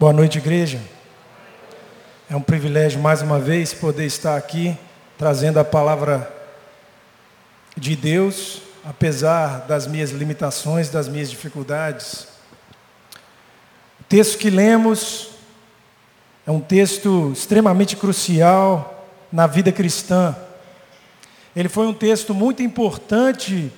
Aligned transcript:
Boa 0.00 0.12
noite, 0.12 0.38
igreja. 0.38 0.80
É 2.30 2.36
um 2.36 2.40
privilégio 2.40 3.00
mais 3.00 3.20
uma 3.20 3.40
vez 3.40 3.74
poder 3.74 4.06
estar 4.06 4.36
aqui 4.36 4.78
trazendo 5.18 5.58
a 5.58 5.64
palavra 5.64 6.32
de 7.76 7.96
Deus, 7.96 8.62
apesar 8.84 9.66
das 9.66 9.88
minhas 9.88 10.12
limitações, 10.12 10.88
das 10.88 11.08
minhas 11.08 11.28
dificuldades. 11.28 12.28
O 14.00 14.04
texto 14.08 14.38
que 14.38 14.50
lemos 14.50 15.30
é 16.46 16.50
um 16.52 16.60
texto 16.60 17.32
extremamente 17.32 17.96
crucial 17.96 19.04
na 19.32 19.48
vida 19.48 19.72
cristã. 19.72 20.36
Ele 21.56 21.68
foi 21.68 21.88
um 21.88 21.94
texto 21.94 22.32
muito 22.32 22.62
importante 22.62 23.72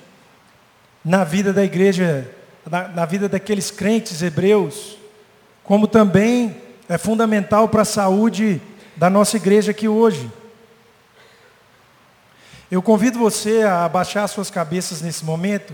na 1.03 1.23
vida 1.23 1.51
da 1.51 1.63
igreja, 1.63 2.29
na, 2.69 2.89
na 2.89 3.05
vida 3.07 3.27
daqueles 3.27 3.71
crentes 3.71 4.21
hebreus, 4.21 5.00
como 5.63 5.87
também 5.87 6.55
é 6.89 6.97
fundamental 6.97 7.69
para 7.69 7.83
a 7.83 7.85
saúde 7.85 8.61
da 8.95 9.09
nossa 9.09 9.37
igreja 9.37 9.71
aqui 9.71 9.87
hoje. 9.87 10.31
Eu 12.69 12.81
convido 12.81 13.19
você 13.19 13.63
a 13.63 13.85
abaixar 13.85 14.27
suas 14.27 14.49
cabeças 14.49 15.01
nesse 15.01 15.25
momento 15.25 15.73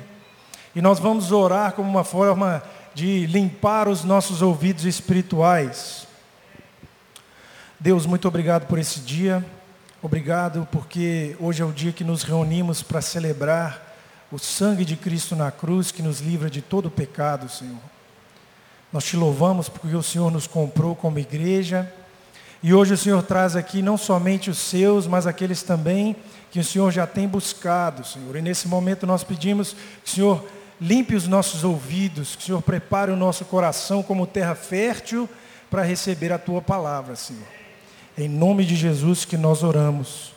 e 0.75 0.81
nós 0.81 0.99
vamos 0.99 1.31
orar 1.31 1.73
como 1.73 1.89
uma 1.89 2.03
forma 2.03 2.63
de 2.93 3.25
limpar 3.27 3.87
os 3.87 4.03
nossos 4.03 4.41
ouvidos 4.41 4.85
espirituais. 4.85 6.07
Deus, 7.79 8.07
muito 8.07 8.27
obrigado 8.27 8.65
por 8.65 8.79
esse 8.79 8.99
dia. 8.99 9.45
Obrigado 10.01 10.67
porque 10.71 11.35
hoje 11.39 11.61
é 11.61 11.65
o 11.65 11.71
dia 11.71 11.91
que 11.91 12.03
nos 12.03 12.23
reunimos 12.23 12.81
para 12.81 13.01
celebrar 13.01 13.95
o 14.31 14.37
sangue 14.39 14.83
de 14.83 14.95
Cristo 14.95 15.35
na 15.35 15.51
cruz 15.51 15.91
que 15.91 16.01
nos 16.01 16.19
livra 16.19 16.49
de 16.49 16.61
todo 16.61 16.89
pecado, 16.89 17.49
Senhor. 17.49 17.96
Nós 18.91 19.03
te 19.03 19.17
louvamos 19.17 19.67
porque 19.67 19.95
o 19.95 20.03
Senhor 20.03 20.31
nos 20.31 20.47
comprou 20.47 20.95
como 20.95 21.19
igreja. 21.19 21.91
E 22.63 22.73
hoje 22.73 22.93
o 22.93 22.97
Senhor 22.97 23.21
traz 23.21 23.55
aqui 23.55 23.81
não 23.81 23.97
somente 23.97 24.49
os 24.49 24.57
seus, 24.57 25.05
mas 25.05 25.27
aqueles 25.27 25.61
também 25.61 26.15
que 26.49 26.59
o 26.59 26.63
Senhor 26.63 26.91
já 26.91 27.05
tem 27.05 27.27
buscado, 27.27 28.05
Senhor. 28.05 28.35
E 28.35 28.41
nesse 28.41 28.67
momento 28.67 29.05
nós 29.05 29.23
pedimos 29.23 29.75
que 30.03 30.11
o 30.11 30.15
Senhor 30.15 30.45
limpe 30.79 31.15
os 31.15 31.27
nossos 31.27 31.63
ouvidos, 31.63 32.35
que 32.35 32.43
o 32.43 32.45
Senhor 32.45 32.61
prepare 32.61 33.11
o 33.11 33.15
nosso 33.15 33.45
coração 33.45 34.01
como 34.01 34.25
terra 34.25 34.55
fértil 34.55 35.29
para 35.69 35.83
receber 35.83 36.31
a 36.31 36.39
tua 36.39 36.61
palavra, 36.61 37.15
Senhor. 37.15 37.43
Em 38.17 38.29
nome 38.29 38.65
de 38.65 38.75
Jesus 38.75 39.25
que 39.25 39.37
nós 39.37 39.63
oramos. 39.63 40.33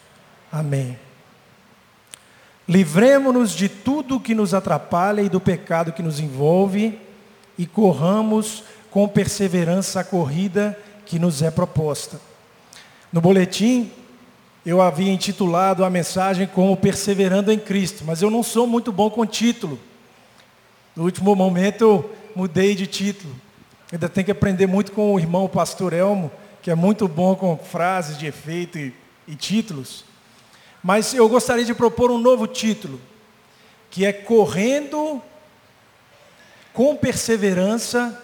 Amém. 0.53 0.98
Livremos-nos 2.69 3.53
de 3.53 3.69
tudo 3.69 4.21
que 4.21 4.34
nos 4.34 4.53
atrapalha 4.53 5.23
e 5.23 5.28
do 5.28 5.41
pecado 5.41 5.93
que 5.93 6.03
nos 6.03 6.21
envolve 6.21 6.98
e 7.61 7.66
corramos 7.66 8.64
com 8.91 9.06
perseverança 9.06 10.00
a 10.00 10.05
corrida 10.05 10.78
que 11.05 11.19
nos 11.19 11.42
é 11.42 11.50
proposta. 11.50 12.19
No 13.12 13.20
boletim, 13.20 13.92
eu 14.64 14.80
havia 14.80 15.12
intitulado 15.12 15.84
a 15.84 15.91
mensagem 15.91 16.47
como 16.47 16.75
Perseverando 16.75 17.53
em 17.53 17.58
Cristo, 17.58 18.03
mas 18.06 18.22
eu 18.22 18.31
não 18.31 18.42
sou 18.42 18.66
muito 18.66 18.91
bom 18.91 19.11
com 19.11 19.27
título. 19.27 19.78
No 20.97 21.05
último 21.05 21.36
momento 21.36 21.83
eu 21.83 22.11
mudei 22.34 22.75
de 22.75 22.86
título. 22.86 23.34
Ainda 23.92 24.08
tenho 24.08 24.25
que 24.25 24.33
aprender 24.33 24.66
muito 24.66 24.92
com 24.92 25.12
o 25.12 25.20
irmão 25.20 25.47
pastor 25.47 25.92
Elmo, 25.92 26.33
que 26.62 26.70
é 26.70 26.75
muito 26.75 27.06
bom 27.06 27.34
com 27.34 27.58
frases 27.58 28.16
de 28.16 28.25
efeito 28.25 28.78
e, 28.78 28.94
e 29.28 29.34
títulos. 29.34 30.03
Mas 30.83 31.12
eu 31.12 31.28
gostaria 31.28 31.66
de 31.66 31.75
propor 31.75 32.11
um 32.11 32.16
novo 32.16 32.47
título, 32.47 32.98
que 33.91 34.06
é 34.06 34.14
Correndo 34.14 35.22
com 36.73 36.97
Perseverança 36.97 38.21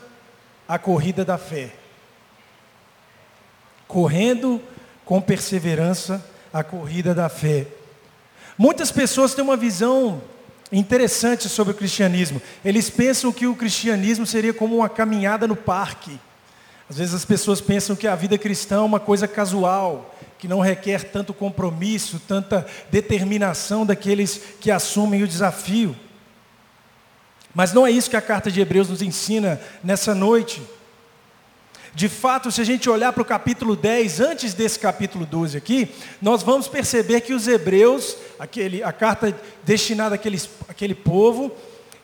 a 0.68 0.78
Corrida 0.78 1.24
da 1.24 1.38
Fé. 1.38 1.72
Correndo 3.86 4.60
com 5.04 5.20
perseverança 5.20 6.22
a 6.52 6.64
corrida 6.64 7.14
da 7.14 7.28
fé. 7.28 7.66
Muitas 8.58 8.90
pessoas 8.90 9.34
têm 9.34 9.44
uma 9.44 9.56
visão 9.56 10.20
interessante 10.72 11.48
sobre 11.48 11.72
o 11.72 11.76
cristianismo. 11.76 12.42
Eles 12.64 12.90
pensam 12.90 13.32
que 13.32 13.46
o 13.46 13.54
cristianismo 13.54 14.26
seria 14.26 14.52
como 14.52 14.76
uma 14.76 14.88
caminhada 14.88 15.46
no 15.46 15.54
parque. 15.54 16.18
Às 16.90 16.98
vezes 16.98 17.14
as 17.14 17.24
pessoas 17.24 17.60
pensam 17.60 17.94
que 17.94 18.08
a 18.08 18.16
vida 18.16 18.36
cristã 18.36 18.76
é 18.76 18.80
uma 18.80 18.98
coisa 18.98 19.28
casual, 19.28 20.14
que 20.38 20.48
não 20.48 20.60
requer 20.60 21.04
tanto 21.04 21.32
compromisso, 21.32 22.20
tanta 22.26 22.66
determinação 22.90 23.86
daqueles 23.86 24.40
que 24.60 24.70
assumem 24.70 25.22
o 25.22 25.28
desafio. 25.28 25.94
Mas 27.56 27.72
não 27.72 27.86
é 27.86 27.90
isso 27.90 28.10
que 28.10 28.16
a 28.18 28.20
carta 28.20 28.50
de 28.50 28.60
Hebreus 28.60 28.90
nos 28.90 29.00
ensina 29.00 29.58
nessa 29.82 30.14
noite. 30.14 30.60
De 31.94 32.06
fato, 32.06 32.52
se 32.52 32.60
a 32.60 32.64
gente 32.64 32.90
olhar 32.90 33.14
para 33.14 33.22
o 33.22 33.24
capítulo 33.24 33.74
10, 33.74 34.20
antes 34.20 34.52
desse 34.52 34.78
capítulo 34.78 35.24
12 35.24 35.56
aqui, 35.56 35.88
nós 36.20 36.42
vamos 36.42 36.68
perceber 36.68 37.22
que 37.22 37.32
os 37.32 37.48
hebreus, 37.48 38.14
aquele, 38.38 38.82
a 38.82 38.92
carta 38.92 39.34
destinada 39.64 40.16
àqueles, 40.16 40.50
àquele 40.68 40.94
povo, 40.94 41.50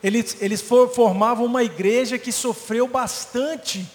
eles, 0.03 0.35
eles 0.41 0.59
for, 0.59 0.89
formavam 0.89 1.45
uma 1.45 1.63
igreja 1.63 2.17
que 2.17 2.31
sofreu 2.31 2.87
bastante 2.87 3.85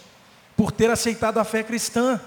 por 0.57 0.71
ter 0.71 0.89
aceitado 0.89 1.39
a 1.39 1.45
fé 1.45 1.65
cristã. 1.65 2.21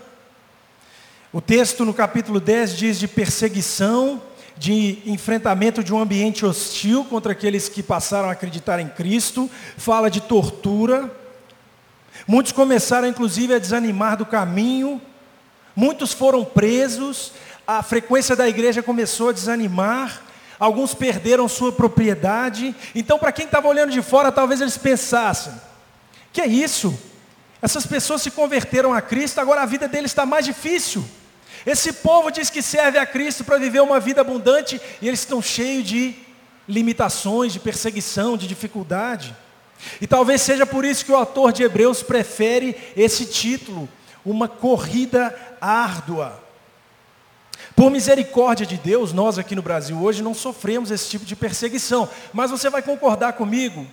O 1.31 1.39
texto 1.39 1.85
no 1.85 1.93
capítulo 1.93 2.37
10 2.37 2.75
diz 2.75 2.99
de 2.99 3.07
perseguição, 3.07 4.21
de 4.57 4.99
enfrentamento 5.05 5.83
de 5.83 5.93
um 5.93 5.99
ambiente 5.99 6.45
hostil 6.45 7.03
contra 7.05 7.31
aqueles 7.31 7.67
que 7.67 7.81
passaram 7.81 8.29
a 8.29 8.33
acreditar 8.33 8.79
em 8.79 8.87
Cristo, 8.87 9.49
fala 9.77 10.09
de 10.09 10.21
tortura. 10.21 11.09
Muitos 12.27 12.51
começaram 12.51 13.07
inclusive 13.07 13.53
a 13.53 13.59
desanimar 13.59 14.17
do 14.17 14.25
caminho, 14.25 15.01
muitos 15.75 16.13
foram 16.13 16.45
presos, 16.45 17.33
a 17.65 17.81
frequência 17.81 18.35
da 18.35 18.47
igreja 18.47 18.83
começou 18.83 19.29
a 19.29 19.33
desanimar, 19.33 20.21
alguns 20.59 20.93
perderam 20.93 21.47
sua 21.47 21.71
propriedade. 21.71 22.75
Então, 22.93 23.17
para 23.17 23.31
quem 23.31 23.45
estava 23.45 23.67
olhando 23.67 23.91
de 23.91 24.01
fora, 24.01 24.31
talvez 24.31 24.61
eles 24.61 24.77
pensassem: 24.77 25.53
que 26.31 26.41
é 26.41 26.47
isso? 26.47 26.97
Essas 27.61 27.85
pessoas 27.85 28.21
se 28.21 28.31
converteram 28.31 28.93
a 28.93 29.01
Cristo, 29.01 29.39
agora 29.39 29.61
a 29.61 29.65
vida 29.65 29.87
deles 29.87 30.11
está 30.11 30.25
mais 30.25 30.45
difícil. 30.45 31.05
Esse 31.65 31.93
povo 31.93 32.31
diz 32.31 32.49
que 32.49 32.61
serve 32.61 32.97
a 32.97 33.05
Cristo 33.05 33.43
para 33.43 33.57
viver 33.57 33.81
uma 33.81 33.99
vida 33.99 34.21
abundante 34.21 34.81
e 35.01 35.07
eles 35.07 35.19
estão 35.19 35.41
cheios 35.41 35.87
de 35.87 36.15
limitações, 36.67 37.53
de 37.53 37.59
perseguição, 37.59 38.37
de 38.37 38.47
dificuldade. 38.47 39.35
E 39.99 40.07
talvez 40.07 40.41
seja 40.41 40.65
por 40.65 40.85
isso 40.85 41.05
que 41.05 41.11
o 41.11 41.15
autor 41.15 41.51
de 41.51 41.63
Hebreus 41.63 42.01
prefere 42.03 42.75
esse 42.95 43.25
título, 43.25 43.87
uma 44.25 44.47
corrida 44.47 45.35
árdua. 45.59 46.41
Por 47.75 47.89
misericórdia 47.89 48.65
de 48.65 48.77
Deus, 48.77 49.13
nós 49.13 49.37
aqui 49.37 49.55
no 49.55 49.61
Brasil 49.61 50.01
hoje 50.01 50.21
não 50.21 50.33
sofremos 50.33 50.91
esse 50.91 51.09
tipo 51.09 51.25
de 51.25 51.35
perseguição, 51.35 52.09
mas 52.33 52.51
você 52.51 52.69
vai 52.69 52.81
concordar 52.81 53.33
comigo 53.33 53.87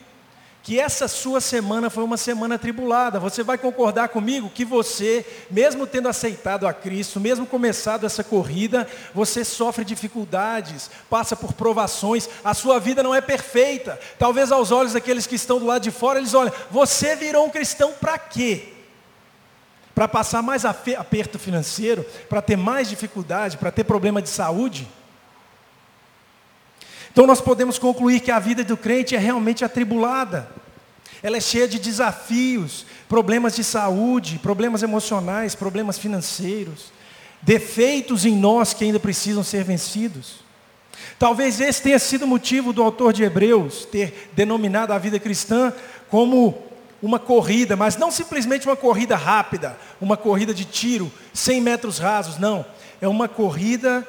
que 0.68 0.78
essa 0.78 1.08
sua 1.08 1.40
semana 1.40 1.88
foi 1.88 2.04
uma 2.04 2.18
semana 2.18 2.58
tribulada. 2.58 3.18
Você 3.18 3.42
vai 3.42 3.56
concordar 3.56 4.10
comigo 4.10 4.50
que 4.50 4.66
você, 4.66 5.24
mesmo 5.50 5.86
tendo 5.86 6.10
aceitado 6.10 6.66
a 6.66 6.74
Cristo, 6.74 7.18
mesmo 7.18 7.46
começado 7.46 8.04
essa 8.04 8.22
corrida, 8.22 8.86
você 9.14 9.46
sofre 9.46 9.82
dificuldades, 9.82 10.90
passa 11.08 11.34
por 11.34 11.54
provações, 11.54 12.28
a 12.44 12.52
sua 12.52 12.78
vida 12.78 13.02
não 13.02 13.14
é 13.14 13.22
perfeita. 13.22 13.98
Talvez 14.18 14.52
aos 14.52 14.70
olhos 14.70 14.92
daqueles 14.92 15.26
que 15.26 15.36
estão 15.36 15.58
do 15.58 15.64
lado 15.64 15.84
de 15.84 15.90
fora, 15.90 16.18
eles 16.18 16.34
olham, 16.34 16.52
você 16.70 17.16
virou 17.16 17.46
um 17.46 17.50
cristão 17.50 17.94
para 17.98 18.18
quê? 18.18 18.68
Para 19.94 20.06
passar 20.06 20.42
mais 20.42 20.66
aperto 20.66 21.38
financeiro, 21.38 22.04
para 22.28 22.42
ter 22.42 22.58
mais 22.58 22.90
dificuldade, 22.90 23.56
para 23.56 23.70
ter 23.70 23.84
problema 23.84 24.20
de 24.20 24.28
saúde? 24.28 24.86
Então 27.10 27.26
nós 27.26 27.40
podemos 27.40 27.78
concluir 27.78 28.20
que 28.20 28.30
a 28.30 28.38
vida 28.38 28.62
do 28.62 28.76
crente 28.76 29.16
é 29.16 29.18
realmente 29.18 29.64
atribulada. 29.64 30.57
Ela 31.22 31.36
é 31.36 31.40
cheia 31.40 31.66
de 31.66 31.78
desafios, 31.78 32.86
problemas 33.08 33.56
de 33.56 33.64
saúde, 33.64 34.38
problemas 34.38 34.82
emocionais, 34.82 35.54
problemas 35.54 35.98
financeiros, 35.98 36.92
defeitos 37.42 38.24
em 38.24 38.36
nós 38.36 38.72
que 38.72 38.84
ainda 38.84 39.00
precisam 39.00 39.42
ser 39.42 39.64
vencidos. 39.64 40.46
Talvez 41.18 41.60
esse 41.60 41.82
tenha 41.82 41.98
sido 41.98 42.24
o 42.24 42.28
motivo 42.28 42.72
do 42.72 42.82
autor 42.82 43.12
de 43.12 43.22
Hebreus 43.22 43.84
ter 43.84 44.30
denominado 44.34 44.92
a 44.92 44.98
vida 44.98 45.18
cristã 45.18 45.72
como 46.08 46.68
uma 47.02 47.18
corrida, 47.18 47.76
mas 47.76 47.96
não 47.96 48.10
simplesmente 48.10 48.66
uma 48.66 48.76
corrida 48.76 49.16
rápida, 49.16 49.78
uma 50.00 50.16
corrida 50.16 50.52
de 50.52 50.64
tiro, 50.64 51.10
100 51.32 51.60
metros 51.60 51.98
rasos, 51.98 52.38
não. 52.38 52.64
É 53.00 53.06
uma 53.06 53.28
corrida 53.28 54.06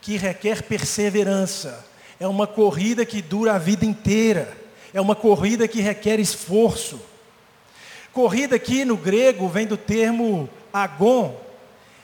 que 0.00 0.16
requer 0.16 0.62
perseverança, 0.62 1.84
é 2.20 2.26
uma 2.26 2.46
corrida 2.46 3.04
que 3.04 3.20
dura 3.20 3.54
a 3.54 3.58
vida 3.58 3.84
inteira. 3.84 4.56
É 4.92 5.00
uma 5.00 5.14
corrida 5.14 5.68
que 5.68 5.80
requer 5.80 6.18
esforço. 6.18 7.00
Corrida 8.12 8.56
aqui 8.56 8.84
no 8.84 8.96
grego 8.96 9.48
vem 9.48 9.66
do 9.66 9.76
termo 9.76 10.48
agon. 10.72 11.38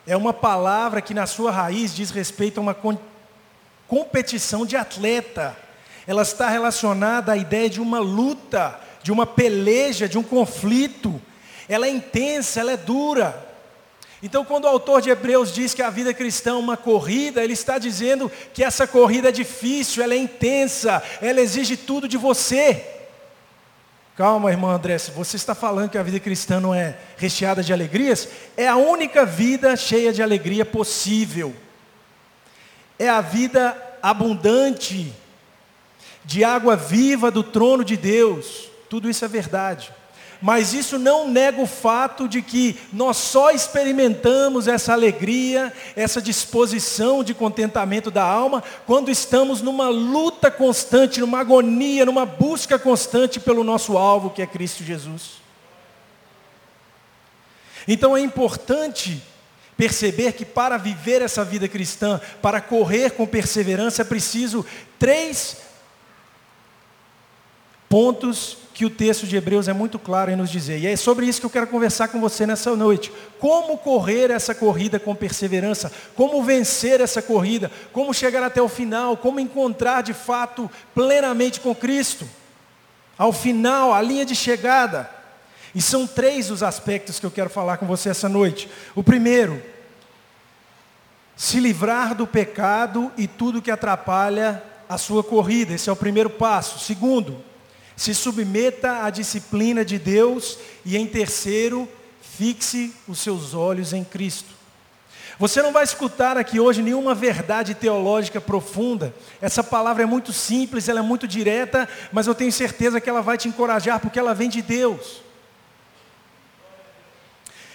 É 0.07 0.17
uma 0.17 0.33
palavra 0.33 1.01
que 1.01 1.15
na 1.15 1.27
sua 1.27 1.51
raiz 1.51 1.95
diz 1.95 2.11
respeito 2.11 2.59
a 2.59 2.63
uma 2.63 2.77
competição 3.89 4.67
de 4.67 4.77
atleta. 4.77 5.57
Ela 6.07 6.23
está 6.23 6.49
relacionada 6.49 7.33
à 7.33 7.37
ideia 7.37 7.71
de 7.71 7.81
uma 7.81 7.99
luta, 7.99 8.79
de 9.03 9.11
uma 9.11 9.27
peleja, 9.27 10.09
de 10.09 10.19
um 10.19 10.23
conflito. 10.23 11.21
ela 11.69 11.87
é 11.87 11.91
intensa, 11.91 12.61
ela 12.61 12.73
é 12.73 12.77
dura. 12.77 13.54
Então, 14.25 14.43
quando 14.43 14.65
o 14.65 14.69
autor 14.69 15.03
de 15.03 15.11
Hebreus 15.11 15.53
diz 15.53 15.75
que 15.75 15.82
a 15.82 15.91
vida 15.91 16.15
cristã 16.15 16.53
é 16.53 16.55
uma 16.55 16.79
corrida, 16.79 17.44
ele 17.44 17.53
está 17.53 17.76
dizendo 17.76 18.32
que 18.55 18.65
essa 18.65 18.87
corrida 18.87 19.29
é 19.29 19.32
difícil, 19.32 20.03
ela 20.03 20.15
é 20.15 20.17
intensa, 20.17 21.03
ela 21.21 21.43
exige 21.43 21.76
tudo 21.76 22.09
de 22.09 22.17
você. 22.17 22.87
Calma, 24.17 24.50
irmão 24.50 24.71
André, 24.71 24.97
se 24.97 25.11
você 25.11 25.37
está 25.37 25.55
falando 25.55 25.91
que 25.91 25.99
a 25.99 26.03
vida 26.03 26.19
cristã 26.19 26.59
não 26.59 26.75
é 26.75 26.97
recheada 27.19 27.62
de 27.62 27.71
alegrias, 27.71 28.26
é 28.56 28.67
a 28.67 28.76
única 28.76 29.26
vida 29.26 29.76
cheia 29.76 30.11
de 30.11 30.23
alegria 30.23 30.65
possível. 30.65 31.55
É 32.99 33.11
a 33.11 33.20
vida 33.20 33.77
abundante, 34.03 35.12
de 36.25 36.43
água 36.43 36.77
viva 36.77 37.31
do 37.31 37.43
trono 37.43 37.85
de 37.85 37.99
Deus. 37.99 38.70
Tudo 38.88 39.11
isso 39.11 39.23
é 39.23 39.29
verdade. 39.29 39.93
Mas 40.41 40.75
isso 40.75 40.99
não 40.99 41.29
nega 41.29 41.61
o 41.61 41.67
fato 41.67 42.29
de 42.29 42.43
que 42.43 42.79
nós 42.93 43.17
só 43.17 43.51
experimentamos 43.51 44.69
essa 44.69 44.93
alegria, 44.93 45.73
essa 45.97 46.21
disposição 46.21 47.25
de 47.25 47.33
contentamento 47.33 48.11
da 48.11 48.25
alma, 48.25 48.63
quando 48.87 49.11
estamos 49.11 49.63
numa 49.63 49.89
luta 49.89 50.51
constante, 50.51 51.21
numa 51.21 51.41
agonia, 51.41 52.05
numa 52.05 52.27
busca 52.27 52.79
constante 52.79 53.41
pelo 53.41 53.65
nosso 53.65 53.97
alvo, 53.97 54.31
que 54.31 54.43
é 54.43 54.47
Cristo 54.47 54.85
Jesus. 54.85 55.43
Então 57.87 58.17
é 58.17 58.21
importante 58.21 59.23
perceber 59.77 60.33
que 60.33 60.45
para 60.45 60.77
viver 60.77 61.23
essa 61.23 61.45
vida 61.45 61.69
cristã, 61.69 62.21
para 62.41 62.61
correr 62.61 63.11
com 63.11 63.27
perseverança, 63.27 64.03
é 64.03 64.05
preciso 64.05 64.65
três 64.99 65.59
pontos 67.89 68.64
que 68.75 68.85
o 68.85 68.91
texto 68.91 69.25
de 69.25 69.37
Hebreus 69.37 69.69
é 69.69 69.73
muito 69.73 70.00
claro 70.00 70.32
em 70.32 70.37
nos 70.37 70.50
dizer. 70.50 70.81
E 70.81 70.87
é 70.88 70.97
sobre 70.97 71.26
isso 71.26 71.38
que 71.38 71.47
eu 71.47 71.50
quero 71.50 71.69
conversar 71.69 72.09
com 72.09 72.21
você 72.21 72.44
nessa 72.44 72.75
noite. 72.75 73.12
Como 73.38 73.79
correr 73.79 74.32
essa 74.32 74.53
corrida 74.53 74.99
com 74.99 75.15
perseverança? 75.15 75.93
Como 76.17 76.43
vencer 76.43 77.00
essa 77.00 77.23
corrida? 77.23 77.71
Como 77.93 78.12
chegar 78.12 78.43
até 78.43 78.61
o 78.61 78.69
final? 78.69 79.17
Como 79.17 79.38
encontrar 79.38 80.03
de 80.03 80.12
fato 80.12 80.69
plenamente 80.93 81.61
com 81.61 81.73
Cristo? 81.73 82.29
Ao 83.17 83.32
final, 83.32 83.94
a 83.94 84.03
linha 84.03 84.25
de 84.26 84.35
chegada. 84.35 85.09
E 85.73 85.81
são 85.81 86.05
três 86.05 86.50
os 86.50 86.61
aspectos 86.61 87.20
que 87.20 87.27
eu 87.27 87.31
quero 87.31 87.49
falar 87.49 87.77
com 87.77 87.87
você 87.87 88.09
essa 88.09 88.29
noite. 88.29 88.69
O 88.93 89.05
primeiro, 89.05 89.62
se 91.37 91.61
livrar 91.61 92.12
do 92.12 92.27
pecado 92.27 93.12
e 93.17 93.29
tudo 93.29 93.62
que 93.62 93.70
atrapalha 93.70 94.61
a 94.88 94.99
sua 94.99 95.23
corrida. 95.23 95.75
Esse 95.75 95.88
é 95.88 95.93
o 95.93 95.97
primeiro 95.97 96.29
passo. 96.29 96.81
Segundo, 96.81 97.54
se 97.96 98.14
submeta 98.14 99.05
à 99.05 99.11
disciplina 99.11 99.85
de 99.85 99.99
Deus 99.99 100.58
e 100.85 100.96
em 100.96 101.06
terceiro, 101.06 101.88
fixe 102.20 102.93
os 103.06 103.20
seus 103.20 103.55
olhos 103.55 103.93
em 103.93 104.02
Cristo. 104.02 104.55
Você 105.38 105.61
não 105.62 105.73
vai 105.73 105.82
escutar 105.82 106.38
aqui 106.38 106.61
hoje 106.61 106.81
nenhuma 106.81 107.14
verdade 107.14 107.75
teológica 107.75 108.41
profunda. 108.41 109.12
Essa 109.41 109.64
palavra 109.64 110.05
é 110.05 110.06
muito 110.06 110.32
simples, 110.32 110.88
ela 110.88 111.00
é 111.00 111.02
muito 111.02 111.26
direta, 111.26 111.88
mas 112.12 112.26
eu 112.26 112.35
tenho 112.35 112.52
certeza 112.52 113.00
que 113.00 113.11
ela 113.11 113.20
vai 113.20 113.37
te 113.37 113.49
encorajar 113.49 113.99
porque 113.99 114.19
ela 114.19 114.35
vem 114.35 114.49
de 114.49 114.62
Deus. 114.62 115.23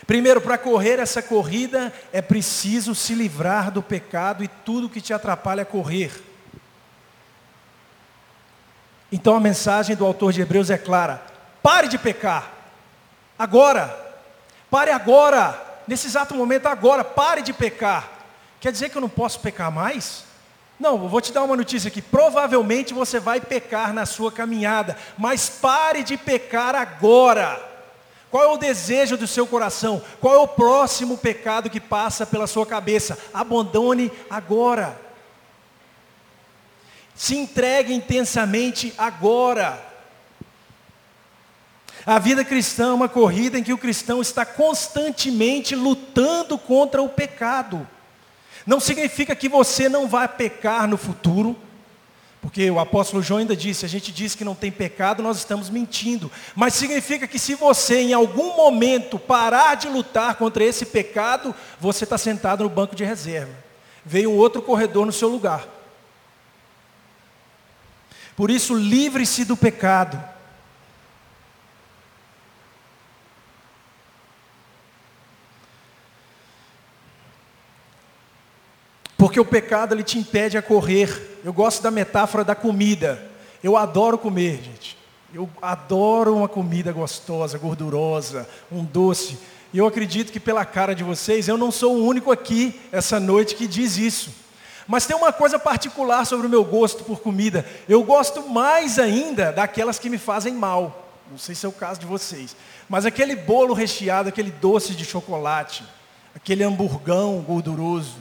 Primeiro, 0.08 0.42
para 0.42 0.58
correr 0.58 1.00
essa 1.00 1.22
corrida 1.22 1.94
é 2.12 2.22
preciso 2.22 2.96
se 2.96 3.14
livrar 3.14 3.72
do 3.72 3.84
pecado 3.84 4.44
e 4.44 4.48
tudo 4.48 4.90
que 4.90 5.02
te 5.02 5.14
atrapalha 5.14 5.64
a 5.64 5.66
correr. 5.66 6.12
Então 9.12 9.36
a 9.36 9.40
mensagem 9.40 9.96
do 9.96 10.06
autor 10.06 10.32
de 10.34 10.42
Hebreus 10.42 10.70
é 10.70 10.78
clara: 10.78 11.22
pare 11.62 11.88
de 11.88 11.98
pecar. 11.98 12.52
Agora. 13.38 14.08
Pare 14.70 14.92
agora. 14.92 15.82
Nesse 15.88 16.08
exato 16.08 16.36
momento, 16.36 16.68
agora. 16.68 17.04
Pare 17.04 17.42
de 17.42 17.54
pecar. 17.54 18.10
Quer 18.60 18.72
dizer 18.72 18.90
que 18.90 18.98
eu 18.98 19.02
não 19.02 19.10
posso 19.10 19.40
pecar 19.40 19.72
mais? 19.72 20.24
Não, 20.80 21.10
vou 21.10 21.20
te 21.20 21.34
dar 21.34 21.44
uma 21.44 21.58
notícia 21.58 21.90
aqui. 21.90 22.02
Provavelmente 22.02 22.94
você 22.94 23.20
vai 23.20 23.42
pecar 23.42 23.94
na 23.94 24.06
sua 24.06 24.32
caminhada, 24.32 24.96
mas 25.18 25.50
pare 25.50 26.04
de 26.04 26.16
pecar 26.16 26.76
agora. 26.76 27.68
Qual 28.32 28.44
é 28.44 28.48
o 28.48 28.58
desejo 28.58 29.18
do 29.18 29.28
seu 29.28 29.48
coração? 29.48 30.02
Qual 30.22 30.36
é 30.36 30.38
o 30.38 30.48
próximo 30.48 31.18
pecado 31.18 31.70
que 31.70 31.80
passa 31.80 32.26
pela 32.26 32.48
sua 32.48 32.66
cabeça? 32.66 33.18
Abandone 33.34 34.12
agora. 34.30 35.09
Se 37.20 37.36
entregue 37.36 37.94
intensamente 37.94 38.94
agora. 38.98 39.78
A 42.06 42.18
vida 42.18 42.46
cristã 42.46 42.92
é 42.92 42.94
uma 42.94 43.10
corrida 43.10 43.60
em 43.60 43.64
que 43.64 43.74
o 43.74 43.78
cristão 43.78 44.22
está 44.22 44.46
constantemente 44.46 45.76
lutando 45.76 46.58
contra 46.58 47.02
o 47.02 47.10
pecado. 47.10 47.86
Não 48.66 48.80
significa 48.80 49.36
que 49.36 49.50
você 49.50 49.90
não 49.90 50.08
vai 50.08 50.30
pecar 50.30 50.88
no 50.88 50.96
futuro, 50.96 51.58
porque 52.42 52.72
o 52.72 52.80
apóstolo 52.80 53.22
João 53.22 53.42
ainda 53.42 53.54
disse: 53.54 53.86
a 53.86 53.90
gente 53.90 54.14
diz 54.14 54.34
que 54.34 54.46
não 54.46 54.56
tem 54.56 54.72
pecado, 54.72 55.22
nós 55.22 55.40
estamos 55.40 55.70
mentindo. 55.70 56.32
Mas 56.56 56.74
significa 56.74 57.28
que 57.28 57.38
se 57.38 57.54
você 57.54 58.00
em 58.00 58.14
algum 58.14 58.56
momento 58.56 59.20
parar 59.20 59.76
de 59.76 59.90
lutar 59.90 60.36
contra 60.36 60.64
esse 60.64 60.86
pecado, 60.86 61.54
você 61.82 62.06
está 62.06 62.18
sentado 62.18 62.64
no 62.64 62.70
banco 62.70 62.96
de 62.96 63.04
reserva. 63.04 63.52
Veio 64.06 64.32
um 64.32 64.38
outro 64.38 64.62
corredor 64.62 65.06
no 65.06 65.12
seu 65.12 65.28
lugar. 65.28 65.79
Por 68.40 68.50
isso, 68.50 68.74
livre-se 68.74 69.44
do 69.44 69.58
pecado. 69.58 70.18
Porque 79.18 79.42
o 79.42 79.44
pecado 79.44 79.94
ele 79.94 80.04
te 80.04 80.18
impede 80.18 80.58
a 80.58 80.62
correr. 80.62 81.42
Eu 81.44 81.52
gosto 81.52 81.84
da 81.84 81.92
metáfora 81.92 82.46
da 82.46 82.56
comida. 82.56 83.30
Eu 83.62 83.76
adoro 83.76 84.18
comer, 84.18 84.62
gente. 84.64 84.98
Eu 85.34 85.50
adoro 85.62 86.34
uma 86.34 86.48
comida 86.48 86.94
gostosa, 86.94 87.58
gordurosa, 87.58 88.48
um 88.72 88.86
doce. 88.86 89.38
E 89.74 89.80
eu 89.80 89.86
acredito 89.86 90.32
que 90.32 90.40
pela 90.40 90.64
cara 90.64 90.96
de 90.96 91.04
vocês, 91.04 91.50
eu 91.50 91.58
não 91.58 91.74
sou 91.74 91.98
o 91.98 92.06
único 92.06 92.32
aqui 92.32 92.80
essa 92.90 93.20
noite 93.20 93.54
que 93.54 93.68
diz 93.68 93.98
isso. 93.98 94.32
Mas 94.92 95.06
tem 95.06 95.16
uma 95.16 95.32
coisa 95.32 95.60
particular 95.60 96.26
sobre 96.26 96.48
o 96.48 96.50
meu 96.50 96.66
gosto 96.66 97.04
por 97.04 97.20
comida. 97.20 97.64
Eu 97.88 98.04
gosto 98.04 98.50
mais 98.50 98.98
ainda 98.98 99.52
daquelas 99.52 100.00
que 100.00 100.10
me 100.10 100.18
fazem 100.18 100.52
mal. 100.52 101.08
Não 101.30 101.38
sei 101.38 101.54
se 101.54 101.64
é 101.64 101.70
o 101.70 101.72
caso 101.72 102.00
de 102.00 102.08
vocês. 102.08 102.56
Mas 102.90 103.06
aquele 103.06 103.36
bolo 103.36 103.76
recheado, 103.76 104.30
aquele 104.30 104.50
doce 104.50 104.96
de 104.96 105.06
chocolate, 105.06 105.84
aquele 106.36 106.64
hamburgão 106.64 107.40
gorduroso. 107.42 108.18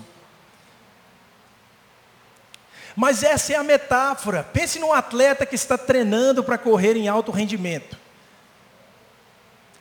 Mas 2.94 3.22
essa 3.22 3.54
é 3.54 3.56
a 3.56 3.64
metáfora. 3.64 4.44
Pense 4.44 4.78
num 4.78 4.92
atleta 4.92 5.46
que 5.46 5.54
está 5.54 5.78
treinando 5.78 6.44
para 6.44 6.58
correr 6.58 6.98
em 6.98 7.08
alto 7.08 7.32
rendimento. 7.32 7.96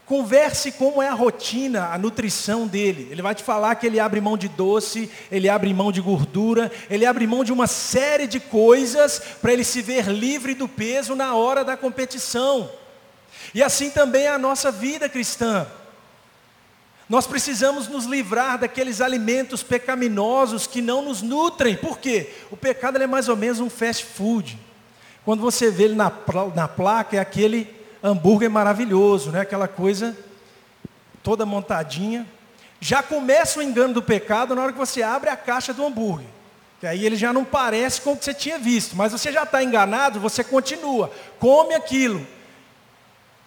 Converse 0.08 0.72
como 0.72 1.02
é 1.04 1.10
a 1.10 1.14
rotina, 1.14 1.90
a 1.90 1.98
nutrição 1.98 2.66
dele. 2.66 3.10
Ele 3.12 3.22
vai 3.22 3.36
te 3.36 3.44
falar 3.44 3.76
que 3.76 3.86
ele 3.86 4.00
abre 4.00 4.22
mão 4.22 4.38
de 4.38 4.48
doce, 4.48 5.12
ele 5.30 5.50
abre 5.50 5.74
mão 5.74 5.92
de 5.92 6.00
gordura, 6.00 6.72
ele 6.90 7.06
abre 7.06 7.28
mão 7.28 7.44
de 7.44 7.52
uma 7.52 7.68
série 7.68 8.26
de 8.26 8.40
coisas 8.40 9.22
para 9.42 9.52
ele 9.52 9.66
se 9.66 9.82
ver 9.82 10.08
livre 10.08 10.54
do 10.54 10.66
peso 10.66 11.14
na 11.14 11.36
hora 11.36 11.62
da 11.66 11.76
competição. 11.76 12.72
E 13.54 13.62
assim 13.62 13.90
também 13.90 14.24
é 14.24 14.30
a 14.30 14.38
nossa 14.38 14.72
vida 14.72 15.10
cristã. 15.10 15.68
Nós 17.10 17.28
precisamos 17.28 17.90
nos 17.90 18.06
livrar 18.06 18.58
daqueles 18.58 19.02
alimentos 19.02 19.62
pecaminosos 19.62 20.66
que 20.66 20.82
não 20.82 21.02
nos 21.02 21.22
nutrem. 21.22 21.76
Por 21.76 22.00
quê? 22.00 22.34
O 22.50 22.56
pecado 22.56 22.98
é 22.98 23.08
mais 23.08 23.28
ou 23.28 23.36
menos 23.36 23.60
um 23.60 23.70
fast 23.70 24.06
food. 24.06 24.58
Quando 25.26 25.42
você 25.42 25.70
vê 25.70 25.84
ele 25.84 25.96
na, 25.96 26.10
na 26.56 26.68
placa, 26.70 27.18
é 27.18 27.20
aquele 27.20 27.77
hambúrguer 28.04 28.50
maravilhoso, 28.50 29.32
né? 29.32 29.42
Aquela 29.42 29.68
coisa 29.68 30.18
toda 31.24 31.46
montadinha. 31.46 32.26
Já 32.80 33.02
começa 33.02 33.60
o 33.60 33.64
engano 33.64 33.96
do 33.96 34.04
pecado 34.04 34.56
na 34.56 34.62
hora 34.62 34.72
que 34.72 34.78
você 34.78 35.02
abre 35.02 35.30
a 35.30 35.36
caixa 35.38 35.74
do 35.74 35.86
hambúrguer. 35.86 36.28
Que 36.80 36.86
aí 36.86 37.06
ele 37.06 37.16
já 37.16 37.34
não 37.34 37.44
parece 37.44 38.02
com 38.02 38.14
o 38.14 38.18
que 38.18 38.24
você 38.24 38.34
tinha 38.34 38.60
visto, 38.60 38.96
mas 38.96 39.12
você 39.12 39.32
já 39.32 39.44
está 39.44 39.64
enganado, 39.64 40.20
você 40.20 40.44
continua, 40.44 41.12
come 41.40 41.74
aquilo. 41.74 42.26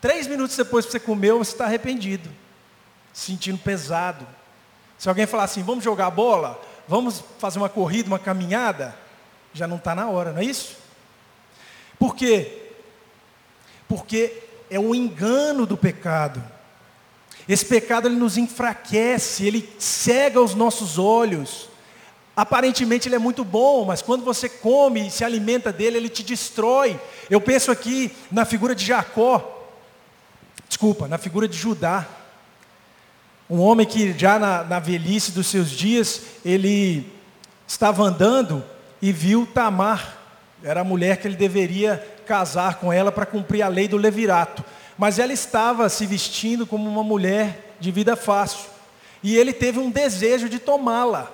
Três 0.00 0.26
minutos 0.26 0.56
depois 0.56 0.84
que 0.84 0.92
você 0.92 0.98
comeu, 0.98 1.38
você 1.38 1.52
está 1.52 1.66
arrependido, 1.66 2.28
sentindo 3.12 3.58
pesado. 3.58 4.26
Se 4.98 5.08
alguém 5.08 5.26
falar 5.26 5.44
assim, 5.44 5.62
vamos 5.62 5.84
jogar 5.84 6.10
bola, 6.10 6.60
vamos 6.88 7.22
fazer 7.38 7.58
uma 7.58 7.68
corrida, 7.68 8.08
uma 8.08 8.18
caminhada, 8.18 8.96
já 9.52 9.66
não 9.66 9.76
está 9.76 9.94
na 9.94 10.08
hora, 10.08 10.32
não 10.32 10.40
é 10.40 10.44
isso? 10.44 10.76
Por 11.98 12.16
quê? 12.16 12.69
Porque 13.90 14.32
é 14.70 14.78
o 14.78 14.94
engano 14.94 15.66
do 15.66 15.76
pecado. 15.76 16.40
Esse 17.48 17.64
pecado 17.64 18.06
ele 18.06 18.14
nos 18.14 18.36
enfraquece, 18.38 19.44
ele 19.44 19.68
cega 19.80 20.40
os 20.40 20.54
nossos 20.54 20.96
olhos. 20.96 21.68
Aparentemente 22.36 23.08
ele 23.08 23.16
é 23.16 23.18
muito 23.18 23.44
bom, 23.44 23.84
mas 23.84 24.00
quando 24.00 24.24
você 24.24 24.48
come 24.48 25.08
e 25.08 25.10
se 25.10 25.24
alimenta 25.24 25.72
dele, 25.72 25.96
ele 25.96 26.08
te 26.08 26.22
destrói. 26.22 27.00
Eu 27.28 27.40
penso 27.40 27.72
aqui 27.72 28.12
na 28.30 28.44
figura 28.44 28.76
de 28.76 28.86
Jacó, 28.86 29.68
desculpa, 30.68 31.08
na 31.08 31.18
figura 31.18 31.48
de 31.48 31.56
Judá. 31.56 32.06
Um 33.50 33.58
homem 33.58 33.84
que 33.84 34.16
já 34.16 34.38
na, 34.38 34.62
na 34.62 34.78
velhice 34.78 35.32
dos 35.32 35.48
seus 35.48 35.68
dias, 35.68 36.22
ele 36.44 37.12
estava 37.66 38.04
andando 38.04 38.64
e 39.02 39.10
viu 39.10 39.48
Tamar. 39.52 40.16
Era 40.62 40.82
a 40.82 40.84
mulher 40.84 41.16
que 41.16 41.26
ele 41.26 41.36
deveria 41.36 42.19
casar 42.30 42.76
com 42.76 42.92
ela 42.92 43.10
para 43.10 43.26
cumprir 43.26 43.60
a 43.60 43.66
lei 43.66 43.88
do 43.88 43.96
levirato. 43.96 44.64
Mas 44.96 45.18
ela 45.18 45.32
estava 45.32 45.88
se 45.88 46.06
vestindo 46.06 46.64
como 46.64 46.88
uma 46.88 47.02
mulher 47.02 47.74
de 47.80 47.90
vida 47.90 48.14
fácil. 48.14 48.70
E 49.20 49.36
ele 49.36 49.52
teve 49.52 49.80
um 49.80 49.90
desejo 49.90 50.48
de 50.48 50.60
tomá-la. 50.60 51.28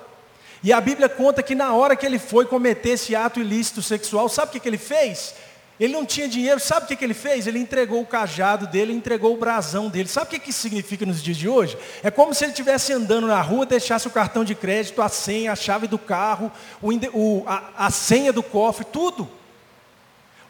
E 0.64 0.72
a 0.72 0.80
Bíblia 0.80 1.06
conta 1.06 1.42
que 1.42 1.54
na 1.54 1.74
hora 1.74 1.94
que 1.94 2.06
ele 2.06 2.18
foi 2.18 2.46
cometer 2.46 2.92
esse 2.92 3.14
ato 3.14 3.38
ilícito 3.38 3.82
sexual, 3.82 4.26
sabe 4.30 4.48
o 4.48 4.52
que, 4.52 4.60
que 4.60 4.68
ele 4.70 4.78
fez? 4.78 5.34
Ele 5.78 5.92
não 5.92 6.06
tinha 6.06 6.26
dinheiro, 6.26 6.58
sabe 6.58 6.86
o 6.86 6.88
que, 6.88 6.96
que 6.96 7.04
ele 7.04 7.12
fez? 7.12 7.46
Ele 7.46 7.58
entregou 7.58 8.00
o 8.00 8.06
cajado 8.06 8.66
dele, 8.66 8.94
entregou 8.94 9.34
o 9.34 9.36
brasão 9.36 9.90
dele. 9.90 10.08
Sabe 10.08 10.28
o 10.28 10.30
que, 10.30 10.38
que 10.38 10.48
isso 10.48 10.60
significa 10.60 11.04
nos 11.04 11.22
dias 11.22 11.36
de 11.36 11.46
hoje? 11.46 11.76
É 12.02 12.10
como 12.10 12.32
se 12.32 12.42
ele 12.42 12.52
estivesse 12.52 12.90
andando 12.94 13.26
na 13.26 13.42
rua, 13.42 13.66
deixasse 13.66 14.08
o 14.08 14.10
cartão 14.10 14.46
de 14.46 14.54
crédito, 14.54 15.02
a 15.02 15.10
senha, 15.10 15.52
a 15.52 15.56
chave 15.56 15.86
do 15.86 15.98
carro, 15.98 16.50
o, 16.80 17.44
a, 17.46 17.86
a 17.86 17.90
senha 17.90 18.32
do 18.32 18.42
cofre, 18.42 18.86
tudo. 18.86 19.28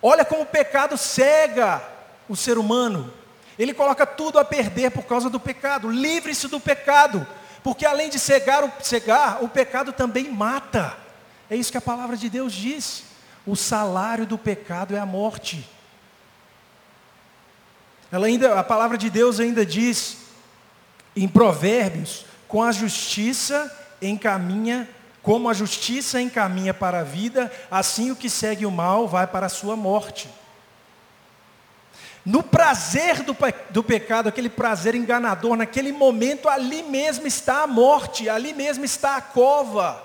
Olha 0.08 0.24
como 0.24 0.42
o 0.42 0.46
pecado 0.46 0.96
cega 0.96 1.82
o 2.28 2.36
ser 2.36 2.58
humano. 2.58 3.12
Ele 3.58 3.74
coloca 3.74 4.06
tudo 4.06 4.38
a 4.38 4.44
perder 4.44 4.92
por 4.92 5.02
causa 5.02 5.28
do 5.28 5.40
pecado. 5.40 5.90
Livre-se 5.90 6.46
do 6.46 6.60
pecado. 6.60 7.26
Porque 7.60 7.84
além 7.84 8.08
de 8.08 8.16
cegar 8.16 8.62
o, 8.62 8.72
cegar, 8.84 9.42
o 9.42 9.48
pecado 9.48 9.92
também 9.92 10.30
mata. 10.30 10.96
É 11.50 11.56
isso 11.56 11.72
que 11.72 11.78
a 11.78 11.80
palavra 11.80 12.16
de 12.16 12.30
Deus 12.30 12.52
diz. 12.52 13.02
O 13.44 13.56
salário 13.56 14.24
do 14.24 14.38
pecado 14.38 14.94
é 14.94 14.98
a 15.00 15.04
morte. 15.04 15.68
Ela 18.12 18.28
ainda, 18.28 18.60
a 18.60 18.62
palavra 18.62 18.96
de 18.96 19.10
Deus 19.10 19.40
ainda 19.40 19.66
diz 19.66 20.18
em 21.16 21.26
Provérbios, 21.26 22.24
com 22.46 22.62
a 22.62 22.70
justiça 22.70 23.76
encaminha, 24.00 24.88
como 25.26 25.50
a 25.50 25.52
justiça 25.52 26.20
encaminha 26.20 26.72
para 26.72 27.00
a 27.00 27.02
vida, 27.02 27.50
assim 27.68 28.12
o 28.12 28.16
que 28.16 28.30
segue 28.30 28.64
o 28.64 28.70
mal 28.70 29.08
vai 29.08 29.26
para 29.26 29.46
a 29.46 29.48
sua 29.48 29.74
morte. 29.74 30.28
No 32.24 32.44
prazer 32.44 33.24
do, 33.24 33.36
do 33.70 33.82
pecado, 33.82 34.28
aquele 34.28 34.48
prazer 34.48 34.94
enganador, 34.94 35.56
naquele 35.56 35.90
momento, 35.90 36.48
ali 36.48 36.80
mesmo 36.84 37.26
está 37.26 37.64
a 37.64 37.66
morte, 37.66 38.28
ali 38.28 38.54
mesmo 38.54 38.84
está 38.84 39.16
a 39.16 39.20
cova. 39.20 40.00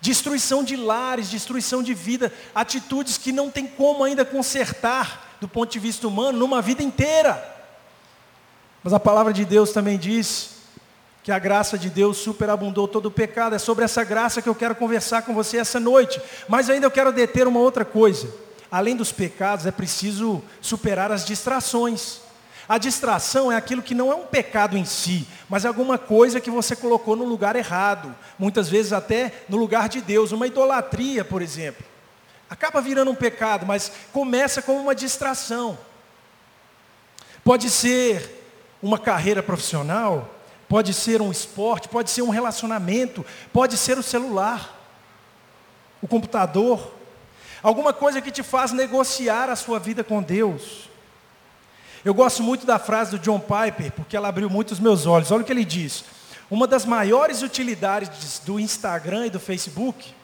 Destruição 0.00 0.64
de 0.64 0.74
lares, 0.74 1.30
destruição 1.30 1.80
de 1.80 1.94
vida, 1.94 2.32
atitudes 2.52 3.16
que 3.16 3.30
não 3.30 3.52
tem 3.52 3.64
como 3.64 4.02
ainda 4.02 4.24
consertar 4.24 5.36
do 5.40 5.46
ponto 5.46 5.70
de 5.70 5.78
vista 5.78 6.08
humano 6.08 6.36
numa 6.36 6.60
vida 6.60 6.82
inteira. 6.82 7.56
Mas 8.82 8.92
a 8.92 8.98
palavra 8.98 9.32
de 9.32 9.44
Deus 9.44 9.70
também 9.70 9.96
diz 9.96 10.57
que 11.28 11.32
a 11.32 11.38
graça 11.38 11.76
de 11.76 11.90
Deus 11.90 12.16
superabundou 12.16 12.88
todo 12.88 13.04
o 13.04 13.10
pecado. 13.10 13.54
É 13.54 13.58
sobre 13.58 13.84
essa 13.84 14.02
graça 14.02 14.40
que 14.40 14.48
eu 14.48 14.54
quero 14.54 14.74
conversar 14.74 15.20
com 15.20 15.34
você 15.34 15.58
essa 15.58 15.78
noite. 15.78 16.18
Mas 16.48 16.70
ainda 16.70 16.86
eu 16.86 16.90
quero 16.90 17.12
deter 17.12 17.46
uma 17.46 17.60
outra 17.60 17.84
coisa 17.84 18.32
além 18.70 18.96
dos 18.96 19.12
pecados, 19.12 19.66
é 19.66 19.70
preciso 19.70 20.42
superar 20.58 21.12
as 21.12 21.26
distrações. 21.26 22.20
A 22.66 22.78
distração 22.78 23.52
é 23.52 23.56
aquilo 23.56 23.82
que 23.82 23.94
não 23.94 24.10
é 24.10 24.14
um 24.14 24.24
pecado 24.24 24.76
em 24.78 24.86
si, 24.86 25.28
mas 25.50 25.66
é 25.66 25.68
alguma 25.68 25.98
coisa 25.98 26.40
que 26.40 26.50
você 26.50 26.74
colocou 26.74 27.14
no 27.14 27.24
lugar 27.24 27.56
errado, 27.56 28.14
muitas 28.38 28.70
vezes 28.70 28.94
até 28.94 29.44
no 29.50 29.58
lugar 29.58 29.90
de 29.90 30.00
Deus, 30.00 30.32
uma 30.32 30.46
idolatria, 30.46 31.26
por 31.26 31.42
exemplo. 31.42 31.84
Acaba 32.48 32.80
virando 32.80 33.10
um 33.10 33.14
pecado, 33.14 33.66
mas 33.66 33.92
começa 34.14 34.62
como 34.62 34.80
uma 34.80 34.94
distração. 34.94 35.78
Pode 37.44 37.68
ser 37.68 38.34
uma 38.82 38.98
carreira 38.98 39.42
profissional, 39.42 40.37
pode 40.68 40.92
ser 40.92 41.22
um 41.22 41.30
esporte, 41.30 41.88
pode 41.88 42.10
ser 42.10 42.22
um 42.22 42.28
relacionamento, 42.28 43.24
pode 43.52 43.76
ser 43.76 43.98
o 43.98 44.02
celular, 44.02 44.76
o 46.02 46.06
computador, 46.06 46.98
Alguma 47.62 47.92
coisa 47.92 48.20
que 48.20 48.30
te 48.30 48.42
faz 48.42 48.70
negociar 48.70 49.50
a 49.50 49.56
sua 49.56 49.78
vida 49.78 50.04
com 50.04 50.22
Deus. 50.22 50.88
Eu 52.04 52.14
gosto 52.14 52.42
muito 52.42 52.64
da 52.64 52.78
frase 52.78 53.10
do 53.10 53.18
John 53.18 53.40
Piper, 53.40 53.92
porque 53.92 54.16
ela 54.16 54.28
abriu 54.28 54.48
muito 54.48 54.70
os 54.70 54.78
meus 54.78 55.06
olhos. 55.06 55.32
Olha 55.32 55.42
o 55.42 55.44
que 55.44 55.52
ele 55.52 55.64
diz. 55.64 56.04
Uma 56.48 56.66
das 56.66 56.84
maiores 56.84 57.42
utilidades 57.42 58.38
do 58.44 58.60
Instagram 58.60 59.26
e 59.26 59.30
do 59.30 59.40
Facebook 59.40 60.14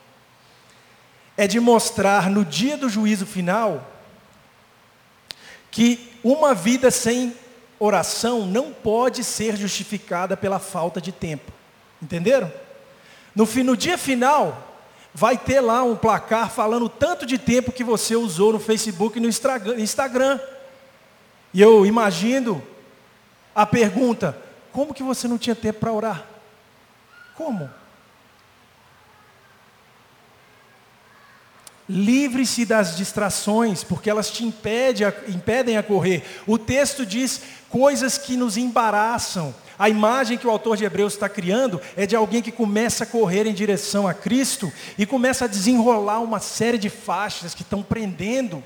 é 1.37 1.49
de 1.49 1.59
mostrar 1.59 2.31
no 2.31 2.45
dia 2.45 2.77
do 2.77 2.89
juízo 2.89 3.27
final 3.27 3.91
que 5.71 6.13
uma 6.23 6.55
vida 6.55 6.91
sem 6.93 7.35
oração 7.79 8.47
não 8.47 8.73
pode 8.73 9.25
ser 9.25 9.57
justificada 9.57 10.37
pela 10.37 10.59
falta 10.59 11.01
de 11.01 11.13
tempo. 11.13 11.53
Entenderam? 12.03 12.53
No, 13.35 13.45
no 13.45 13.77
dia 13.77 13.99
final, 13.99 14.75
vai 15.13 15.39
ter 15.39 15.61
lá 15.61 15.83
um 15.83 15.97
placar 15.97 16.51
falando 16.51 16.89
tanto 16.89 17.25
de 17.25 17.39
tempo 17.39 17.73
que 17.73 17.85
você 17.85 18.17
usou 18.17 18.53
no 18.53 18.61
Facebook 18.61 19.19
e 19.19 19.23
no 19.23 19.29
Instagram. 19.29 20.41
E 21.53 21.61
eu 21.61 21.87
imagino 21.87 22.63
a 23.55 23.65
pergunta: 23.65 24.37
como 24.73 24.93
que 24.93 25.03
você 25.03 25.29
não 25.29 25.39
tinha 25.39 25.55
tempo 25.55 25.81
para 25.81 25.93
orar? 25.93 26.27
Como? 27.37 27.71
Livre-se 31.89 32.65
das 32.65 32.97
distrações, 32.97 33.85
porque 33.85 34.09
elas 34.09 34.31
te 34.31 34.45
impedem 34.45 35.07
a, 35.07 35.13
impedem 35.29 35.77
a 35.77 35.83
correr. 35.83 36.23
O 36.47 36.57
texto 36.59 37.05
diz 37.05 37.41
coisas 37.69 38.17
que 38.17 38.37
nos 38.37 38.57
embaraçam, 38.57 39.55
a 39.79 39.89
imagem 39.89 40.39
que 40.39 40.47
o 40.47 40.51
autor 40.51 40.77
de 40.77 40.85
Hebreus 40.85 41.15
está 41.15 41.29
criando 41.29 41.81
é 41.97 42.07
de 42.07 42.15
alguém 42.15 42.41
que 42.41 42.53
começa 42.53 43.05
a 43.05 43.07
correr 43.07 43.47
em 43.47 43.53
direção 43.53 44.07
a 44.07 44.15
Cristo 44.15 44.73
e 44.97 45.05
começa 45.05 45.45
a 45.45 45.49
desenrolar 45.49 46.21
uma 46.21 46.39
série 46.39 46.79
de 46.79 46.89
faixas 46.89 47.55
que 47.55 47.63
estão 47.63 47.83
prendendo. 47.83 48.63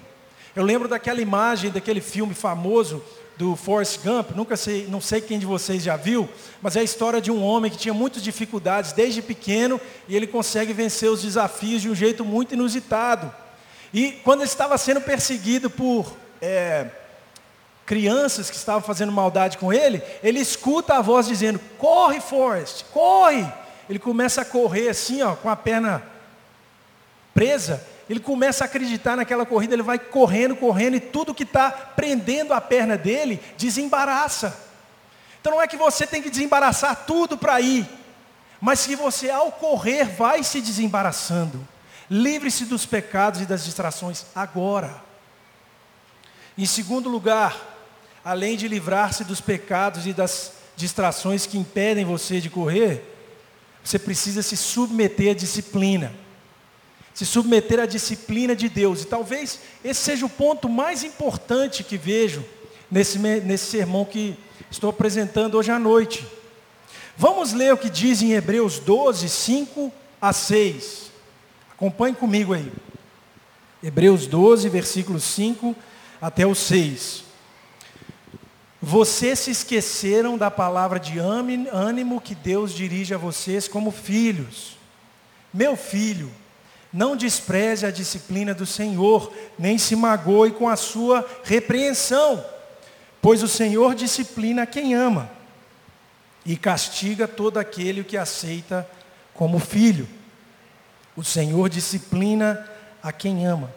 Eu 0.55 0.65
lembro 0.65 0.89
daquela 0.89 1.21
imagem 1.21 1.71
daquele 1.71 2.01
filme 2.01 2.35
famoso 2.35 3.03
do 3.39 3.55
Forrest 3.55 4.01
Gump, 4.03 4.33
nunca 4.33 4.57
sei, 4.57 4.89
não 4.89 5.01
sei 5.01 5.21
quem 5.21 5.39
de 5.39 5.47
vocês 5.47 5.81
já 5.81 5.97
viu, 5.97 6.29
mas 6.61 6.75
é 6.75 6.81
a 6.81 6.83
história 6.83 7.21
de 7.21 7.31
um 7.31 7.41
homem 7.41 7.71
que 7.71 7.79
tinha 7.79 7.95
muitas 7.95 8.21
dificuldades 8.21 8.93
desde 8.93 9.23
pequeno 9.23 9.81
e 10.09 10.17
ele 10.17 10.27
consegue 10.27 10.73
vencer 10.73 11.09
os 11.09 11.23
desafios 11.23 11.81
de 11.81 11.89
um 11.89 11.95
jeito 11.95 12.25
muito 12.25 12.55
inusitado. 12.55 13.33
E 13.95 14.11
quando 14.25 14.41
ele 14.41 14.49
estava 14.49 14.77
sendo 14.77 15.01
perseguido 15.01 15.71
por 15.71 16.13
é, 16.43 16.89
crianças 17.87 18.51
que 18.51 18.57
estavam 18.57 18.83
fazendo 18.83 19.13
maldade 19.13 19.57
com 19.57 19.73
ele, 19.73 20.03
ele 20.21 20.41
escuta 20.41 20.95
a 20.95 21.01
voz 21.01 21.29
dizendo: 21.29 21.61
Corre, 21.79 22.21
Forrest, 22.21 22.87
corre! 22.93 23.47
Ele 23.89 24.01
começa 24.01 24.43
a 24.43 24.45
correr 24.45 24.89
assim, 24.89 25.23
ó, 25.23 25.37
com 25.37 25.49
a 25.49 25.57
perna 25.57 26.03
presa. 27.33 27.83
Ele 28.09 28.21
começa 28.21 28.65
a 28.65 28.67
acreditar 28.67 29.17
naquela 29.17 29.45
corrida, 29.45 29.75
ele 29.75 29.83
vai 29.83 29.99
correndo, 29.99 30.57
correndo, 30.57 30.97
e 30.97 31.01
tudo 31.01 31.35
que 31.35 31.43
está 31.43 31.71
prendendo 31.71 32.55
a 32.55 32.61
perna 32.61 32.97
dele 32.97 33.41
desembaraça. 33.57 34.59
Então 35.41 35.53
não 35.53 35.63
é 35.63 35.69
que 35.69 35.77
você 35.77 36.07
tem 36.07 36.23
que 36.23 36.31
desembaraçar 36.31 37.05
tudo 37.07 37.37
para 37.37 37.61
ir, 37.61 37.87
mas 38.61 38.87
que 38.87 38.97
você, 38.97 39.31
ao 39.31 39.53
correr, 39.53 40.05
vai 40.05 40.43
se 40.43 40.61
desembaraçando. 40.61 41.67
Livre-se 42.11 42.65
dos 42.65 42.87
pecados 42.87 43.43
e 43.43 43.47
das 43.47 43.65
distrações 43.65 44.25
agora. 44.35 45.03
Em 46.57 46.65
segundo 46.67 47.09
lugar, 47.09 47.57
além 48.25 48.57
de 48.57 48.67
livrar-se 48.67 49.23
dos 49.23 49.41
pecados 49.41 50.07
e 50.07 50.13
das 50.13 50.55
distrações 50.77 51.47
que 51.47 51.59
impedem 51.59 52.05
você 52.05 52.41
de 52.41 52.49
correr, 52.49 53.05
você 53.85 53.99
precisa 53.99 54.43
se 54.43 54.57
submeter 54.57 55.33
à 55.33 55.35
disciplina. 55.35 56.13
Se 57.19 57.27
submeter 57.27 57.81
à 57.81 57.85
disciplina 57.85 58.55
de 58.55 58.69
Deus. 58.69 59.03
E 59.03 59.07
talvez 59.07 59.59
esse 59.83 60.01
seja 60.01 60.25
o 60.25 60.31
ponto 60.31 60.69
mais 60.69 61.03
importante 61.03 61.83
que 61.83 61.99
vejo 61.99 62.45
nesse, 62.89 63.19
nesse 63.19 63.67
sermão 63.67 64.05
que 64.05 64.37
estou 64.71 64.89
apresentando 64.89 65.57
hoje 65.57 65.73
à 65.73 65.81
noite. 65.81 66.25
Vamos 67.17 67.53
ler 67.53 67.75
o 67.75 67.77
que 67.77 67.91
diz 67.91 68.23
em 68.23 68.35
Hebreus 68.35 68.79
12, 68.79 69.29
5 69.29 69.93
a 70.23 70.33
6. 70.33 71.11
Acompanhe 71.73 72.15
comigo 72.15 72.55
aí. 72.55 72.71
Hebreus 73.83 74.29
12, 74.29 74.69
versículos 74.69 75.25
5 75.25 75.75
até 76.23 76.47
o 76.47 76.55
6. 76.55 77.25
Vocês 78.81 79.41
se 79.41 79.51
esqueceram 79.51 80.39
da 80.39 80.53
palavra 80.53 81.01
de 81.01 81.19
ânimo 81.19 82.21
que 82.21 82.37
Deus 82.37 82.73
dirige 82.73 83.13
a 83.13 83.19
vocês 83.19 83.67
como 83.67 83.91
filhos. 83.91 84.79
Meu 85.53 85.77
filho, 85.77 86.31
não 86.93 87.17
despreze 87.17 87.85
a 87.85 87.91
disciplina 87.91 88.55
do 88.55 88.65
Senhor, 88.65 89.33
nem 89.59 89.77
se 89.77 89.95
magoe 89.95 90.53
com 90.53 90.69
a 90.69 90.77
sua 90.77 91.27
repreensão, 91.45 92.45
pois 93.21 93.43
o 93.43 93.49
Senhor 93.49 93.95
disciplina 93.95 94.67
quem 94.67 94.95
ama 94.95 95.31
e 96.47 96.57
castiga 96.57 97.29
todo 97.29 97.59
aquele 97.59 98.03
que 98.03 98.17
aceita 98.17 98.89
como 99.35 99.59
filho. 99.59 100.09
O 101.15 101.23
Senhor 101.23 101.69
disciplina 101.69 102.67
a 103.03 103.13
quem 103.13 103.47
ama. 103.47 103.71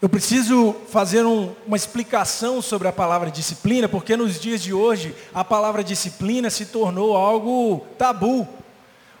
Eu 0.00 0.08
preciso 0.08 0.76
fazer 0.88 1.24
um, 1.26 1.52
uma 1.66 1.76
explicação 1.76 2.62
sobre 2.62 2.86
a 2.86 2.92
palavra 2.92 3.30
disciplina, 3.30 3.88
porque 3.88 4.16
nos 4.16 4.40
dias 4.40 4.62
de 4.62 4.72
hoje 4.72 5.14
a 5.34 5.42
palavra 5.42 5.82
disciplina 5.82 6.50
se 6.50 6.66
tornou 6.66 7.16
algo 7.16 7.84
tabu. 7.98 8.46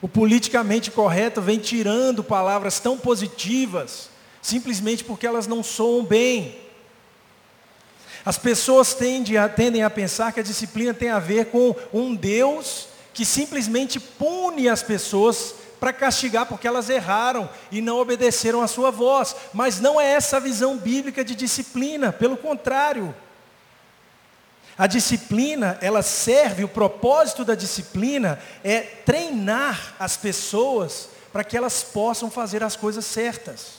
O 0.00 0.08
politicamente 0.08 0.90
correto 0.90 1.40
vem 1.40 1.58
tirando 1.58 2.22
palavras 2.22 2.78
tão 2.78 2.96
positivas, 2.96 4.08
simplesmente 4.40 5.02
porque 5.02 5.26
elas 5.26 5.46
não 5.46 5.62
soam 5.62 6.04
bem. 6.04 6.56
As 8.24 8.38
pessoas 8.38 8.94
tendem 8.94 9.36
a, 9.36 9.48
tendem 9.48 9.82
a 9.82 9.90
pensar 9.90 10.32
que 10.32 10.40
a 10.40 10.44
disciplina 10.44 10.94
tem 10.94 11.10
a 11.10 11.18
ver 11.18 11.46
com 11.46 11.74
um 11.92 12.14
Deus 12.14 12.88
que 13.12 13.24
simplesmente 13.24 13.98
pune 13.98 14.68
as 14.68 14.82
pessoas 14.82 15.54
para 15.80 15.92
castigar 15.92 16.46
porque 16.46 16.68
elas 16.68 16.88
erraram 16.88 17.48
e 17.70 17.80
não 17.80 17.98
obedeceram 17.98 18.62
a 18.62 18.68
sua 18.68 18.90
voz. 18.90 19.34
Mas 19.52 19.80
não 19.80 20.00
é 20.00 20.12
essa 20.12 20.36
a 20.36 20.40
visão 20.40 20.76
bíblica 20.76 21.24
de 21.24 21.34
disciplina, 21.34 22.12
pelo 22.12 22.36
contrário. 22.36 23.14
A 24.78 24.86
disciplina, 24.86 25.76
ela 25.80 26.02
serve, 26.02 26.62
o 26.62 26.68
propósito 26.68 27.44
da 27.44 27.56
disciplina 27.56 28.38
é 28.62 28.80
treinar 28.80 29.96
as 29.98 30.16
pessoas 30.16 31.08
para 31.32 31.42
que 31.42 31.56
elas 31.56 31.82
possam 31.82 32.30
fazer 32.30 32.62
as 32.62 32.76
coisas 32.76 33.04
certas. 33.04 33.78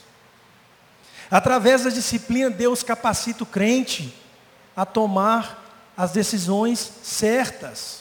Através 1.31 1.85
da 1.85 1.89
disciplina, 1.89 2.49
Deus 2.49 2.83
capacita 2.83 3.43
o 3.43 3.47
crente 3.47 4.13
a 4.75 4.85
tomar 4.85 5.65
as 5.95 6.11
decisões 6.11 6.91
certas. 7.01 7.99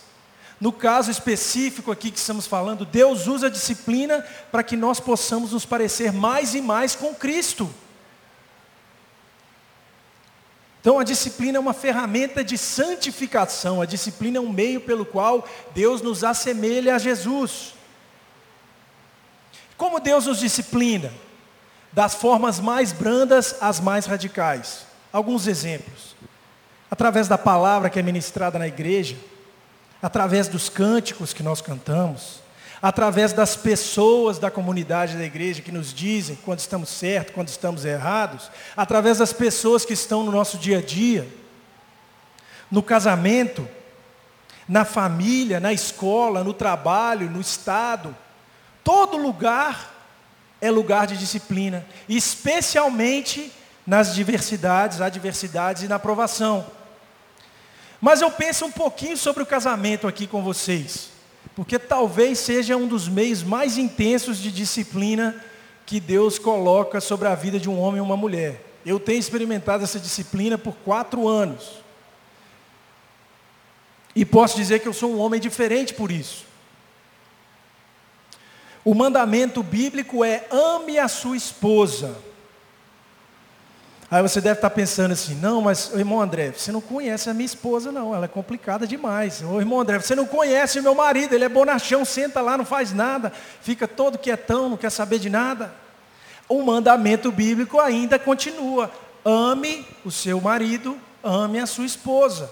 No 0.61 0.73
caso 0.73 1.09
específico 1.09 1.93
aqui 1.93 2.11
que 2.11 2.19
estamos 2.19 2.49
falando, 2.49 2.85
Deus 2.85 3.28
usa 3.28 3.47
a 3.47 3.50
disciplina 3.50 4.25
para 4.50 4.64
que 4.64 4.76
nós 4.76 4.99
possamos 4.99 5.52
nos 5.52 5.64
parecer 5.64 6.12
mais 6.12 6.52
e 6.52 6.61
mais 6.61 6.97
com 6.97 7.14
Cristo. 7.14 7.73
Então 10.80 10.99
a 10.99 11.04
disciplina 11.04 11.58
é 11.58 11.61
uma 11.61 11.75
ferramenta 11.75 12.44
de 12.44 12.56
santificação, 12.56 13.80
a 13.80 13.87
disciplina 13.87 14.38
é 14.38 14.40
um 14.40 14.52
meio 14.52 14.80
pelo 14.80 15.04
qual 15.04 15.47
Deus 15.75 16.00
nos 16.00 16.23
assemelha 16.23 16.94
a 16.94 16.99
Jesus. 16.99 17.75
Como 19.76 20.00
Deus 20.00 20.26
nos 20.26 20.38
disciplina? 20.38 21.12
Das 21.92 22.14
formas 22.14 22.61
mais 22.61 22.92
brandas 22.92 23.56
às 23.61 23.80
mais 23.80 24.06
radicais. 24.06 24.87
Alguns 25.12 25.47
exemplos. 25.47 26.16
Através 26.90 27.28
da 27.28 27.38
palavra 27.38 27.90
que 27.90 27.99
é 27.99 28.02
ministrada 28.02 28.58
na 28.58 28.68
igreja, 28.68 29.16
através 30.02 30.49
dos 30.49 30.68
cânticos 30.68 31.32
que 31.32 31.42
nós 31.42 31.61
cantamos, 31.61 32.40
através 32.80 33.32
das 33.32 33.56
pessoas 33.56 34.38
da 34.38 34.50
comunidade 34.50 35.16
da 35.16 35.25
igreja 35.25 35.62
que 35.62 35.73
nos 35.73 35.92
dizem 35.92 36.38
quando 36.44 36.61
estamos 36.61 36.88
certos, 36.88 37.35
quando 37.35 37.49
estamos 37.49 37.85
errados, 37.85 38.50
através 38.76 39.18
das 39.18 39.32
pessoas 39.32 39.85
que 39.85 39.92
estão 39.92 40.23
no 40.23 40.30
nosso 40.30 40.58
dia 40.58 40.78
a 40.78 40.82
dia, 40.82 41.28
no 42.70 42.82
casamento, 42.82 43.68
na 44.68 44.85
família, 44.85 45.58
na 45.58 45.73
escola, 45.73 46.44
no 46.44 46.52
trabalho, 46.52 47.30
no 47.30 47.40
estado, 47.40 48.14
todo 48.85 49.16
lugar 49.16 49.94
é 50.61 50.70
lugar 50.70 51.06
de 51.06 51.16
disciplina, 51.16 51.87
especialmente 52.08 53.52
nas 53.87 54.14
diversidades, 54.14 55.00
adversidades 55.00 55.82
e 55.82 55.88
na 55.88 55.97
aprovação. 55.97 56.66
Mas 58.00 58.20
eu 58.20 58.30
penso 58.30 58.66
um 58.66 58.70
pouquinho 58.70 59.16
sobre 59.16 59.42
o 59.42 59.47
casamento 59.47 60.06
aqui 60.06 60.26
com 60.26 60.42
vocês, 60.42 61.11
porque 61.58 61.76
talvez 61.76 62.38
seja 62.38 62.76
um 62.76 62.86
dos 62.86 63.08
meios 63.08 63.42
mais 63.42 63.76
intensos 63.76 64.38
de 64.38 64.48
disciplina 64.52 65.34
que 65.84 65.98
Deus 65.98 66.38
coloca 66.38 67.00
sobre 67.00 67.26
a 67.26 67.34
vida 67.34 67.58
de 67.58 67.68
um 67.68 67.80
homem 67.80 67.98
e 67.98 68.00
uma 68.00 68.16
mulher. 68.16 68.64
Eu 68.86 69.00
tenho 69.00 69.18
experimentado 69.18 69.82
essa 69.82 69.98
disciplina 69.98 70.56
por 70.56 70.72
quatro 70.84 71.26
anos. 71.26 71.82
E 74.14 74.24
posso 74.24 74.56
dizer 74.56 74.78
que 74.78 74.86
eu 74.86 74.92
sou 74.92 75.12
um 75.12 75.18
homem 75.18 75.40
diferente 75.40 75.94
por 75.94 76.12
isso. 76.12 76.44
O 78.84 78.94
mandamento 78.94 79.60
bíblico 79.60 80.23
é 80.23 80.47
ame 80.52 80.97
a 80.97 81.08
sua 81.08 81.36
esposa. 81.36 82.16
Aí 84.10 84.23
você 84.23 84.40
deve 84.40 84.56
estar 84.56 84.71
pensando 84.71 85.12
assim, 85.12 85.34
não, 85.34 85.60
mas 85.60 85.92
irmão 85.92 86.21
André, 86.21 86.52
você 86.52 86.73
não 86.73 86.80
conhece 86.80 87.28
a 87.28 87.34
minha 87.34 87.44
esposa 87.44 87.92
não, 87.92 88.14
ela 88.14 88.25
é 88.25 88.28
complicada 88.28 88.86
demais. 88.86 89.42
Ô 89.42 89.60
irmão 89.60 89.80
André, 89.80 89.99
você 89.99 90.14
não 90.14 90.25
conhece 90.25 90.80
o 90.80 90.82
meu 90.82 90.94
marido, 90.94 91.34
ele 91.34 91.44
é 91.44 91.49
bonachão, 91.49 92.06
senta 92.06 92.40
lá, 92.40 92.56
não 92.56 92.64
faz 92.64 92.94
nada, 92.94 93.30
fica 93.60 93.86
todo 93.86 94.16
quietão, 94.16 94.71
não 94.71 94.78
quer 94.78 94.90
saber 94.90 95.18
de 95.18 95.28
nada. 95.28 95.75
O 96.49 96.62
mandamento 96.62 97.30
bíblico 97.30 97.78
ainda 97.78 98.18
continua, 98.18 98.90
ame 99.23 99.86
o 100.02 100.10
seu 100.10 100.40
marido, 100.40 100.99
ame 101.23 101.58
a 101.58 101.66
sua 101.66 101.84
esposa. 101.84 102.50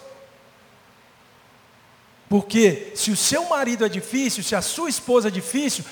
Porque 2.29 2.93
se 2.95 3.11
o 3.11 3.17
seu 3.17 3.47
marido 3.47 3.87
é 3.87 3.89
difícil, 3.89 4.45
se 4.45 4.55
a 4.55 4.61
sua 4.61 4.91
esposa 4.91 5.29
é 5.29 5.31
difícil, 5.31 5.87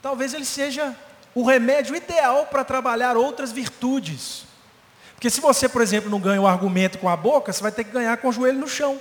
talvez 0.00 0.32
ele 0.32 0.44
seja 0.44 0.96
o 1.34 1.44
remédio 1.44 1.94
ideal 1.94 2.46
para 2.46 2.64
trabalhar 2.64 3.16
outras 3.16 3.52
virtudes. 3.52 4.44
Porque 5.14 5.30
se 5.30 5.40
você, 5.40 5.68
por 5.68 5.82
exemplo, 5.82 6.10
não 6.10 6.20
ganha 6.20 6.40
um 6.40 6.46
argumento 6.46 6.98
com 6.98 7.08
a 7.08 7.16
boca, 7.16 7.52
você 7.52 7.62
vai 7.62 7.72
ter 7.72 7.84
que 7.84 7.90
ganhar 7.90 8.16
com 8.18 8.28
o 8.28 8.32
joelho 8.32 8.58
no 8.58 8.68
chão. 8.68 9.00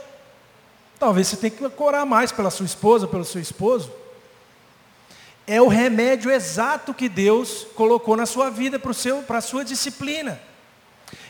Talvez 0.99 1.27
você 1.27 1.37
tenha 1.37 1.51
que 1.51 1.69
corar 1.69 2.05
mais 2.05 2.31
pela 2.31 2.49
sua 2.49 2.65
esposa, 2.65 3.07
pelo 3.07 3.23
seu 3.23 3.39
esposo. 3.39 3.91
É 5.45 5.61
o 5.61 5.67
remédio 5.67 6.31
exato 6.31 6.93
que 6.93 7.07
Deus 7.07 7.67
colocou 7.75 8.17
na 8.17 8.25
sua 8.25 8.49
vida 8.49 8.79
para 8.79 9.37
a 9.37 9.41
sua 9.41 9.63
disciplina. 9.63 10.39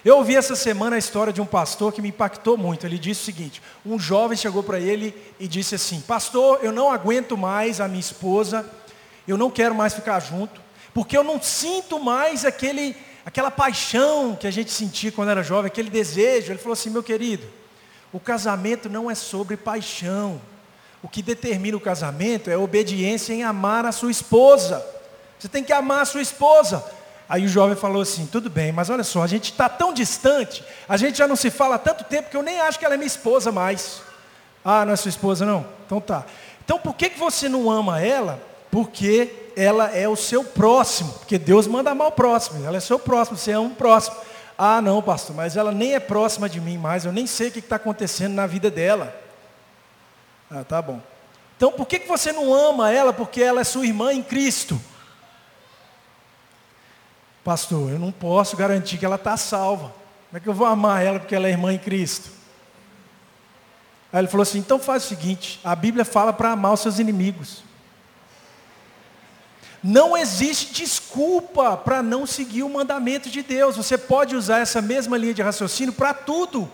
Eu 0.03 0.17
ouvi 0.17 0.35
essa 0.35 0.55
semana 0.55 0.95
a 0.95 0.99
história 0.99 1.33
de 1.33 1.41
um 1.41 1.45
pastor 1.45 1.91
que 1.93 2.01
me 2.01 2.09
impactou 2.09 2.57
muito. 2.57 2.85
Ele 2.85 2.97
disse 2.97 3.21
o 3.21 3.25
seguinte: 3.25 3.61
um 3.85 3.99
jovem 3.99 4.37
chegou 4.37 4.63
para 4.63 4.79
ele 4.79 5.13
e 5.39 5.47
disse 5.47 5.75
assim: 5.75 6.01
Pastor, 6.01 6.59
eu 6.63 6.71
não 6.71 6.89
aguento 6.89 7.37
mais 7.37 7.79
a 7.79 7.87
minha 7.87 7.99
esposa, 7.99 8.65
eu 9.27 9.37
não 9.37 9.51
quero 9.51 9.75
mais 9.75 9.93
ficar 9.93 10.19
junto, 10.19 10.61
porque 10.97 11.15
eu 11.15 11.23
não 11.23 11.39
sinto 11.39 11.99
mais 11.99 12.43
aquele, 12.43 12.97
aquela 13.23 13.51
paixão 13.51 14.35
que 14.35 14.47
a 14.47 14.51
gente 14.51 14.71
sentia 14.71 15.11
quando 15.11 15.29
era 15.29 15.43
jovem, 15.43 15.67
aquele 15.67 15.91
desejo. 15.91 16.51
Ele 16.51 16.57
falou 16.57 16.73
assim, 16.73 16.89
meu 16.89 17.03
querido, 17.03 17.45
o 18.11 18.19
casamento 18.19 18.89
não 18.89 19.11
é 19.11 19.13
sobre 19.13 19.55
paixão. 19.55 20.41
O 21.03 21.07
que 21.07 21.21
determina 21.21 21.77
o 21.77 21.79
casamento 21.79 22.49
é 22.49 22.55
a 22.55 22.59
obediência 22.59 23.31
em 23.31 23.43
amar 23.43 23.85
a 23.85 23.91
sua 23.91 24.09
esposa. 24.09 24.83
Você 25.37 25.47
tem 25.47 25.63
que 25.63 25.71
amar 25.71 26.01
a 26.01 26.05
sua 26.05 26.19
esposa. 26.19 26.83
Aí 27.29 27.45
o 27.45 27.47
jovem 27.47 27.75
falou 27.75 28.01
assim: 28.01 28.25
tudo 28.25 28.49
bem, 28.49 28.71
mas 28.71 28.89
olha 28.89 29.03
só, 29.03 29.21
a 29.21 29.27
gente 29.27 29.51
está 29.51 29.69
tão 29.69 29.93
distante, 29.93 30.63
a 30.89 30.97
gente 30.97 31.19
já 31.19 31.27
não 31.27 31.35
se 31.35 31.51
fala 31.51 31.75
há 31.75 31.77
tanto 31.77 32.05
tempo 32.05 32.31
que 32.31 32.35
eu 32.35 32.41
nem 32.41 32.59
acho 32.59 32.79
que 32.79 32.85
ela 32.85 32.95
é 32.95 32.97
minha 32.97 33.05
esposa 33.05 33.51
mais. 33.51 34.01
Ah, 34.65 34.83
não 34.83 34.93
é 34.93 34.95
sua 34.95 35.09
esposa 35.09 35.45
não? 35.45 35.63
Então 35.85 36.01
tá. 36.01 36.25
Então 36.65 36.79
por 36.79 36.95
que, 36.95 37.11
que 37.11 37.19
você 37.19 37.47
não 37.47 37.69
ama 37.69 38.01
ela? 38.01 38.41
Porque 38.71 39.45
ela 39.57 39.89
é 39.89 40.07
o 40.07 40.15
seu 40.15 40.43
próximo, 40.43 41.11
porque 41.13 41.39
Deus 41.39 41.65
manda 41.65 41.89
amar 41.89 42.09
o 42.09 42.11
próximo, 42.11 42.63
ela 42.63 42.77
é 42.77 42.79
seu 42.79 42.99
próximo, 42.99 43.35
você 43.35 43.51
é 43.51 43.59
um 43.59 43.73
próximo. 43.73 44.15
Ah, 44.55 44.79
não, 44.79 45.01
pastor, 45.01 45.35
mas 45.35 45.57
ela 45.57 45.71
nem 45.71 45.95
é 45.95 45.99
próxima 45.99 46.47
de 46.47 46.61
mim 46.61 46.77
mais, 46.77 47.05
eu 47.05 47.11
nem 47.11 47.25
sei 47.25 47.47
o 47.47 47.51
que 47.51 47.57
está 47.57 47.77
acontecendo 47.77 48.35
na 48.35 48.45
vida 48.45 48.69
dela. 48.69 49.19
Ah, 50.51 50.63
tá 50.63 50.79
bom. 50.79 51.01
Então 51.57 51.71
por 51.71 51.87
que, 51.87 51.97
que 51.97 52.07
você 52.07 52.31
não 52.31 52.53
ama 52.53 52.91
ela? 52.91 53.11
Porque 53.11 53.41
ela 53.41 53.61
é 53.61 53.63
sua 53.63 53.87
irmã 53.87 54.13
em 54.13 54.21
Cristo. 54.21 54.79
Pastor, 57.43 57.89
eu 57.89 57.97
não 57.97 58.11
posso 58.11 58.55
garantir 58.55 58.99
que 58.99 59.05
ela 59.05 59.15
está 59.15 59.35
salva. 59.37 59.91
Como 60.29 60.37
é 60.37 60.39
que 60.39 60.47
eu 60.47 60.53
vou 60.53 60.67
amar 60.67 61.03
ela 61.03 61.19
porque 61.19 61.33
ela 61.33 61.47
é 61.47 61.51
irmã 61.51 61.73
em 61.73 61.79
Cristo? 61.79 62.29
Aí 64.13 64.19
ele 64.19 64.27
falou 64.27 64.43
assim: 64.43 64.59
então 64.59 64.77
faz 64.77 65.03
o 65.05 65.07
seguinte: 65.07 65.59
a 65.63 65.75
Bíblia 65.75 66.05
fala 66.05 66.31
para 66.31 66.51
amar 66.51 66.73
os 66.73 66.81
seus 66.81 66.99
inimigos. 66.99 67.65
Não 69.83 70.17
existe 70.17 70.73
desculpa 70.73 71.77
para 71.77 72.01
não 72.01 72.25
seguir 72.25 72.63
o 72.63 72.69
mandamento 72.69 73.29
de 73.29 73.43
Deus. 73.43 73.77
Você 73.77 73.97
pode 73.97 74.35
usar 74.35 74.59
essa 74.59 74.81
mesma 74.81 75.17
linha 75.17 75.33
de 75.33 75.41
raciocínio 75.41 75.93
para 75.93 76.13
tudo. 76.13 76.69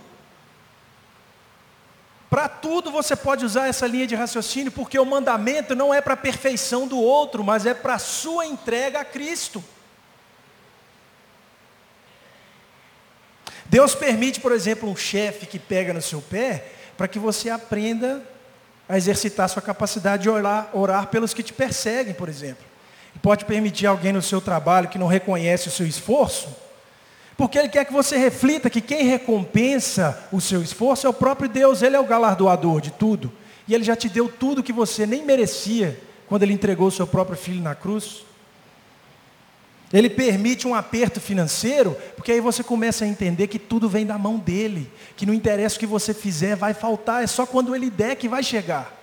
Para 2.29 2.47
tudo 2.47 2.89
você 2.89 3.15
pode 3.15 3.45
usar 3.45 3.67
essa 3.67 3.85
linha 3.85 4.07
de 4.07 4.15
raciocínio, 4.15 4.71
porque 4.71 4.97
o 4.97 5.05
mandamento 5.05 5.75
não 5.75 5.93
é 5.93 6.01
para 6.01 6.13
a 6.13 6.17
perfeição 6.17 6.87
do 6.87 6.99
outro, 6.99 7.43
mas 7.43 7.65
é 7.65 7.73
para 7.73 7.95
a 7.95 7.99
sua 7.99 8.45
entrega 8.45 9.01
a 9.01 9.05
Cristo. 9.05 9.63
Deus 13.65 13.93
permite, 13.93 14.39
por 14.39 14.51
exemplo, 14.51 14.89
um 14.89 14.95
chefe 14.95 15.45
que 15.45 15.59
pega 15.59 15.93
no 15.93 16.01
seu 16.01 16.21
pé, 16.21 16.71
para 16.97 17.07
que 17.07 17.19
você 17.19 17.49
aprenda 17.49 18.23
a 18.87 18.97
exercitar 18.97 19.47
sua 19.49 19.61
capacidade 19.61 20.23
de 20.23 20.29
orar, 20.29 20.69
orar 20.73 21.07
pelos 21.07 21.33
que 21.33 21.43
te 21.43 21.53
perseguem, 21.53 22.13
por 22.13 22.29
exemplo 22.29 22.72
pode 23.21 23.45
permitir 23.45 23.85
alguém 23.85 24.11
no 24.11 24.21
seu 24.21 24.41
trabalho 24.41 24.89
que 24.89 24.97
não 24.97 25.07
reconhece 25.07 25.67
o 25.67 25.71
seu 25.71 25.85
esforço, 25.85 26.49
porque 27.37 27.57
Ele 27.57 27.69
quer 27.69 27.85
que 27.85 27.93
você 27.93 28.17
reflita 28.17 28.69
que 28.69 28.81
quem 28.81 29.05
recompensa 29.05 30.27
o 30.31 30.39
seu 30.39 30.61
esforço 30.61 31.07
é 31.07 31.09
o 31.09 31.13
próprio 31.13 31.49
Deus, 31.49 31.81
Ele 31.81 31.95
é 31.95 31.99
o 31.99 32.05
galardoador 32.05 32.79
de 32.79 32.91
tudo. 32.91 33.31
E 33.67 33.73
Ele 33.73 33.83
já 33.83 33.95
te 33.95 34.09
deu 34.09 34.27
tudo 34.27 34.63
que 34.63 34.73
você 34.73 35.05
nem 35.05 35.25
merecia 35.25 35.99
quando 36.27 36.43
Ele 36.43 36.53
entregou 36.53 36.87
o 36.87 36.91
seu 36.91 37.07
próprio 37.07 37.37
filho 37.37 37.61
na 37.61 37.73
cruz. 37.73 38.23
Ele 39.91 40.09
permite 40.09 40.67
um 40.67 40.73
aperto 40.73 41.21
financeiro, 41.21 41.95
porque 42.15 42.31
aí 42.31 42.39
você 42.39 42.63
começa 42.63 43.05
a 43.05 43.07
entender 43.07 43.47
que 43.47 43.59
tudo 43.59 43.87
vem 43.87 44.05
da 44.05 44.17
mão 44.17 44.37
dele, 44.37 44.91
que 45.15 45.25
não 45.25 45.33
interessa 45.33 45.75
o 45.75 45.79
que 45.79 45.85
você 45.85 46.15
fizer, 46.15 46.55
vai 46.55 46.73
faltar, 46.73 47.23
é 47.23 47.27
só 47.27 47.45
quando 47.45 47.75
ele 47.75 47.91
der 47.91 48.15
que 48.15 48.27
vai 48.27 48.41
chegar. 48.41 49.02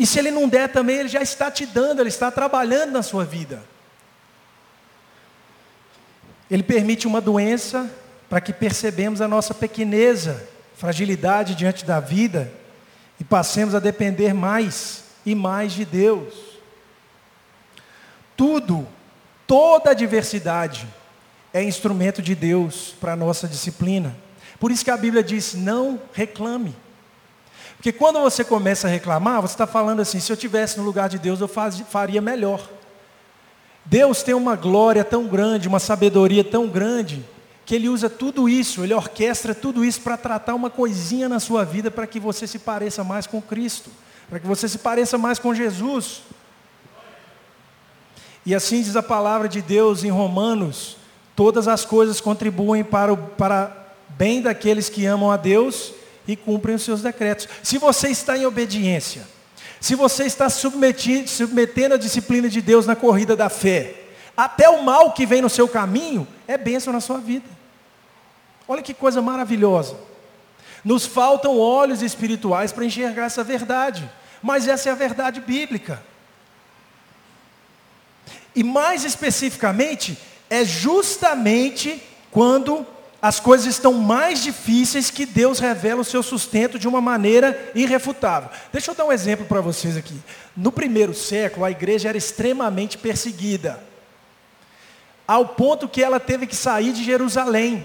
E 0.00 0.04
se 0.04 0.18
ele 0.18 0.32
não 0.32 0.48
der 0.48 0.72
também, 0.72 0.96
ele 0.96 1.08
já 1.08 1.22
está 1.22 1.48
te 1.48 1.64
dando, 1.64 2.00
ele 2.00 2.08
está 2.08 2.28
trabalhando 2.28 2.90
na 2.90 3.02
sua 3.02 3.24
vida. 3.24 3.62
Ele 6.50 6.64
permite 6.64 7.06
uma 7.06 7.20
doença 7.20 7.88
para 8.28 8.40
que 8.40 8.52
percebemos 8.52 9.20
a 9.20 9.28
nossa 9.28 9.54
pequeneza, 9.54 10.48
fragilidade 10.74 11.54
diante 11.54 11.84
da 11.84 12.00
vida 12.00 12.52
e 13.20 13.24
passemos 13.24 13.74
a 13.74 13.78
depender 13.78 14.32
mais 14.32 15.04
e 15.24 15.34
mais 15.36 15.72
de 15.72 15.84
Deus 15.84 16.50
tudo, 18.40 18.88
toda 19.46 19.90
a 19.90 19.94
diversidade 19.94 20.88
é 21.52 21.62
instrumento 21.62 22.22
de 22.22 22.34
Deus 22.34 22.94
para 22.98 23.12
a 23.12 23.16
nossa 23.16 23.46
disciplina. 23.46 24.16
Por 24.58 24.70
isso 24.70 24.82
que 24.82 24.90
a 24.90 24.96
Bíblia 24.96 25.22
diz: 25.22 25.52
não 25.52 26.00
reclame. 26.14 26.74
Porque 27.80 27.92
quando 27.92 28.20
você 28.20 28.44
começa 28.44 28.86
a 28.86 28.90
reclamar, 28.90 29.40
você 29.40 29.54
está 29.54 29.66
falando 29.66 30.00
assim: 30.00 30.20
se 30.20 30.30
eu 30.30 30.36
tivesse 30.36 30.76
no 30.76 30.84
lugar 30.84 31.08
de 31.08 31.18
Deus, 31.18 31.40
eu 31.40 31.48
faz, 31.48 31.80
faria 31.88 32.20
melhor. 32.20 32.68
Deus 33.86 34.22
tem 34.22 34.34
uma 34.34 34.54
glória 34.54 35.02
tão 35.02 35.26
grande, 35.26 35.66
uma 35.66 35.78
sabedoria 35.78 36.44
tão 36.44 36.68
grande, 36.68 37.24
que 37.64 37.74
Ele 37.74 37.88
usa 37.88 38.10
tudo 38.10 38.50
isso, 38.50 38.84
Ele 38.84 38.92
orquestra 38.92 39.54
tudo 39.54 39.82
isso 39.82 40.02
para 40.02 40.18
tratar 40.18 40.54
uma 40.54 40.68
coisinha 40.68 41.26
na 41.26 41.40
sua 41.40 41.64
vida 41.64 41.90
para 41.90 42.06
que 42.06 42.20
você 42.20 42.46
se 42.46 42.58
pareça 42.58 43.02
mais 43.02 43.26
com 43.26 43.40
Cristo, 43.40 43.88
para 44.28 44.38
que 44.38 44.46
você 44.46 44.68
se 44.68 44.76
pareça 44.76 45.16
mais 45.16 45.38
com 45.38 45.54
Jesus. 45.54 46.20
E 48.44 48.54
assim 48.54 48.82
diz 48.82 48.94
a 48.94 49.02
palavra 49.02 49.48
de 49.48 49.62
Deus 49.62 50.04
em 50.04 50.10
Romanos: 50.10 50.98
todas 51.34 51.66
as 51.66 51.86
coisas 51.86 52.20
contribuem 52.20 52.84
para 52.84 53.10
o 53.10 53.16
para 53.16 53.74
bem 54.10 54.42
daqueles 54.42 54.90
que 54.90 55.06
amam 55.06 55.30
a 55.30 55.38
Deus 55.38 55.94
e 56.32 56.36
cumprem 56.36 56.76
os 56.76 56.82
seus 56.82 57.02
decretos. 57.02 57.48
Se 57.62 57.78
você 57.78 58.08
está 58.08 58.36
em 58.36 58.46
obediência, 58.46 59.26
se 59.80 59.94
você 59.94 60.24
está 60.24 60.48
submetendo 60.48 61.94
a 61.94 61.98
disciplina 61.98 62.48
de 62.48 62.60
Deus 62.60 62.86
na 62.86 62.94
corrida 62.94 63.34
da 63.34 63.48
fé, 63.48 63.94
até 64.36 64.68
o 64.68 64.82
mal 64.82 65.12
que 65.12 65.26
vem 65.26 65.42
no 65.42 65.50
seu 65.50 65.66
caminho 65.66 66.26
é 66.46 66.56
bênção 66.56 66.92
na 66.92 67.00
sua 67.00 67.18
vida. 67.18 67.48
Olha 68.68 68.82
que 68.82 68.94
coisa 68.94 69.20
maravilhosa. 69.20 69.96
Nos 70.84 71.04
faltam 71.04 71.58
olhos 71.58 72.02
espirituais 72.02 72.72
para 72.72 72.84
enxergar 72.84 73.24
essa 73.24 73.42
verdade, 73.42 74.08
mas 74.40 74.68
essa 74.68 74.88
é 74.88 74.92
a 74.92 74.94
verdade 74.94 75.40
bíblica. 75.40 76.02
E 78.54 78.62
mais 78.62 79.04
especificamente, 79.04 80.16
é 80.48 80.64
justamente 80.64 82.02
quando 82.30 82.86
as 83.22 83.38
coisas 83.38 83.66
estão 83.66 83.92
mais 83.92 84.42
difíceis 84.42 85.10
que 85.10 85.26
Deus 85.26 85.58
revela 85.58 86.00
o 86.00 86.04
seu 86.04 86.22
sustento 86.22 86.78
de 86.78 86.88
uma 86.88 87.00
maneira 87.00 87.70
irrefutável. 87.74 88.48
Deixa 88.72 88.90
eu 88.90 88.94
dar 88.94 89.04
um 89.04 89.12
exemplo 89.12 89.44
para 89.44 89.60
vocês 89.60 89.96
aqui. 89.96 90.18
No 90.56 90.72
primeiro 90.72 91.12
século, 91.12 91.66
a 91.66 91.70
igreja 91.70 92.08
era 92.08 92.16
extremamente 92.16 92.96
perseguida, 92.96 93.78
ao 95.26 95.48
ponto 95.48 95.88
que 95.88 96.02
ela 96.02 96.18
teve 96.18 96.46
que 96.46 96.56
sair 96.56 96.92
de 96.92 97.04
Jerusalém. 97.04 97.84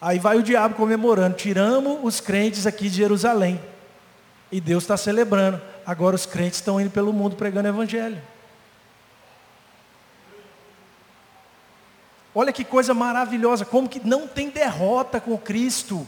Aí 0.00 0.18
vai 0.18 0.38
o 0.38 0.42
diabo 0.42 0.76
comemorando, 0.76 1.36
tiramos 1.36 1.98
os 2.02 2.20
crentes 2.20 2.66
aqui 2.66 2.88
de 2.88 2.96
Jerusalém. 2.96 3.60
E 4.50 4.60
Deus 4.60 4.84
está 4.84 4.96
celebrando. 4.96 5.60
Agora 5.84 6.16
os 6.16 6.24
crentes 6.24 6.58
estão 6.58 6.80
indo 6.80 6.90
pelo 6.90 7.12
mundo 7.12 7.36
pregando 7.36 7.68
evangelho. 7.68 8.20
Olha 12.34 12.52
que 12.52 12.64
coisa 12.64 12.94
maravilhosa, 12.94 13.64
como 13.64 13.88
que 13.88 14.00
não 14.06 14.26
tem 14.26 14.48
derrota 14.48 15.20
com 15.20 15.36
Cristo. 15.36 16.06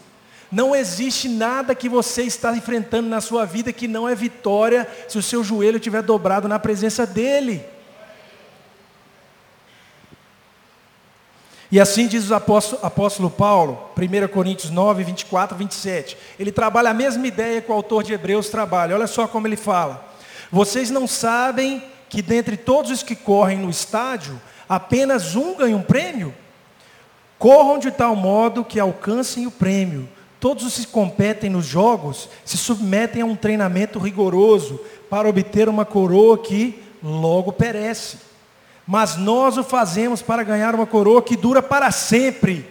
Não 0.50 0.76
existe 0.76 1.28
nada 1.28 1.74
que 1.74 1.88
você 1.88 2.22
está 2.22 2.54
enfrentando 2.56 3.08
na 3.08 3.20
sua 3.20 3.44
vida 3.44 3.72
que 3.72 3.88
não 3.88 4.08
é 4.08 4.14
vitória 4.14 4.86
se 5.08 5.18
o 5.18 5.22
seu 5.22 5.42
joelho 5.42 5.78
estiver 5.78 6.02
dobrado 6.02 6.46
na 6.46 6.58
presença 6.58 7.06
dEle. 7.06 7.64
E 11.72 11.80
assim 11.80 12.06
diz 12.06 12.30
o 12.30 12.34
apóstolo, 12.34 12.84
apóstolo, 12.84 13.30
Paulo, 13.30 13.90
1 13.96 14.28
Coríntios 14.28 14.70
9, 14.70 15.04
24, 15.04 15.56
27. 15.56 16.18
Ele 16.38 16.52
trabalha 16.52 16.90
a 16.90 16.94
mesma 16.94 17.26
ideia 17.26 17.62
que 17.62 17.70
o 17.70 17.74
autor 17.74 18.02
de 18.02 18.12
Hebreus 18.12 18.50
trabalha. 18.50 18.94
Olha 18.94 19.06
só 19.06 19.26
como 19.26 19.46
ele 19.46 19.56
fala. 19.56 20.06
Vocês 20.50 20.90
não 20.90 21.06
sabem 21.06 21.82
que 22.10 22.20
dentre 22.20 22.58
todos 22.58 22.90
os 22.90 23.02
que 23.02 23.16
correm 23.16 23.56
no 23.56 23.70
estádio, 23.70 24.38
apenas 24.68 25.36
um 25.36 25.56
ganha 25.56 25.76
um 25.76 25.82
prêmio? 25.82 26.34
Corram 27.38 27.78
de 27.78 27.90
tal 27.90 28.14
modo 28.14 28.64
que 28.64 28.78
alcancem 28.78 29.46
o 29.46 29.50
prêmio. 29.50 30.08
Todos 30.38 30.64
os 30.64 30.76
que 30.76 30.86
competem 30.92 31.48
nos 31.48 31.66
jogos 31.66 32.28
se 32.44 32.56
submetem 32.56 33.22
a 33.22 33.24
um 33.24 33.36
treinamento 33.36 33.98
rigoroso 33.98 34.80
para 35.08 35.28
obter 35.28 35.68
uma 35.68 35.84
coroa 35.84 36.38
que 36.38 36.82
logo 37.02 37.52
perece. 37.52 38.18
Mas 38.86 39.16
nós 39.16 39.56
o 39.56 39.62
fazemos 39.62 40.20
para 40.20 40.42
ganhar 40.42 40.74
uma 40.74 40.86
coroa 40.86 41.22
que 41.22 41.36
dura 41.36 41.62
para 41.62 41.90
sempre. 41.90 42.66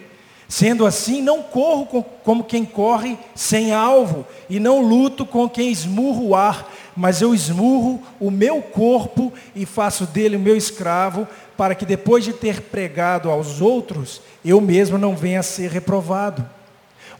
Sendo 0.48 0.84
assim, 0.84 1.22
não 1.22 1.42
corro 1.42 2.04
como 2.22 2.44
quem 2.44 2.62
corre 2.62 3.18
sem 3.34 3.72
alvo, 3.72 4.26
e 4.50 4.60
não 4.60 4.82
luto 4.82 5.24
com 5.24 5.48
quem 5.48 5.70
esmurra 5.70 6.20
o 6.20 6.34
ar, 6.34 6.70
mas 6.94 7.22
eu 7.22 7.34
esmurro 7.34 8.02
o 8.20 8.30
meu 8.30 8.60
corpo 8.60 9.32
e 9.56 9.64
faço 9.64 10.04
dele 10.04 10.36
o 10.36 10.40
meu 10.40 10.54
escravo, 10.54 11.26
para 11.56 11.74
que 11.74 11.84
depois 11.84 12.24
de 12.24 12.32
ter 12.32 12.60
pregado 12.62 13.30
aos 13.30 13.60
outros, 13.60 14.20
eu 14.44 14.60
mesmo 14.60 14.98
não 14.98 15.16
venha 15.16 15.40
a 15.40 15.42
ser 15.42 15.70
reprovado. 15.70 16.48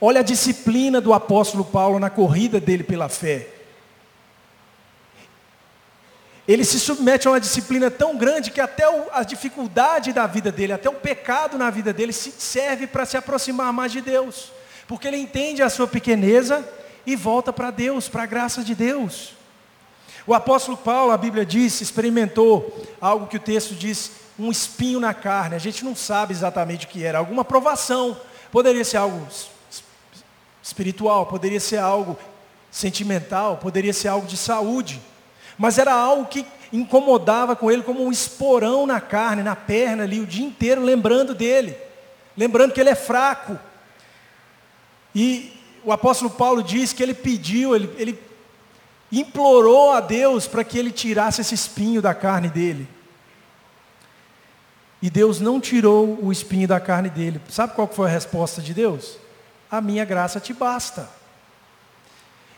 Olha 0.01 0.19
a 0.19 0.23
disciplina 0.23 0.99
do 0.99 1.13
apóstolo 1.13 1.63
Paulo 1.63 1.99
na 1.99 2.09
corrida 2.09 2.59
dele 2.59 2.83
pela 2.83 3.07
fé. 3.07 3.47
Ele 6.45 6.65
se 6.65 6.77
submete 6.79 7.27
a 7.27 7.31
uma 7.31 7.39
disciplina 7.39 7.89
tão 7.89 8.17
grande 8.17 8.51
que 8.51 8.59
até 8.59 8.83
a 9.13 9.23
dificuldade 9.23 10.11
da 10.11 10.27
vida 10.27 10.51
dele, 10.51 10.73
até 10.73 10.89
o 10.89 10.93
pecado 10.93 11.57
na 11.57 11.69
vida 11.69 11.93
dele, 11.93 12.11
serve 12.11 12.85
para 12.85 13.05
se 13.05 13.15
aproximar 13.15 13.71
mais 13.71 13.93
de 13.93 14.01
Deus. 14.01 14.51
Porque 14.87 15.07
ele 15.07 15.17
entende 15.17 15.63
a 15.63 15.69
sua 15.69 15.87
pequeneza 15.87 16.67
e 17.05 17.15
volta 17.15 17.53
para 17.53 17.71
Deus, 17.71 18.09
para 18.09 18.23
a 18.23 18.25
graça 18.25 18.61
de 18.61 18.75
Deus. 18.75 19.33
O 20.25 20.33
apóstolo 20.33 20.77
Paulo, 20.77 21.11
a 21.11 21.17
Bíblia 21.17 21.45
diz, 21.45 21.81
experimentou 21.81 22.85
algo 23.01 23.27
que 23.27 23.37
o 23.37 23.41
texto 23.41 23.75
diz, 23.75 24.11
um 24.39 24.49
espinho 24.49 24.99
na 24.99 25.13
carne. 25.13 25.55
A 25.55 25.59
gente 25.59 25.83
não 25.83 25.95
sabe 25.95 26.33
exatamente 26.33 26.85
o 26.85 26.89
que 26.89 27.03
era, 27.03 27.17
alguma 27.17 27.43
provação. 27.43 28.17
Poderia 28.51 28.85
ser 28.85 28.97
algo 28.97 29.27
espiritual, 30.61 31.25
poderia 31.25 31.59
ser 31.59 31.77
algo 31.77 32.17
sentimental, 32.71 33.57
poderia 33.57 33.93
ser 33.93 34.07
algo 34.07 34.25
de 34.25 34.37
saúde. 34.37 35.01
Mas 35.57 35.77
era 35.77 35.93
algo 35.93 36.25
que 36.25 36.45
incomodava 36.71 37.55
com 37.55 37.69
ele 37.69 37.83
como 37.83 38.03
um 38.03 38.11
esporão 38.11 38.87
na 38.87 39.01
carne, 39.01 39.43
na 39.43 39.55
perna 39.55 40.03
ali, 40.03 40.19
o 40.19 40.25
dia 40.25 40.45
inteiro 40.45 40.81
lembrando 40.81 41.35
dele, 41.35 41.77
lembrando 42.35 42.73
que 42.73 42.79
ele 42.79 42.89
é 42.89 42.95
fraco. 42.95 43.59
E 45.13 45.53
o 45.83 45.91
apóstolo 45.91 46.31
Paulo 46.31 46.63
diz 46.63 46.93
que 46.93 47.03
ele 47.03 47.13
pediu, 47.13 47.75
ele, 47.75 47.93
ele 47.97 48.19
implorou 49.19 49.91
a 49.91 49.99
Deus 49.99 50.47
para 50.47 50.63
que 50.63 50.77
ele 50.77 50.91
tirasse 50.91 51.41
esse 51.41 51.53
espinho 51.53 52.01
da 52.01 52.13
carne 52.13 52.49
dele. 52.49 52.87
E 55.01 55.09
Deus 55.09 55.39
não 55.39 55.59
tirou 55.59 56.17
o 56.21 56.31
espinho 56.31 56.67
da 56.67 56.79
carne 56.79 57.09
dele. 57.09 57.39
Sabe 57.49 57.73
qual 57.73 57.87
foi 57.87 58.07
a 58.07 58.11
resposta 58.11 58.61
de 58.61 58.73
Deus? 58.73 59.17
A 59.69 59.81
minha 59.81 60.05
graça 60.05 60.39
te 60.39 60.53
basta. 60.53 61.09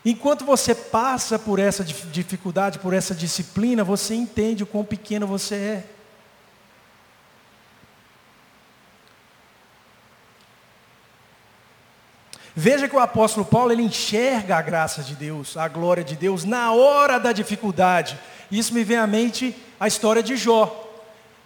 Enquanto 0.06 0.46
você 0.46 0.76
passa 0.76 1.40
por 1.40 1.58
essa 1.58 1.84
dificuldade, 1.84 2.78
por 2.78 2.94
essa 2.94 3.16
disciplina, 3.16 3.84
você 3.84 4.14
entende 4.14 4.64
o 4.64 4.68
quão 4.68 4.86
pequeno 4.86 5.26
você 5.26 5.56
é. 5.56 5.95
Veja 12.56 12.88
que 12.88 12.96
o 12.96 13.00
apóstolo 13.00 13.46
Paulo 13.46 13.74
ele 13.74 13.82
enxerga 13.82 14.56
a 14.56 14.62
graça 14.62 15.04
de 15.04 15.14
Deus, 15.14 15.58
a 15.58 15.68
glória 15.68 16.04
de 16.04 16.16
Deus 16.16 16.46
na 16.46 16.72
hora 16.72 17.20
da 17.20 17.34
dificuldade. 17.34 18.18
Isso 18.50 18.74
me 18.74 18.84
vem 18.84 18.98
à 18.98 19.06
mente 19.06 19.54
a 19.78 19.88
história 19.88 20.24
de 20.24 20.38
Jó. 20.38 20.84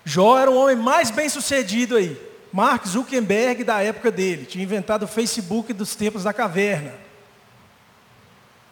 Jó 0.05 0.37
era 0.37 0.51
o 0.51 0.55
homem 0.55 0.75
mais 0.75 1.09
bem 1.09 1.27
sucedido 1.27 1.95
aí. 1.95 2.15
Mark 2.51 2.85
Zuckerberg 2.85 3.63
da 3.63 3.81
época 3.81 4.11
dele, 4.11 4.45
tinha 4.45 4.63
inventado 4.63 5.03
o 5.03 5.07
Facebook 5.07 5.73
dos 5.73 5.95
tempos 5.95 6.23
da 6.23 6.33
caverna. 6.33 6.93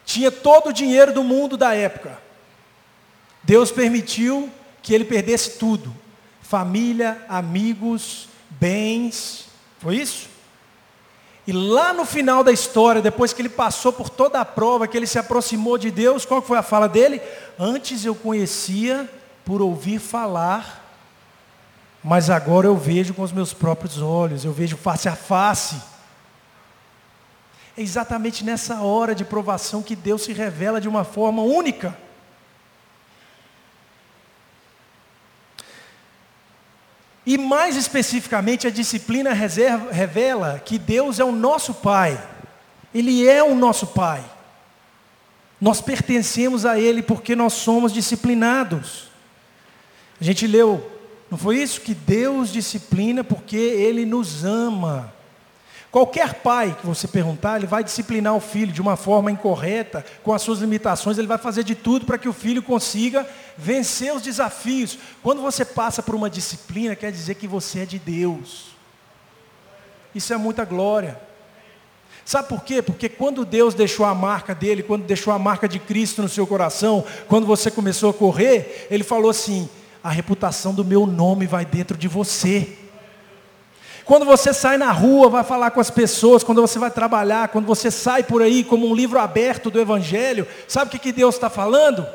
Tinha 0.04 0.30
todo 0.30 0.68
o 0.68 0.72
dinheiro 0.72 1.12
do 1.12 1.24
mundo 1.24 1.56
da 1.56 1.74
época. 1.74 2.18
Deus 3.42 3.70
permitiu 3.70 4.48
que 4.80 4.94
ele 4.94 5.04
perdesse 5.04 5.58
tudo: 5.58 5.94
família, 6.40 7.24
amigos, 7.28 8.28
bens. 8.50 9.46
Foi 9.78 9.96
isso? 9.96 10.27
E 11.48 11.52
lá 11.52 11.94
no 11.94 12.04
final 12.04 12.44
da 12.44 12.52
história, 12.52 13.00
depois 13.00 13.32
que 13.32 13.40
ele 13.40 13.48
passou 13.48 13.90
por 13.90 14.10
toda 14.10 14.38
a 14.38 14.44
prova, 14.44 14.86
que 14.86 14.94
ele 14.94 15.06
se 15.06 15.18
aproximou 15.18 15.78
de 15.78 15.90
Deus, 15.90 16.26
qual 16.26 16.42
foi 16.42 16.58
a 16.58 16.62
fala 16.62 16.86
dele? 16.86 17.22
Antes 17.58 18.04
eu 18.04 18.14
conhecia 18.14 19.08
por 19.46 19.62
ouvir 19.62 19.98
falar, 19.98 20.84
mas 22.04 22.28
agora 22.28 22.66
eu 22.66 22.76
vejo 22.76 23.14
com 23.14 23.22
os 23.22 23.32
meus 23.32 23.54
próprios 23.54 23.96
olhos, 23.96 24.44
eu 24.44 24.52
vejo 24.52 24.76
face 24.76 25.08
a 25.08 25.16
face. 25.16 25.80
É 27.74 27.80
exatamente 27.80 28.44
nessa 28.44 28.82
hora 28.82 29.14
de 29.14 29.24
provação 29.24 29.82
que 29.82 29.96
Deus 29.96 30.24
se 30.24 30.34
revela 30.34 30.82
de 30.82 30.86
uma 30.86 31.02
forma 31.02 31.40
única. 31.40 31.96
E 37.28 37.36
mais 37.36 37.76
especificamente, 37.76 38.66
a 38.66 38.70
disciplina 38.70 39.34
reserva, 39.34 39.92
revela 39.92 40.58
que 40.64 40.78
Deus 40.78 41.20
é 41.20 41.24
o 41.24 41.30
nosso 41.30 41.74
Pai. 41.74 42.18
Ele 42.94 43.28
é 43.28 43.44
o 43.44 43.54
nosso 43.54 43.88
Pai. 43.88 44.24
Nós 45.60 45.78
pertencemos 45.78 46.64
a 46.64 46.80
Ele 46.80 47.02
porque 47.02 47.36
nós 47.36 47.52
somos 47.52 47.92
disciplinados. 47.92 49.10
A 50.18 50.24
gente 50.24 50.46
leu, 50.46 50.90
não 51.30 51.36
foi 51.36 51.58
isso? 51.58 51.82
Que 51.82 51.92
Deus 51.92 52.50
disciplina 52.50 53.22
porque 53.22 53.58
Ele 53.58 54.06
nos 54.06 54.42
ama. 54.42 55.12
Qualquer 55.90 56.34
pai 56.34 56.76
que 56.78 56.86
você 56.86 57.08
perguntar, 57.08 57.56
ele 57.56 57.66
vai 57.66 57.82
disciplinar 57.82 58.34
o 58.34 58.40
filho 58.40 58.72
de 58.72 58.80
uma 58.80 58.94
forma 58.94 59.30
incorreta, 59.30 60.04
com 60.22 60.34
as 60.34 60.42
suas 60.42 60.58
limitações, 60.58 61.16
ele 61.16 61.26
vai 61.26 61.38
fazer 61.38 61.64
de 61.64 61.74
tudo 61.74 62.04
para 62.04 62.18
que 62.18 62.28
o 62.28 62.32
filho 62.32 62.62
consiga 62.62 63.26
vencer 63.56 64.14
os 64.14 64.20
desafios. 64.20 64.98
Quando 65.22 65.40
você 65.40 65.64
passa 65.64 66.02
por 66.02 66.14
uma 66.14 66.28
disciplina, 66.28 66.94
quer 66.94 67.10
dizer 67.10 67.36
que 67.36 67.46
você 67.46 67.80
é 67.80 67.86
de 67.86 67.98
Deus. 67.98 68.66
Isso 70.14 70.32
é 70.32 70.36
muita 70.36 70.64
glória. 70.64 71.18
Sabe 72.22 72.48
por 72.48 72.62
quê? 72.62 72.82
Porque 72.82 73.08
quando 73.08 73.46
Deus 73.46 73.72
deixou 73.72 74.04
a 74.04 74.14
marca 74.14 74.54
dele, 74.54 74.82
quando 74.82 75.06
deixou 75.06 75.32
a 75.32 75.38
marca 75.38 75.66
de 75.66 75.78
Cristo 75.78 76.20
no 76.20 76.28
seu 76.28 76.46
coração, 76.46 77.02
quando 77.26 77.46
você 77.46 77.70
começou 77.70 78.10
a 78.10 78.14
correr, 78.14 78.86
ele 78.90 79.02
falou 79.02 79.30
assim: 79.30 79.66
a 80.04 80.10
reputação 80.10 80.74
do 80.74 80.84
meu 80.84 81.06
nome 81.06 81.46
vai 81.46 81.64
dentro 81.64 81.96
de 81.96 82.06
você. 82.06 82.76
Quando 84.08 84.24
você 84.24 84.54
sai 84.54 84.78
na 84.78 84.90
rua, 84.90 85.28
vai 85.28 85.44
falar 85.44 85.70
com 85.70 85.80
as 85.80 85.90
pessoas, 85.90 86.42
quando 86.42 86.62
você 86.62 86.78
vai 86.78 86.90
trabalhar, 86.90 87.48
quando 87.48 87.66
você 87.66 87.90
sai 87.90 88.22
por 88.22 88.40
aí 88.40 88.64
como 88.64 88.88
um 88.88 88.94
livro 88.94 89.18
aberto 89.18 89.70
do 89.70 89.78
Evangelho, 89.78 90.48
sabe 90.66 90.88
o 90.88 90.90
que, 90.92 90.98
que 90.98 91.12
Deus 91.12 91.34
está 91.34 91.50
falando? 91.50 92.06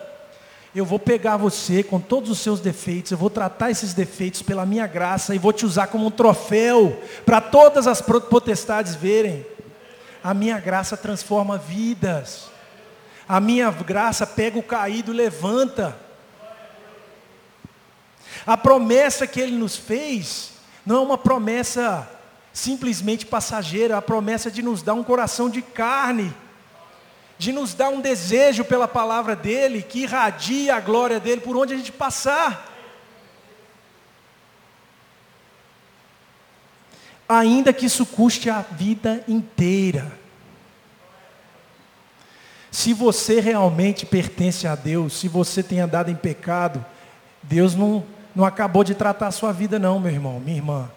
Eu 0.74 0.86
vou 0.86 0.98
pegar 0.98 1.38
você 1.38 1.84
com 1.84 2.00
todos 2.00 2.32
os 2.32 2.40
seus 2.40 2.60
defeitos, 2.60 3.12
eu 3.12 3.18
vou 3.20 3.30
tratar 3.30 3.70
esses 3.70 3.94
defeitos 3.94 4.42
pela 4.42 4.66
minha 4.66 4.88
graça 4.88 5.36
e 5.36 5.38
vou 5.38 5.54
te 5.54 5.68
usar 5.68 5.86
como 5.86 6.08
um 6.08 6.10
troféu 6.10 7.00
para 7.28 7.40
todas 7.40 7.86
as 7.86 8.02
potestades 8.02 8.96
verem. 8.96 9.46
A 10.24 10.34
minha 10.34 10.60
graça 10.60 10.98
transforma 10.98 11.60
vidas. 11.60 12.50
A 13.30 13.40
minha 13.40 13.70
graça 13.70 14.26
pega 14.26 14.58
o 14.58 14.64
caído 14.64 15.14
e 15.14 15.18
levanta. 15.18 15.96
A 18.48 18.58
promessa 18.58 19.28
que 19.28 19.40
ele 19.40 19.56
nos 19.56 19.78
fez 19.78 20.53
não 20.86 20.98
é 20.98 21.00
uma 21.00 21.18
promessa 21.18 22.10
simplesmente 22.52 23.26
passageira, 23.26 23.96
é 23.96 23.98
a 23.98 24.02
promessa 24.02 24.52
de 24.52 24.62
nos 24.62 24.82
dar 24.82 24.94
um 24.94 25.04
coração 25.04 25.50
de 25.50 25.62
carne, 25.62 26.34
de 27.38 27.52
nos 27.52 27.74
dar 27.74 27.90
um 27.90 28.00
desejo 28.00 28.64
pela 28.64 28.88
palavra 28.88 29.36
dele, 29.36 29.82
que 29.82 30.04
irradia 30.04 30.76
a 30.76 30.80
glória 30.80 31.20
dele 31.20 31.42
por 31.42 31.58
onde 31.58 31.74
a 31.74 31.78
gente 31.78 31.92
passar. 31.92 32.72
Ainda 37.28 37.74
que 37.74 37.86
isso 37.86 38.06
custe 38.06 38.50
a 38.50 38.62
vida 38.62 39.24
inteira. 39.28 40.20
Se 42.70 42.94
você 42.94 43.40
realmente 43.40 44.06
pertence 44.06 44.68
a 44.68 44.76
Deus, 44.76 45.14
se 45.14 45.28
você 45.28 45.64
tem 45.64 45.80
andado 45.80 46.10
em 46.12 46.16
pecado, 46.16 46.84
Deus 47.42 47.76
não, 47.76 48.04
não 48.36 48.46
acabou 48.46 48.84
de 48.84 48.96
tratar 48.96 49.28
a 49.28 49.32
sua 49.32 49.52
vida, 49.52 49.78
não, 49.78 50.00
meu 50.00 50.12
irmão, 50.12 50.40
minha 50.40 50.58
irmã. 50.58 50.90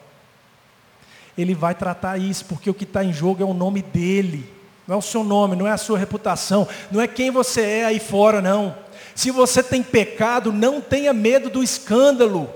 Ele 1.37 1.55
vai 1.55 1.75
tratar 1.75 2.19
isso, 2.19 2.47
porque 2.47 2.71
o 2.71 2.75
que 2.75 2.85
está 2.85 3.05
em 3.05 3.13
jogo 3.13 3.43
é 3.43 3.47
o 3.47 3.53
nome 3.53 3.83
dele, 3.83 4.51
não 4.87 4.97
é 4.97 4.99
o 4.99 5.03
seu 5.03 5.23
nome, 5.23 5.55
não 5.55 5.67
é 5.67 5.73
a 5.73 5.77
sua 5.77 5.99
reputação, 5.99 6.67
não 6.91 7.01
é 7.01 7.07
quem 7.07 7.31
você 7.31 7.61
é 7.63 7.85
aí 7.85 8.01
fora, 8.01 8.41
não. 8.41 8.75
Se 9.15 9.31
você 9.31 9.63
tem 9.63 9.83
pecado, 9.83 10.53
não 10.53 10.81
tenha 10.81 11.13
medo 11.13 11.51
do 11.51 11.63
escândalo, 11.63 12.49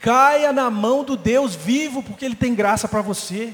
caia 0.00 0.52
na 0.52 0.70
mão 0.70 1.04
do 1.04 1.16
Deus 1.16 1.54
vivo, 1.54 2.02
porque 2.02 2.24
Ele 2.24 2.34
tem 2.34 2.54
graça 2.54 2.88
para 2.88 3.02
você. 3.02 3.52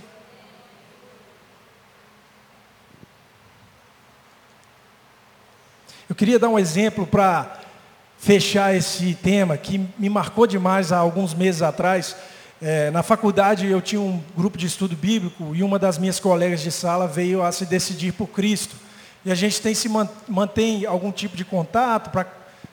Eu 6.08 6.14
queria 6.14 6.38
dar 6.38 6.48
um 6.48 6.58
exemplo 6.58 7.06
para 7.06 7.58
fechar 8.18 8.74
esse 8.74 9.14
tema 9.14 9.56
que 9.56 9.78
me 9.98 10.10
marcou 10.10 10.46
demais 10.46 10.92
há 10.92 10.98
alguns 10.98 11.32
meses 11.32 11.62
atrás. 11.62 12.16
É, 12.60 12.90
na 12.90 13.02
faculdade 13.04 13.66
eu 13.66 13.80
tinha 13.80 14.00
um 14.00 14.20
grupo 14.36 14.58
de 14.58 14.66
estudo 14.66 14.96
bíblico 14.96 15.54
e 15.54 15.62
uma 15.62 15.78
das 15.78 15.96
minhas 15.96 16.18
colegas 16.18 16.60
de 16.60 16.72
sala 16.72 17.06
veio 17.06 17.42
a 17.42 17.52
se 17.52 17.64
decidir 17.64 18.12
por 18.12 18.26
Cristo. 18.26 18.74
E 19.24 19.30
a 19.30 19.34
gente 19.34 19.60
tem 19.62 19.74
se 19.74 19.88
mantém 20.28 20.84
algum 20.84 21.12
tipo 21.12 21.36
de 21.36 21.44
contato 21.44 22.10
para 22.10 22.26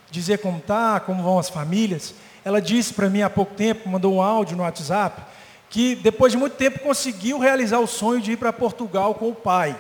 dizer 0.10 0.40
como 0.40 0.58
está, 0.58 1.00
como 1.00 1.22
vão 1.22 1.38
as 1.38 1.50
famílias. 1.50 2.16
Ela 2.44 2.62
disse 2.62 2.94
para 2.94 3.10
mim 3.10 3.22
há 3.22 3.30
pouco 3.30 3.54
tempo, 3.54 3.90
mandou 3.90 4.16
um 4.16 4.22
áudio 4.22 4.58
no 4.58 4.64
WhatsApp, 4.64 5.22
que 5.70 5.96
depois 5.96 6.32
de 6.32 6.38
muito 6.38 6.56
tempo 6.56 6.80
conseguiu 6.80 7.40
realizar 7.40 7.80
o 7.80 7.88
sonho 7.88 8.22
de 8.22 8.32
ir 8.32 8.38
para 8.38 8.54
Portugal 8.54 9.14
com 9.16 9.30
o 9.30 9.36
pai. 9.36 9.76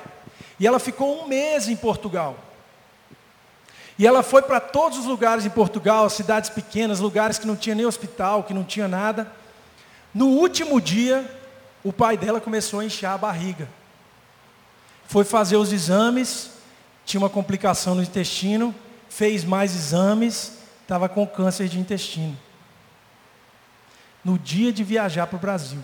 E 0.59 0.67
ela 0.67 0.79
ficou 0.79 1.23
um 1.23 1.27
mês 1.27 1.67
em 1.67 1.75
Portugal. 1.75 2.35
E 3.97 4.05
ela 4.05 4.21
foi 4.21 4.41
para 4.41 4.59
todos 4.59 4.97
os 4.97 5.05
lugares 5.05 5.45
em 5.45 5.49
Portugal, 5.49 6.09
cidades 6.09 6.49
pequenas, 6.49 6.99
lugares 6.99 7.39
que 7.39 7.47
não 7.47 7.55
tinha 7.55 7.75
nem 7.75 7.85
hospital, 7.85 8.43
que 8.43 8.53
não 8.53 8.63
tinha 8.63 8.87
nada. 8.87 9.31
No 10.13 10.27
último 10.27 10.81
dia, 10.81 11.25
o 11.83 11.93
pai 11.93 12.17
dela 12.17 12.41
começou 12.41 12.81
a 12.81 12.85
inchar 12.85 13.13
a 13.13 13.17
barriga. 13.17 13.69
Foi 15.07 15.23
fazer 15.23 15.55
os 15.55 15.71
exames, 15.71 16.51
tinha 17.05 17.21
uma 17.21 17.29
complicação 17.29 17.95
no 17.95 18.01
intestino, 18.01 18.75
fez 19.07 19.45
mais 19.45 19.73
exames, 19.73 20.53
estava 20.81 21.07
com 21.07 21.25
câncer 21.25 21.69
de 21.69 21.79
intestino. 21.79 22.37
No 24.23 24.37
dia 24.37 24.73
de 24.73 24.83
viajar 24.83 25.27
para 25.27 25.37
o 25.37 25.39
Brasil. 25.39 25.79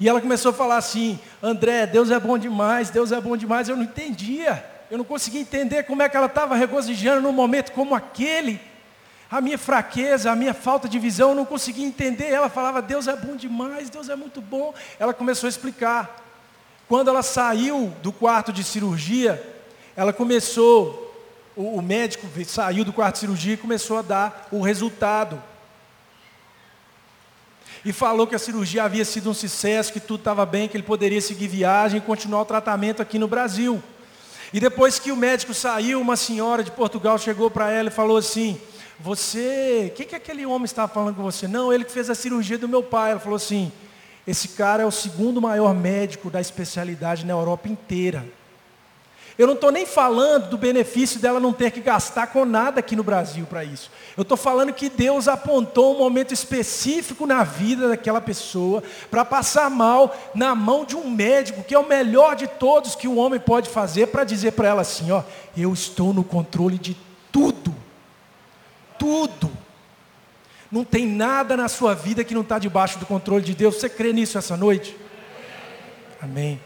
E 0.00 0.08
ela 0.08 0.20
começou 0.20 0.50
a 0.50 0.54
falar 0.54 0.78
assim: 0.78 1.18
André, 1.42 1.86
Deus 1.86 2.10
é 2.10 2.18
bom 2.18 2.36
demais, 2.36 2.90
Deus 2.90 3.12
é 3.12 3.20
bom 3.20 3.36
demais. 3.36 3.68
Eu 3.68 3.76
não 3.76 3.84
entendia. 3.84 4.73
Eu 4.90 4.98
não 4.98 5.04
conseguia 5.04 5.40
entender 5.40 5.84
como 5.84 6.02
é 6.02 6.08
que 6.08 6.16
ela 6.16 6.26
estava 6.26 6.54
regozijando 6.54 7.22
num 7.22 7.32
momento 7.32 7.72
como 7.72 7.94
aquele. 7.94 8.60
A 9.30 9.40
minha 9.40 9.58
fraqueza, 9.58 10.30
a 10.30 10.36
minha 10.36 10.54
falta 10.54 10.88
de 10.88 10.98
visão, 10.98 11.30
eu 11.30 11.34
não 11.34 11.44
conseguia 11.44 11.86
entender. 11.86 12.28
Ela 12.28 12.48
falava, 12.48 12.82
Deus 12.82 13.08
é 13.08 13.16
bom 13.16 13.34
demais, 13.34 13.90
Deus 13.90 14.08
é 14.08 14.16
muito 14.16 14.40
bom. 14.40 14.74
Ela 14.98 15.14
começou 15.14 15.46
a 15.46 15.50
explicar. 15.50 16.22
Quando 16.86 17.08
ela 17.08 17.22
saiu 17.22 17.92
do 18.02 18.12
quarto 18.12 18.52
de 18.52 18.62
cirurgia, 18.62 19.42
ela 19.96 20.12
começou, 20.12 21.12
o, 21.56 21.78
o 21.78 21.82
médico 21.82 22.26
saiu 22.44 22.84
do 22.84 22.92
quarto 22.92 23.14
de 23.14 23.20
cirurgia 23.20 23.54
e 23.54 23.56
começou 23.56 23.98
a 23.98 24.02
dar 24.02 24.48
o 24.52 24.60
resultado. 24.60 25.42
E 27.84 27.92
falou 27.92 28.26
que 28.26 28.34
a 28.34 28.38
cirurgia 28.38 28.84
havia 28.84 29.04
sido 29.04 29.30
um 29.30 29.34
sucesso, 29.34 29.92
que 29.92 30.00
tudo 30.00 30.20
estava 30.20 30.46
bem, 30.46 30.68
que 30.68 30.76
ele 30.76 30.84
poderia 30.84 31.20
seguir 31.20 31.48
viagem 31.48 31.98
e 31.98 32.02
continuar 32.02 32.42
o 32.42 32.46
tratamento 32.46 33.02
aqui 33.02 33.18
no 33.18 33.28
Brasil. 33.28 33.82
E 34.52 34.60
depois 34.60 34.98
que 34.98 35.10
o 35.10 35.16
médico 35.16 35.52
saiu, 35.52 36.00
uma 36.00 36.16
senhora 36.16 36.62
de 36.62 36.70
Portugal 36.70 37.18
chegou 37.18 37.50
para 37.50 37.70
ela 37.70 37.88
e 37.88 37.92
falou 37.92 38.16
assim: 38.16 38.60
Você, 39.00 39.90
o 39.92 39.96
que, 39.96 40.04
que 40.04 40.14
aquele 40.14 40.46
homem 40.46 40.64
estava 40.64 40.92
falando 40.92 41.16
com 41.16 41.22
você? 41.22 41.48
Não, 41.48 41.72
ele 41.72 41.84
que 41.84 41.92
fez 41.92 42.10
a 42.10 42.14
cirurgia 42.14 42.58
do 42.58 42.68
meu 42.68 42.82
pai. 42.82 43.12
Ela 43.12 43.20
falou 43.20 43.36
assim: 43.36 43.72
Esse 44.26 44.48
cara 44.48 44.82
é 44.82 44.86
o 44.86 44.90
segundo 44.90 45.40
maior 45.40 45.74
médico 45.74 46.30
da 46.30 46.40
especialidade 46.40 47.26
na 47.26 47.32
Europa 47.32 47.68
inteira. 47.68 48.24
Eu 49.36 49.48
não 49.48 49.54
estou 49.54 49.72
nem 49.72 49.84
falando 49.84 50.48
do 50.48 50.56
benefício 50.56 51.18
dela 51.18 51.40
não 51.40 51.52
ter 51.52 51.72
que 51.72 51.80
gastar 51.80 52.28
com 52.28 52.44
nada 52.44 52.78
aqui 52.78 52.94
no 52.94 53.02
Brasil 53.02 53.44
para 53.46 53.64
isso. 53.64 53.90
Eu 54.16 54.22
estou 54.22 54.36
falando 54.36 54.72
que 54.72 54.88
Deus 54.88 55.26
apontou 55.26 55.96
um 55.96 55.98
momento 55.98 56.32
específico 56.32 57.26
na 57.26 57.42
vida 57.42 57.88
daquela 57.88 58.20
pessoa 58.20 58.80
para 59.10 59.24
passar 59.24 59.68
mal 59.68 60.14
na 60.34 60.54
mão 60.54 60.84
de 60.84 60.94
um 60.94 61.10
médico, 61.10 61.64
que 61.64 61.74
é 61.74 61.78
o 61.78 61.88
melhor 61.88 62.36
de 62.36 62.46
todos 62.46 62.94
que 62.94 63.08
o 63.08 63.16
homem 63.16 63.40
pode 63.40 63.68
fazer, 63.68 64.06
para 64.08 64.22
dizer 64.22 64.52
para 64.52 64.68
ela 64.68 64.82
assim: 64.82 65.10
ó, 65.10 65.24
eu 65.56 65.72
estou 65.72 66.14
no 66.14 66.22
controle 66.22 66.78
de 66.78 66.96
tudo. 67.32 67.74
Tudo. 68.96 69.50
Não 70.70 70.84
tem 70.84 71.06
nada 71.06 71.56
na 71.56 71.68
sua 71.68 71.92
vida 71.92 72.22
que 72.22 72.34
não 72.34 72.42
está 72.42 72.58
debaixo 72.58 73.00
do 73.00 73.06
controle 73.06 73.42
de 73.42 73.54
Deus. 73.54 73.76
Você 73.76 73.88
crê 73.88 74.12
nisso 74.12 74.38
essa 74.38 74.56
noite? 74.56 74.96
Amém. 76.22 76.60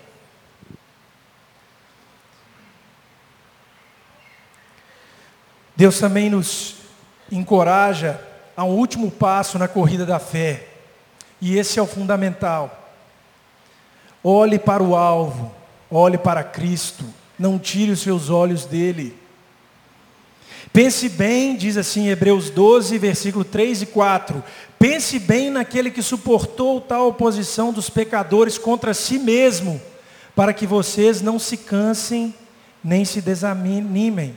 Deus 5.78 6.00
também 6.00 6.28
nos 6.28 6.74
encoraja 7.30 8.20
a 8.56 8.64
um 8.64 8.70
último 8.70 9.12
passo 9.12 9.60
na 9.60 9.68
corrida 9.68 10.04
da 10.04 10.18
fé. 10.18 10.66
E 11.40 11.56
esse 11.56 11.78
é 11.78 11.82
o 11.82 11.86
fundamental. 11.86 12.90
Olhe 14.24 14.58
para 14.58 14.82
o 14.82 14.96
alvo, 14.96 15.54
olhe 15.88 16.18
para 16.18 16.42
Cristo, 16.42 17.04
não 17.38 17.60
tire 17.60 17.92
os 17.92 18.00
seus 18.00 18.28
olhos 18.28 18.64
dele. 18.64 19.16
Pense 20.72 21.08
bem, 21.08 21.54
diz 21.54 21.76
assim 21.76 22.08
Hebreus 22.08 22.50
12, 22.50 22.98
versículo 22.98 23.44
3 23.44 23.82
e 23.82 23.86
4. 23.86 24.42
Pense 24.80 25.16
bem 25.20 25.48
naquele 25.48 25.92
que 25.92 26.02
suportou 26.02 26.80
tal 26.80 27.06
oposição 27.06 27.72
dos 27.72 27.88
pecadores 27.88 28.58
contra 28.58 28.92
si 28.92 29.16
mesmo, 29.16 29.80
para 30.34 30.52
que 30.52 30.66
vocês 30.66 31.22
não 31.22 31.38
se 31.38 31.56
cansem 31.56 32.34
nem 32.82 33.04
se 33.04 33.20
desanimem. 33.20 34.34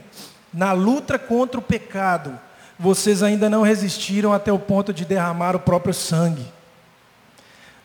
Na 0.52 0.72
luta 0.72 1.18
contra 1.18 1.58
o 1.58 1.62
pecado, 1.62 2.38
vocês 2.78 3.22
ainda 3.22 3.48
não 3.48 3.62
resistiram 3.62 4.32
até 4.32 4.52
o 4.52 4.58
ponto 4.58 4.92
de 4.92 5.04
derramar 5.04 5.56
o 5.56 5.60
próprio 5.60 5.94
sangue. 5.94 6.46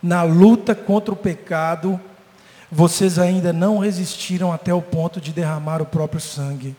Na 0.01 0.23
luta 0.23 0.75
contra 0.75 1.13
o 1.13 1.17
pecado, 1.17 1.99
vocês 2.71 3.17
ainda 3.17 3.53
não 3.53 3.77
resistiram 3.77 4.51
até 4.51 4.73
o 4.73 4.81
ponto 4.81 5.21
de 5.21 5.31
derramar 5.31 5.81
o 5.81 5.85
próprio 5.85 6.19
sangue. 6.19 6.75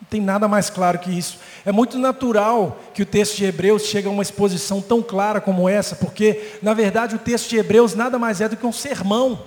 Não 0.00 0.08
tem 0.08 0.20
nada 0.20 0.46
mais 0.46 0.70
claro 0.70 0.98
que 0.98 1.10
isso. 1.10 1.38
É 1.66 1.72
muito 1.72 1.98
natural 1.98 2.78
que 2.94 3.02
o 3.02 3.06
texto 3.06 3.36
de 3.36 3.44
Hebreus 3.44 3.82
chegue 3.82 4.06
a 4.06 4.10
uma 4.10 4.22
exposição 4.22 4.80
tão 4.80 5.02
clara 5.02 5.40
como 5.40 5.68
essa, 5.68 5.96
porque, 5.96 6.58
na 6.62 6.72
verdade, 6.72 7.16
o 7.16 7.18
texto 7.18 7.48
de 7.48 7.56
Hebreus 7.56 7.94
nada 7.94 8.18
mais 8.18 8.40
é 8.40 8.48
do 8.48 8.56
que 8.56 8.66
um 8.66 8.72
sermão. 8.72 9.42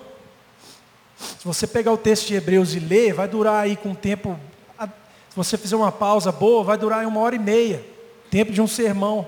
Se 1.18 1.46
você 1.46 1.66
pegar 1.66 1.94
o 1.94 1.98
texto 1.98 2.28
de 2.28 2.36
Hebreus 2.36 2.74
e 2.74 2.80
ler, 2.80 3.14
vai 3.14 3.28
durar 3.28 3.64
aí 3.64 3.78
com 3.78 3.90
um 3.90 3.96
tempo. 3.96 4.38
Se 5.32 5.36
você 5.36 5.58
fizer 5.58 5.76
uma 5.76 5.92
pausa 5.92 6.32
boa, 6.32 6.64
vai 6.64 6.78
durar 6.78 7.04
uma 7.06 7.20
hora 7.20 7.36
e 7.36 7.40
meia 7.40 7.92
tempo 8.32 8.54
de 8.54 8.62
um 8.62 8.68
sermão. 8.68 9.28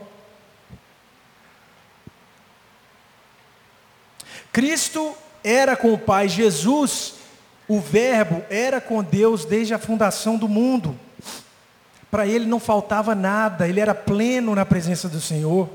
Cristo 4.52 5.14
era 5.44 5.76
com 5.76 5.94
o 5.94 5.98
Pai, 5.98 6.30
Jesus, 6.30 7.16
o 7.68 7.82
Verbo, 7.82 8.42
era 8.50 8.80
com 8.80 9.04
Deus 9.04 9.44
desde 9.44 9.74
a 9.74 9.80
fundação 9.80 10.38
do 10.38 10.48
mundo. 10.48 10.98
Para 12.10 12.26
ele 12.26 12.46
não 12.46 12.60
faltava 12.60 13.14
nada, 13.14 13.68
ele 13.68 13.82
era 13.82 13.94
pleno 13.94 14.56
na 14.56 14.66
presença 14.66 15.10
do 15.10 15.20
Senhor. 15.20 15.70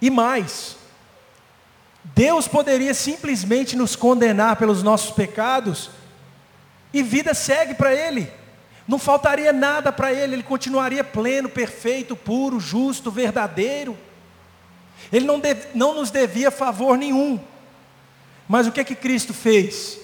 E 0.00 0.10
mais, 0.10 0.76
Deus 2.04 2.46
poderia 2.46 2.92
simplesmente 2.92 3.76
nos 3.76 3.96
condenar 3.96 4.56
pelos 4.56 4.82
nossos 4.82 5.10
pecados 5.10 5.90
e 6.92 7.02
vida 7.02 7.34
segue 7.34 7.74
para 7.74 7.94
ele. 7.94 8.30
Não 8.86 8.98
faltaria 8.98 9.52
nada 9.52 9.92
para 9.92 10.12
ele, 10.12 10.34
ele 10.34 10.42
continuaria 10.42 11.04
pleno, 11.04 11.48
perfeito, 11.48 12.16
puro, 12.16 12.58
justo, 12.58 13.10
verdadeiro. 13.10 13.96
Ele 15.12 15.26
não, 15.26 15.40
não 15.74 15.94
nos 15.94 16.10
devia 16.10 16.50
favor 16.50 16.96
nenhum. 16.96 17.38
Mas 18.48 18.66
o 18.66 18.72
que 18.72 18.80
é 18.80 18.84
que 18.84 18.94
Cristo 18.94 19.34
fez? 19.34 19.98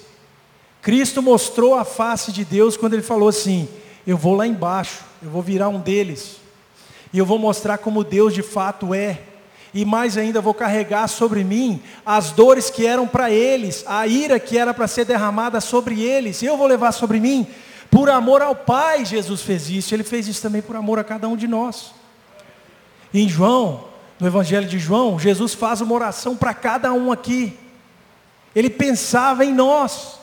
Cristo 0.81 1.21
mostrou 1.21 1.73
a 1.73 1.83
face 1.83 2.31
de 2.31 2.45
Deus 2.45 2.77
quando 2.77 2.93
ele 2.93 3.01
falou 3.01 3.27
assim: 3.27 3.67
Eu 4.05 4.17
vou 4.17 4.35
lá 4.35 4.45
embaixo, 4.45 5.03
eu 5.21 5.31
vou 5.31 5.41
virar 5.41 5.69
um 5.69 5.79
deles, 5.79 6.37
e 7.11 7.17
eu 7.17 7.25
vou 7.25 7.39
mostrar 7.39 7.79
como 7.79 8.03
Deus 8.03 8.35
de 8.35 8.43
fato 8.43 8.93
é 8.93 9.19
e 9.75 9.83
mais 9.83 10.17
ainda 10.17 10.39
vou 10.39 10.53
carregar 10.53 11.05
sobre 11.09 11.43
mim 11.43 11.83
as 12.05 12.31
dores 12.31 12.69
que 12.69 12.87
eram 12.87 13.05
para 13.05 13.29
eles, 13.29 13.83
a 13.85 14.07
ira 14.07 14.39
que 14.39 14.57
era 14.57 14.73
para 14.73 14.87
ser 14.87 15.03
derramada 15.03 15.59
sobre 15.59 16.01
eles, 16.01 16.41
eu 16.41 16.55
vou 16.55 16.65
levar 16.65 16.93
sobre 16.93 17.19
mim. 17.19 17.45
Por 17.91 18.09
amor 18.09 18.41
ao 18.41 18.55
Pai, 18.55 19.03
Jesus 19.03 19.41
fez 19.41 19.69
isso, 19.69 19.93
ele 19.93 20.05
fez 20.05 20.29
isso 20.29 20.41
também 20.41 20.61
por 20.61 20.77
amor 20.77 20.97
a 20.97 21.03
cada 21.03 21.27
um 21.27 21.35
de 21.35 21.45
nós. 21.45 21.93
Em 23.13 23.27
João, 23.27 23.83
no 24.17 24.25
Evangelho 24.25 24.65
de 24.65 24.79
João, 24.79 25.19
Jesus 25.19 25.53
faz 25.53 25.81
uma 25.81 25.93
oração 25.93 26.37
para 26.37 26.53
cada 26.53 26.93
um 26.93 27.11
aqui. 27.11 27.59
Ele 28.55 28.69
pensava 28.69 29.43
em 29.43 29.53
nós. 29.53 30.19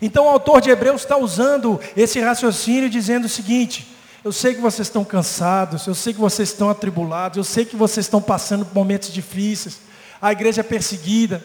Então 0.00 0.24
o 0.24 0.30
autor 0.30 0.62
de 0.62 0.70
Hebreus 0.70 1.02
está 1.02 1.18
usando 1.18 1.78
esse 1.94 2.20
raciocínio 2.20 2.88
dizendo 2.88 3.26
o 3.26 3.28
seguinte: 3.28 3.97
eu 4.28 4.32
sei 4.32 4.54
que 4.54 4.60
vocês 4.60 4.88
estão 4.88 5.06
cansados, 5.06 5.86
eu 5.86 5.94
sei 5.94 6.12
que 6.12 6.20
vocês 6.20 6.50
estão 6.50 6.68
atribulados, 6.68 7.38
eu 7.38 7.44
sei 7.44 7.64
que 7.64 7.74
vocês 7.74 8.04
estão 8.04 8.20
passando 8.20 8.62
por 8.62 8.74
momentos 8.74 9.10
difíceis, 9.10 9.80
a 10.20 10.30
igreja 10.32 10.60
é 10.60 10.62
perseguida. 10.62 11.42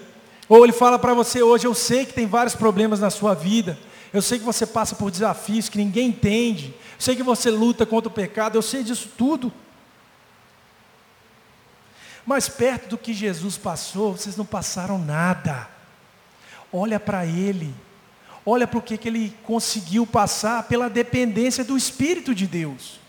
Ou 0.50 0.66
ele 0.66 0.74
fala 0.74 1.00
para 1.00 1.14
você 1.14 1.42
hoje, 1.42 1.66
eu 1.66 1.74
sei 1.74 2.06
que 2.06 2.12
tem 2.12 2.28
vários 2.28 2.56
problemas 2.56 3.00
na 3.00 3.10
sua 3.10 3.34
vida, 3.34 3.80
eu 4.12 4.22
sei 4.22 4.38
que 4.38 4.44
você 4.44 4.66
passa 4.66 4.96
por 4.96 5.10
desafios 5.10 5.70
que 5.70 5.78
ninguém 5.78 6.10
entende, 6.10 6.76
eu 6.96 7.00
sei 7.00 7.16
que 7.16 7.24
você 7.24 7.50
luta 7.50 7.86
contra 7.86 8.10
o 8.10 8.14
pecado, 8.14 8.58
eu 8.58 8.62
sei 8.62 8.84
disso 8.84 9.10
tudo. 9.18 9.50
Mas 12.26 12.50
perto 12.50 12.90
do 12.90 12.98
que 12.98 13.14
Jesus 13.14 13.56
passou, 13.56 14.18
vocês 14.18 14.36
não 14.36 14.46
passaram 14.46 15.00
nada. 15.00 15.70
Olha 16.70 17.00
para 17.00 17.26
Ele. 17.26 17.74
Olha 18.46 18.68
para 18.68 18.78
o 18.78 18.82
que, 18.82 19.00
ele 19.08 19.36
conseguiu 19.44 20.06
passar 20.06 20.64
pela 20.64 20.90
dependência 20.90 21.64
do 21.64 21.78
Espírito 21.78 22.36
de 22.36 22.46
Deus. 22.46 23.00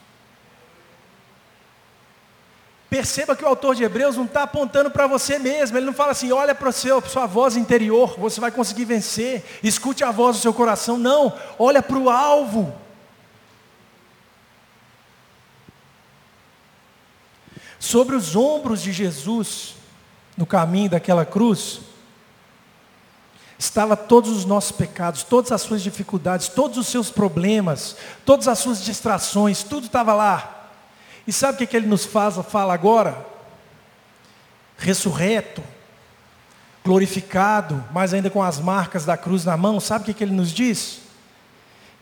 Perceba 2.88 3.34
que 3.34 3.42
o 3.42 3.48
autor 3.48 3.74
de 3.74 3.82
Hebreus 3.82 4.16
não 4.16 4.24
está 4.24 4.44
apontando 4.44 4.88
para 4.88 5.08
você 5.08 5.36
mesmo, 5.36 5.76
ele 5.76 5.86
não 5.86 5.92
fala 5.92 6.12
assim, 6.12 6.30
olha 6.30 6.54
para 6.54 6.70
sua 6.70 7.26
voz 7.26 7.56
interior, 7.56 8.14
você 8.16 8.40
vai 8.40 8.52
conseguir 8.52 8.84
vencer, 8.84 9.44
escute 9.64 10.04
a 10.04 10.12
voz 10.12 10.36
do 10.36 10.42
seu 10.42 10.54
coração, 10.54 10.96
não, 10.96 11.32
olha 11.58 11.82
para 11.82 11.98
o 11.98 12.08
alvo. 12.08 12.72
Sobre 17.80 18.14
os 18.14 18.36
ombros 18.36 18.80
de 18.80 18.92
Jesus, 18.92 19.74
no 20.36 20.46
caminho 20.46 20.90
daquela 20.90 21.26
cruz, 21.26 21.80
estava 23.58 23.96
todos 23.96 24.30
os 24.30 24.44
nossos 24.44 24.72
pecados, 24.72 25.22
todas 25.22 25.52
as 25.52 25.62
suas 25.62 25.82
dificuldades, 25.82 26.48
todos 26.48 26.76
os 26.76 26.86
seus 26.86 27.10
problemas, 27.10 27.96
todas 28.24 28.48
as 28.48 28.58
suas 28.58 28.82
distrações, 28.82 29.62
tudo 29.62 29.86
estava 29.86 30.12
lá. 30.12 30.70
E 31.26 31.32
sabe 31.32 31.54
o 31.54 31.58
que, 31.58 31.66
que 31.66 31.76
ele 31.76 31.86
nos 31.86 32.04
faz, 32.04 32.36
fala 32.48 32.74
agora? 32.74 33.24
Ressurreto, 34.76 35.62
glorificado, 36.84 37.82
mas 37.92 38.12
ainda 38.12 38.28
com 38.28 38.42
as 38.42 38.58
marcas 38.58 39.04
da 39.04 39.16
cruz 39.16 39.44
na 39.44 39.56
mão, 39.56 39.80
sabe 39.80 40.02
o 40.02 40.06
que, 40.06 40.14
que 40.14 40.24
ele 40.24 40.34
nos 40.34 40.52
diz? 40.52 41.00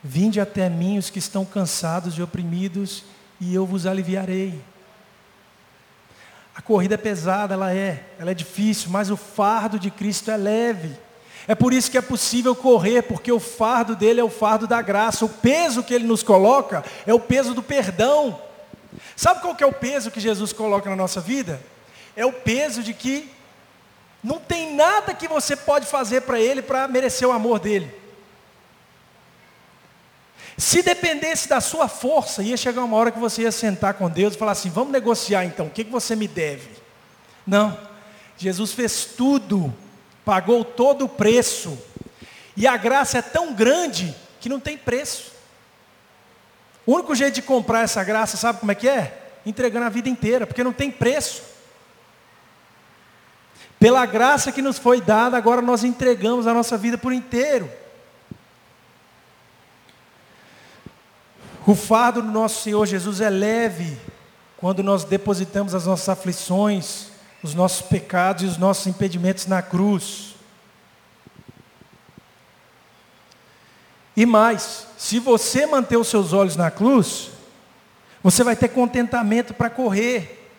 Vinde 0.03 0.41
até 0.41 0.69
mim 0.69 0.97
os 0.97 1.09
que 1.09 1.19
estão 1.19 1.45
cansados 1.45 2.17
e 2.17 2.21
oprimidos, 2.21 3.03
e 3.39 3.53
eu 3.55 3.65
vos 3.65 3.85
aliviarei. 3.85 4.61
A 6.55 6.61
corrida 6.61 6.95
é 6.95 6.97
pesada, 6.97 7.53
ela 7.53 7.73
é, 7.73 8.05
ela 8.19 8.31
é 8.31 8.33
difícil, 8.33 8.89
mas 8.89 9.09
o 9.09 9.17
fardo 9.17 9.79
de 9.79 9.89
Cristo 9.89 10.29
é 10.29 10.37
leve. 10.37 10.95
É 11.47 11.53
por 11.53 11.73
isso 11.73 11.91
que 11.91 11.97
é 11.97 12.01
possível 12.01 12.55
correr, 12.55 13.01
porque 13.03 13.31
o 13.31 13.39
fardo 13.39 13.95
dele 13.95 14.21
é 14.21 14.23
o 14.23 14.29
fardo 14.29 14.65
da 14.65 14.81
graça. 14.81 15.25
O 15.25 15.29
peso 15.29 15.83
que 15.83 15.93
ele 15.93 16.05
nos 16.05 16.23
coloca 16.23 16.83
é 17.05 17.13
o 17.13 17.19
peso 17.19 17.53
do 17.53 17.61
perdão. 17.61 18.39
Sabe 19.15 19.41
qual 19.41 19.55
que 19.55 19.63
é 19.63 19.67
o 19.67 19.73
peso 19.73 20.11
que 20.11 20.19
Jesus 20.19 20.53
coloca 20.53 20.89
na 20.89 20.95
nossa 20.95 21.19
vida? 21.19 21.61
É 22.15 22.25
o 22.25 22.31
peso 22.31 22.81
de 22.81 22.93
que 22.93 23.29
não 24.23 24.39
tem 24.39 24.73
nada 24.73 25.13
que 25.13 25.27
você 25.27 25.55
pode 25.55 25.85
fazer 25.85 26.21
para 26.21 26.39
ele 26.39 26.61
para 26.61 26.87
merecer 26.87 27.27
o 27.27 27.31
amor 27.31 27.59
dele. 27.59 27.93
Se 30.57 30.81
dependesse 30.81 31.49
da 31.49 31.59
sua 31.59 31.87
força, 31.87 32.43
ia 32.43 32.55
chegar 32.55 32.83
uma 32.83 32.95
hora 32.95 33.11
que 33.11 33.19
você 33.19 33.41
ia 33.41 33.51
sentar 33.51 33.95
com 33.95 34.09
Deus 34.09 34.35
e 34.35 34.37
falar 34.37 34.51
assim: 34.53 34.69
vamos 34.69 34.93
negociar 34.93 35.43
então, 35.43 35.65
o 35.65 35.69
que, 35.69 35.83
que 35.83 35.91
você 35.91 36.15
me 36.15 36.27
deve? 36.27 36.69
Não, 37.45 37.77
Jesus 38.37 38.71
fez 38.71 39.03
tudo 39.03 39.73
pagou 40.25 40.63
todo 40.63 41.05
o 41.05 41.09
preço. 41.09 41.77
E 42.55 42.67
a 42.67 42.77
graça 42.77 43.17
é 43.17 43.21
tão 43.21 43.53
grande 43.53 44.15
que 44.39 44.49
não 44.49 44.59
tem 44.59 44.77
preço. 44.77 45.31
O 46.85 46.93
único 46.93 47.15
jeito 47.15 47.35
de 47.35 47.41
comprar 47.41 47.81
essa 47.81 48.03
graça, 48.03 48.37
sabe 48.37 48.59
como 48.59 48.71
é 48.71 48.75
que 48.75 48.87
é? 48.87 49.21
Entregando 49.45 49.85
a 49.85 49.89
vida 49.89 50.09
inteira, 50.09 50.45
porque 50.45 50.63
não 50.63 50.73
tem 50.73 50.91
preço. 50.91 51.41
Pela 53.79 54.05
graça 54.05 54.51
que 54.51 54.61
nos 54.61 54.77
foi 54.77 55.01
dada, 55.01 55.35
agora 55.35 55.61
nós 55.61 55.83
entregamos 55.83 56.47
a 56.47 56.53
nossa 56.53 56.77
vida 56.77 56.97
por 56.97 57.11
inteiro. 57.11 57.69
O 61.65 61.75
fardo 61.75 62.21
do 62.21 62.29
nosso 62.29 62.61
Senhor 62.61 62.85
Jesus 62.85 63.21
é 63.21 63.29
leve 63.29 63.97
quando 64.57 64.83
nós 64.83 65.05
depositamos 65.05 65.73
as 65.73 65.85
nossas 65.85 66.09
aflições, 66.09 67.07
os 67.43 67.53
nossos 67.53 67.81
pecados 67.81 68.43
e 68.43 68.45
os 68.47 68.57
nossos 68.57 68.87
impedimentos 68.87 69.45
na 69.45 69.61
cruz. 69.61 70.33
E 74.15 74.25
mais, 74.25 74.87
se 74.97 75.19
você 75.19 75.65
manter 75.65 75.97
os 75.97 76.07
seus 76.07 76.31
olhos 76.31 76.55
na 76.55 76.71
cruz, 76.71 77.31
você 78.23 78.43
vai 78.43 78.55
ter 78.55 78.69
contentamento 78.69 79.53
para 79.53 79.69
correr. 79.69 80.49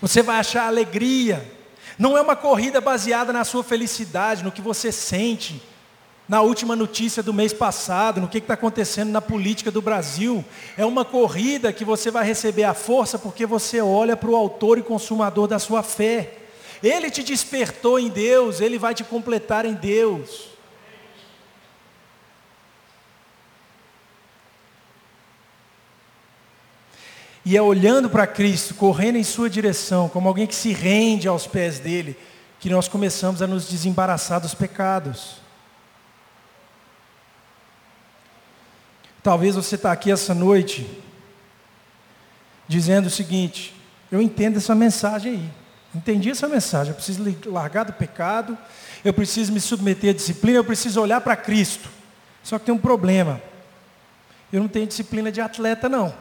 Você 0.00 0.22
vai 0.22 0.38
achar 0.38 0.66
alegria. 0.66 1.54
Não 1.98 2.16
é 2.16 2.22
uma 2.22 2.36
corrida 2.36 2.80
baseada 2.80 3.32
na 3.32 3.44
sua 3.44 3.62
felicidade, 3.62 4.42
no 4.42 4.52
que 4.52 4.62
você 4.62 4.90
sente, 4.90 5.60
na 6.28 6.42
última 6.42 6.76
notícia 6.76 7.22
do 7.22 7.32
mês 7.32 7.54
passado, 7.54 8.20
no 8.20 8.28
que 8.28 8.38
está 8.38 8.52
acontecendo 8.52 9.10
na 9.10 9.20
política 9.20 9.70
do 9.70 9.80
Brasil. 9.80 10.44
É 10.76 10.84
uma 10.84 11.04
corrida 11.04 11.72
que 11.72 11.84
você 11.84 12.10
vai 12.10 12.24
receber 12.24 12.64
a 12.64 12.74
força 12.74 13.18
porque 13.18 13.46
você 13.46 13.80
olha 13.80 14.14
para 14.14 14.28
o 14.28 14.36
autor 14.36 14.76
e 14.76 14.82
consumador 14.82 15.48
da 15.48 15.58
sua 15.58 15.82
fé. 15.82 16.34
Ele 16.82 17.10
te 17.10 17.22
despertou 17.22 17.98
em 17.98 18.08
Deus, 18.08 18.60
ele 18.60 18.78
vai 18.78 18.94
te 18.94 19.02
completar 19.02 19.64
em 19.64 19.72
Deus. 19.72 20.48
E 27.42 27.56
é 27.56 27.62
olhando 27.62 28.10
para 28.10 28.26
Cristo, 28.26 28.74
correndo 28.74 29.16
em 29.16 29.24
sua 29.24 29.48
direção, 29.48 30.06
como 30.10 30.28
alguém 30.28 30.46
que 30.46 30.54
se 30.54 30.74
rende 30.74 31.26
aos 31.26 31.46
pés 31.46 31.78
dele, 31.78 32.14
que 32.60 32.68
nós 32.68 32.86
começamos 32.86 33.40
a 33.40 33.46
nos 33.46 33.66
desembaraçar 33.66 34.38
dos 34.38 34.54
pecados. 34.54 35.47
Talvez 39.22 39.54
você 39.54 39.74
está 39.74 39.92
aqui 39.92 40.10
essa 40.10 40.34
noite 40.34 40.86
dizendo 42.66 43.06
o 43.06 43.10
seguinte: 43.10 43.74
eu 44.10 44.22
entendo 44.22 44.58
essa 44.58 44.74
mensagem 44.74 45.32
aí, 45.32 45.50
entendi 45.94 46.30
essa 46.30 46.48
mensagem, 46.48 46.90
eu 46.90 46.94
preciso 46.94 47.22
largar 47.46 47.84
do 47.84 47.92
pecado, 47.92 48.56
eu 49.04 49.12
preciso 49.12 49.52
me 49.52 49.60
submeter 49.60 50.10
à 50.10 50.14
disciplina, 50.14 50.58
eu 50.58 50.64
preciso 50.64 51.00
olhar 51.00 51.20
para 51.20 51.36
Cristo. 51.36 51.88
Só 52.42 52.58
que 52.58 52.66
tem 52.66 52.74
um 52.74 52.78
problema. 52.78 53.40
Eu 54.52 54.60
não 54.60 54.68
tenho 54.68 54.86
disciplina 54.86 55.30
de 55.30 55.40
atleta, 55.40 55.88
não. 55.88 56.14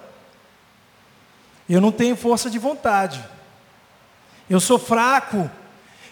Eu 1.70 1.80
não 1.80 1.92
tenho 1.92 2.16
força 2.16 2.50
de 2.50 2.60
vontade. 2.60 3.24
Eu 4.50 4.60
sou 4.60 4.78
fraco. 4.80 5.50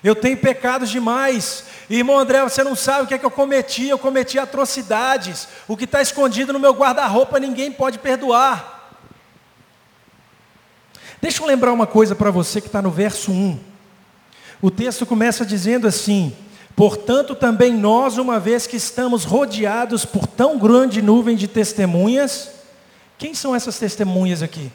Eu 0.06 0.16
tenho 0.16 0.38
pecados 0.38 0.92
demais. 0.92 1.64
Irmão 1.90 2.20
André, 2.20 2.44
você 2.44 2.64
não 2.64 2.76
sabe 2.76 3.06
o 3.06 3.08
que 3.08 3.16
é 3.16 3.18
que 3.18 3.26
eu 3.26 3.32
cometi. 3.32 3.88
Eu 3.88 3.98
cometi 3.98 4.38
atrocidades. 4.38 5.48
O 5.68 5.76
que 5.76 5.86
está 5.86 6.00
escondido 6.00 6.54
no 6.54 6.60
meu 6.60 6.74
guarda-roupa 6.74 7.40
ninguém 7.40 7.72
pode 7.72 7.98
perdoar. 7.98 8.94
Deixa 11.20 11.42
eu 11.42 11.48
lembrar 11.48 11.74
uma 11.74 11.88
coisa 11.88 12.14
para 12.14 12.30
você 12.30 12.62
que 12.62 12.68
está 12.68 12.84
no 12.84 12.92
verso 12.92 13.32
1. 13.32 13.60
O 14.62 14.70
texto 14.70 15.08
começa 15.08 15.44
dizendo 15.44 15.88
assim: 15.88 16.38
Portanto, 16.76 17.34
também 17.34 17.74
nós, 17.74 18.20
uma 18.20 18.40
vez 18.40 18.68
que 18.68 18.78
estamos 18.78 19.24
rodeados 19.24 20.06
por 20.06 20.28
tão 20.28 20.60
grande 20.60 21.02
nuvem 21.02 21.36
de 21.36 21.48
testemunhas, 21.48 22.52
quem 23.18 23.34
são 23.34 23.56
essas 23.56 23.80
testemunhas 23.80 24.44
aqui? 24.44 24.72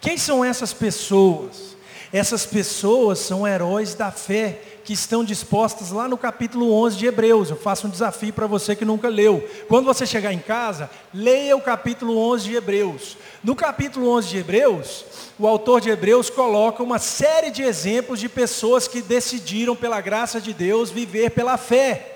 Quem 0.00 0.16
são 0.16 0.44
essas 0.44 0.72
pessoas? 0.72 1.76
Essas 2.12 2.46
pessoas 2.46 3.18
são 3.18 3.46
heróis 3.46 3.94
da 3.94 4.10
fé 4.10 4.60
que 4.82 4.94
estão 4.94 5.22
dispostas 5.22 5.90
lá 5.90 6.08
no 6.08 6.16
capítulo 6.16 6.72
11 6.72 6.96
de 6.96 7.06
Hebreus. 7.06 7.50
Eu 7.50 7.56
faço 7.56 7.86
um 7.86 7.90
desafio 7.90 8.32
para 8.32 8.46
você 8.46 8.74
que 8.74 8.86
nunca 8.86 9.08
leu. 9.08 9.46
Quando 9.68 9.84
você 9.84 10.06
chegar 10.06 10.32
em 10.32 10.38
casa, 10.38 10.88
leia 11.12 11.54
o 11.54 11.60
capítulo 11.60 12.16
11 12.16 12.44
de 12.48 12.54
Hebreus. 12.54 13.18
No 13.44 13.54
capítulo 13.54 14.08
11 14.10 14.28
de 14.28 14.38
Hebreus, 14.38 15.04
o 15.38 15.46
autor 15.46 15.82
de 15.82 15.90
Hebreus 15.90 16.30
coloca 16.30 16.82
uma 16.82 16.98
série 16.98 17.50
de 17.50 17.62
exemplos 17.62 18.18
de 18.18 18.30
pessoas 18.30 18.88
que 18.88 19.02
decidiram, 19.02 19.76
pela 19.76 20.00
graça 20.00 20.40
de 20.40 20.54
Deus, 20.54 20.90
viver 20.90 21.32
pela 21.32 21.58
fé. 21.58 22.14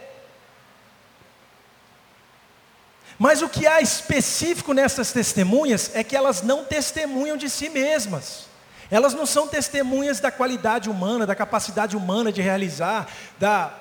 Mas 3.18 3.43
o 3.43 3.49
que 3.51 3.66
há 3.66 3.82
específico 3.82 4.72
nessas 4.72 5.12
testemunhas 5.12 5.90
é 5.95 6.03
que 6.03 6.16
elas 6.16 6.40
não 6.40 6.64
testemunham 6.64 7.36
de 7.36 7.51
si 7.51 7.68
mesmas. 7.68 8.51
Elas 8.93 9.14
não 9.14 9.24
são 9.24 9.49
testemunhas 9.49 10.20
da 10.20 10.30
qualidade 10.30 10.90
humana, 10.90 11.24
da 11.24 11.34
capacidade 11.34 11.97
humana 11.97 12.30
de 12.30 12.43
realizar, 12.43 13.11
da 13.38 13.72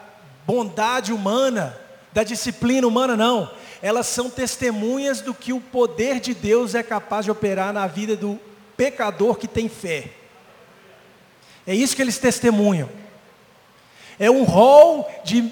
bondade 0.48 1.12
humana, 1.12 1.78
da 2.14 2.24
disciplina 2.24 2.88
humana, 2.88 3.18
não. 3.18 3.52
Elas 3.82 4.08
são 4.08 4.30
testemunhas 4.30 5.20
do 5.20 5.34
que 5.34 5.52
o 5.52 5.60
poder 5.60 6.22
de 6.22 6.34
Deus 6.34 6.76
é 6.76 6.82
capaz 6.82 7.26
de 7.26 7.32
operar 7.32 7.74
na 7.74 7.88
vida 7.88 8.16
do 8.16 8.40
pecador 8.78 9.36
que 9.36 9.50
tem 9.50 9.68
fé. 9.68 10.12
É 11.68 11.76
isso 11.76 11.94
que 11.94 12.02
eles 12.02 12.18
testemunham. 12.18 12.90
É 14.18 14.32
um 14.32 14.46
rol 14.46 15.12
de 15.26 15.52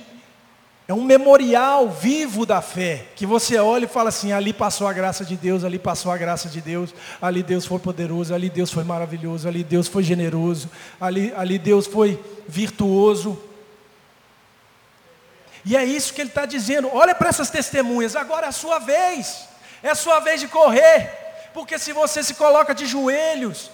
é 0.90 0.94
um 0.94 1.04
memorial 1.04 1.88
vivo 1.88 2.48
da 2.48 2.64
fé, 2.64 3.06
que 3.16 3.24
você 3.24 3.60
olha 3.60 3.86
e 3.86 3.88
fala 3.88 4.10
assim: 4.10 4.32
ali 4.32 4.52
passou 4.52 4.88
a 4.88 4.92
graça 4.92 5.24
de 5.24 5.38
Deus, 5.38 5.64
ali 5.64 5.78
passou 5.78 6.12
a 6.12 6.18
graça 6.18 6.50
de 6.50 6.60
Deus, 6.60 6.96
ali 7.22 7.44
Deus 7.44 7.64
foi 7.64 7.78
poderoso, 7.78 8.34
ali 8.34 8.50
Deus 8.50 8.72
foi 8.72 8.84
maravilhoso, 8.84 9.48
ali 9.48 9.64
Deus 9.64 9.88
foi 9.88 10.02
generoso, 10.02 10.68
ali, 11.00 11.32
ali 11.38 11.60
Deus 11.60 11.86
foi 11.86 12.20
virtuoso. 12.48 13.40
E 15.64 15.78
é 15.78 15.86
isso 15.86 16.12
que 16.12 16.22
ele 16.22 16.30
está 16.30 16.48
dizendo: 16.48 16.90
olha 16.92 17.14
para 17.14 17.30
essas 17.30 17.52
testemunhas, 17.52 18.16
agora 18.16 18.48
é 18.48 18.50
a 18.50 18.52
sua 18.52 18.80
vez, 18.80 19.48
é 19.84 19.92
a 19.92 19.96
sua 19.96 20.20
vez 20.20 20.42
de 20.42 20.48
correr, 20.48 21.12
porque 21.54 21.78
se 21.78 21.94
você 21.94 22.24
se 22.24 22.34
coloca 22.34 22.74
de 22.74 22.88
joelhos, 22.88 23.70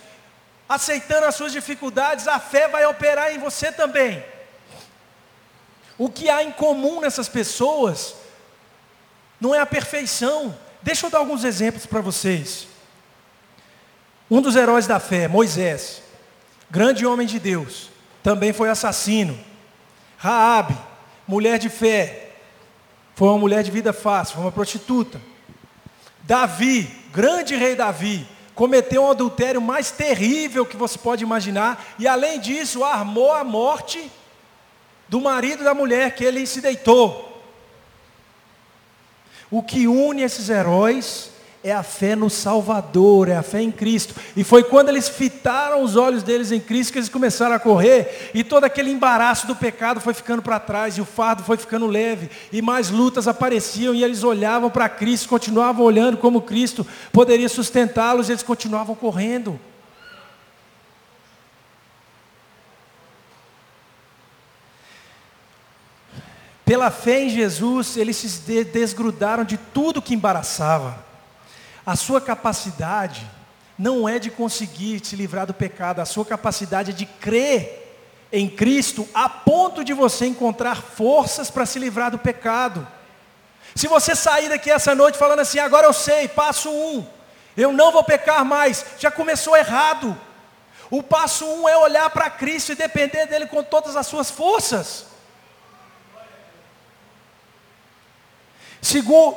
aceitando 0.67 1.27
as 1.27 1.35
suas 1.35 1.53
dificuldades, 1.53 2.27
a 2.27 2.41
fé 2.41 2.67
vai 2.67 2.85
operar 2.85 3.33
em 3.33 3.39
você 3.39 3.71
também. 3.71 4.34
O 5.97 6.09
que 6.09 6.29
há 6.29 6.43
em 6.43 6.51
comum 6.51 7.01
nessas 7.01 7.29
pessoas 7.29 8.15
não 9.39 9.53
é 9.53 9.59
a 9.59 9.65
perfeição. 9.65 10.55
Deixa 10.81 11.05
eu 11.05 11.09
dar 11.09 11.19
alguns 11.19 11.43
exemplos 11.43 11.85
para 11.85 12.01
vocês. 12.01 12.67
Um 14.29 14.41
dos 14.41 14.55
heróis 14.55 14.87
da 14.87 14.99
fé, 14.99 15.27
Moisés, 15.27 16.01
grande 16.69 17.05
homem 17.05 17.27
de 17.27 17.39
Deus, 17.39 17.89
também 18.23 18.51
foi 18.51 18.69
assassino. 18.69 19.37
Raabe, 20.17 20.75
mulher 21.27 21.59
de 21.59 21.69
fé, 21.69 22.31
foi 23.13 23.29
uma 23.29 23.37
mulher 23.37 23.63
de 23.63 23.71
vida 23.71 23.93
fácil, 23.93 24.35
foi 24.35 24.45
uma 24.45 24.51
prostituta. 24.51 25.21
Davi, 26.23 26.83
grande 27.13 27.55
rei 27.55 27.75
Davi, 27.75 28.27
cometeu 28.55 29.03
um 29.03 29.11
adultério 29.11 29.61
mais 29.61 29.91
terrível 29.91 30.65
que 30.65 30.75
você 30.75 30.97
pode 30.97 31.23
imaginar, 31.23 31.85
e 31.99 32.07
além 32.07 32.39
disso, 32.39 32.83
armou 32.83 33.31
a 33.31 33.43
morte 33.43 34.11
do 35.07 35.21
marido 35.21 35.63
da 35.63 35.73
mulher 35.73 36.15
que 36.15 36.23
ele 36.23 36.45
se 36.45 36.61
deitou. 36.61 37.43
O 39.49 39.61
que 39.61 39.87
une 39.87 40.21
esses 40.21 40.49
heróis 40.49 41.29
é 41.63 41.71
a 41.71 41.81
fé 41.81 42.15
no 42.15 42.29
Salvador, 42.29 43.27
é 43.27 43.35
a 43.35 43.41
fé 43.41 43.59
em 43.59 43.71
Cristo. 43.71 44.13
E 44.37 44.43
foi 44.43 44.63
quando 44.63 44.89
eles 44.89 45.09
fitaram 45.09 45.81
os 45.81 45.95
olhos 45.95 46.21
deles 46.21 46.51
em 46.51 46.59
Cristo 46.59 46.93
que 46.93 46.99
eles 46.99 47.09
começaram 47.09 47.55
a 47.55 47.59
correr, 47.59 48.29
e 48.35 48.43
todo 48.43 48.65
aquele 48.65 48.91
embaraço 48.91 49.47
do 49.47 49.55
pecado 49.55 49.99
foi 49.99 50.13
ficando 50.13 50.43
para 50.43 50.59
trás, 50.59 50.95
e 50.95 51.01
o 51.01 51.05
fardo 51.05 51.41
foi 51.41 51.57
ficando 51.57 51.87
leve, 51.87 52.29
e 52.51 52.61
mais 52.61 52.91
lutas 52.91 53.27
apareciam, 53.27 53.95
e 53.95 54.03
eles 54.03 54.23
olhavam 54.23 54.69
para 54.69 54.87
Cristo, 54.87 55.27
continuavam 55.27 55.83
olhando 55.83 56.17
como 56.17 56.41
Cristo 56.41 56.85
poderia 57.11 57.49
sustentá-los, 57.49 58.29
e 58.29 58.33
eles 58.33 58.43
continuavam 58.43 58.93
correndo. 58.93 59.59
Pela 66.65 66.89
fé 66.89 67.21
em 67.21 67.29
Jesus, 67.29 67.95
eles 67.95 68.17
se 68.17 68.63
desgrudaram 68.63 69.43
de 69.43 69.55
tudo 69.55 70.01
que 70.01 70.15
embaraçava. 70.15 71.05
A 71.85 71.95
sua 71.95 72.19
capacidade 72.19 73.29
não 73.77 74.09
é 74.09 74.17
de 74.17 74.31
conseguir 74.31 75.05
se 75.05 75.15
livrar 75.15 75.45
do 75.45 75.53
pecado, 75.53 75.99
a 75.99 76.05
sua 76.05 76.25
capacidade 76.25 76.89
é 76.89 76.93
de 76.93 77.05
crer 77.05 77.83
em 78.31 78.49
Cristo 78.49 79.07
a 79.13 79.29
ponto 79.29 79.83
de 79.83 79.93
você 79.93 80.25
encontrar 80.25 80.81
forças 80.81 81.51
para 81.51 81.67
se 81.67 81.77
livrar 81.77 82.09
do 82.09 82.17
pecado. 82.17 82.87
Se 83.75 83.87
você 83.87 84.15
sair 84.15 84.49
daqui 84.49 84.71
essa 84.71 84.95
noite 84.95 85.19
falando 85.19 85.41
assim, 85.41 85.59
agora 85.59 85.85
eu 85.85 85.93
sei, 85.93 86.27
passo 86.27 86.71
um, 86.71 87.05
eu 87.55 87.71
não 87.71 87.91
vou 87.91 88.03
pecar 88.03 88.43
mais, 88.43 88.83
já 88.97 89.11
começou 89.11 89.55
errado. 89.55 90.17
O 90.89 91.03
passo 91.03 91.45
um 91.45 91.69
é 91.69 91.77
olhar 91.77 92.09
para 92.09 92.29
Cristo 92.29 92.71
e 92.71 92.75
depender 92.75 93.27
dele 93.27 93.45
com 93.45 93.63
todas 93.63 93.95
as 93.95 94.07
suas 94.07 94.31
forças. 94.31 95.14
Segundo, 98.85 99.35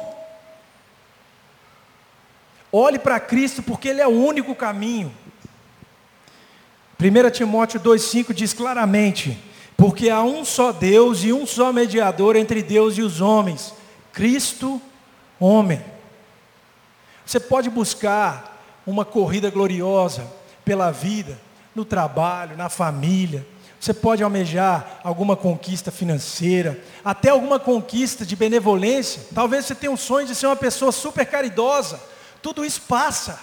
Olhe 2.70 2.98
para 2.98 3.18
Cristo 3.18 3.62
porque 3.62 3.88
Ele 3.88 4.00
é 4.00 4.06
o 4.06 4.10
único 4.10 4.54
caminho. 4.54 5.10
1 7.00 7.30
Timóteo 7.30 7.80
2,5 7.80 8.34
diz 8.34 8.52
claramente: 8.52 9.38
Porque 9.76 10.10
há 10.10 10.22
um 10.22 10.44
só 10.44 10.70
Deus 10.70 11.24
e 11.24 11.32
um 11.32 11.46
só 11.46 11.72
mediador 11.72 12.36
entre 12.36 12.62
Deus 12.62 12.98
e 12.98 13.02
os 13.02 13.22
homens, 13.22 13.72
Cristo, 14.12 14.80
homem. 15.40 15.82
Você 17.24 17.40
pode 17.40 17.70
buscar 17.70 18.62
uma 18.86 19.04
corrida 19.04 19.50
gloriosa 19.50 20.30
pela 20.64 20.90
vida, 20.90 21.40
no 21.74 21.86
trabalho, 21.86 22.54
na 22.54 22.68
família. 22.68 23.46
Você 23.80 23.94
pode 23.94 24.22
almejar 24.22 25.00
alguma 25.04 25.36
conquista 25.36 25.90
financeira, 25.90 26.78
até 27.04 27.30
alguma 27.30 27.58
conquista 27.60 28.26
de 28.26 28.34
benevolência. 28.34 29.22
Talvez 29.34 29.66
você 29.66 29.74
tenha 29.74 29.92
um 29.92 29.96
sonho 29.96 30.26
de 30.26 30.34
ser 30.34 30.46
uma 30.46 30.56
pessoa 30.56 30.90
super 30.90 31.24
caridosa 31.24 32.08
tudo 32.42 32.64
isso 32.64 32.82
passa. 32.82 33.40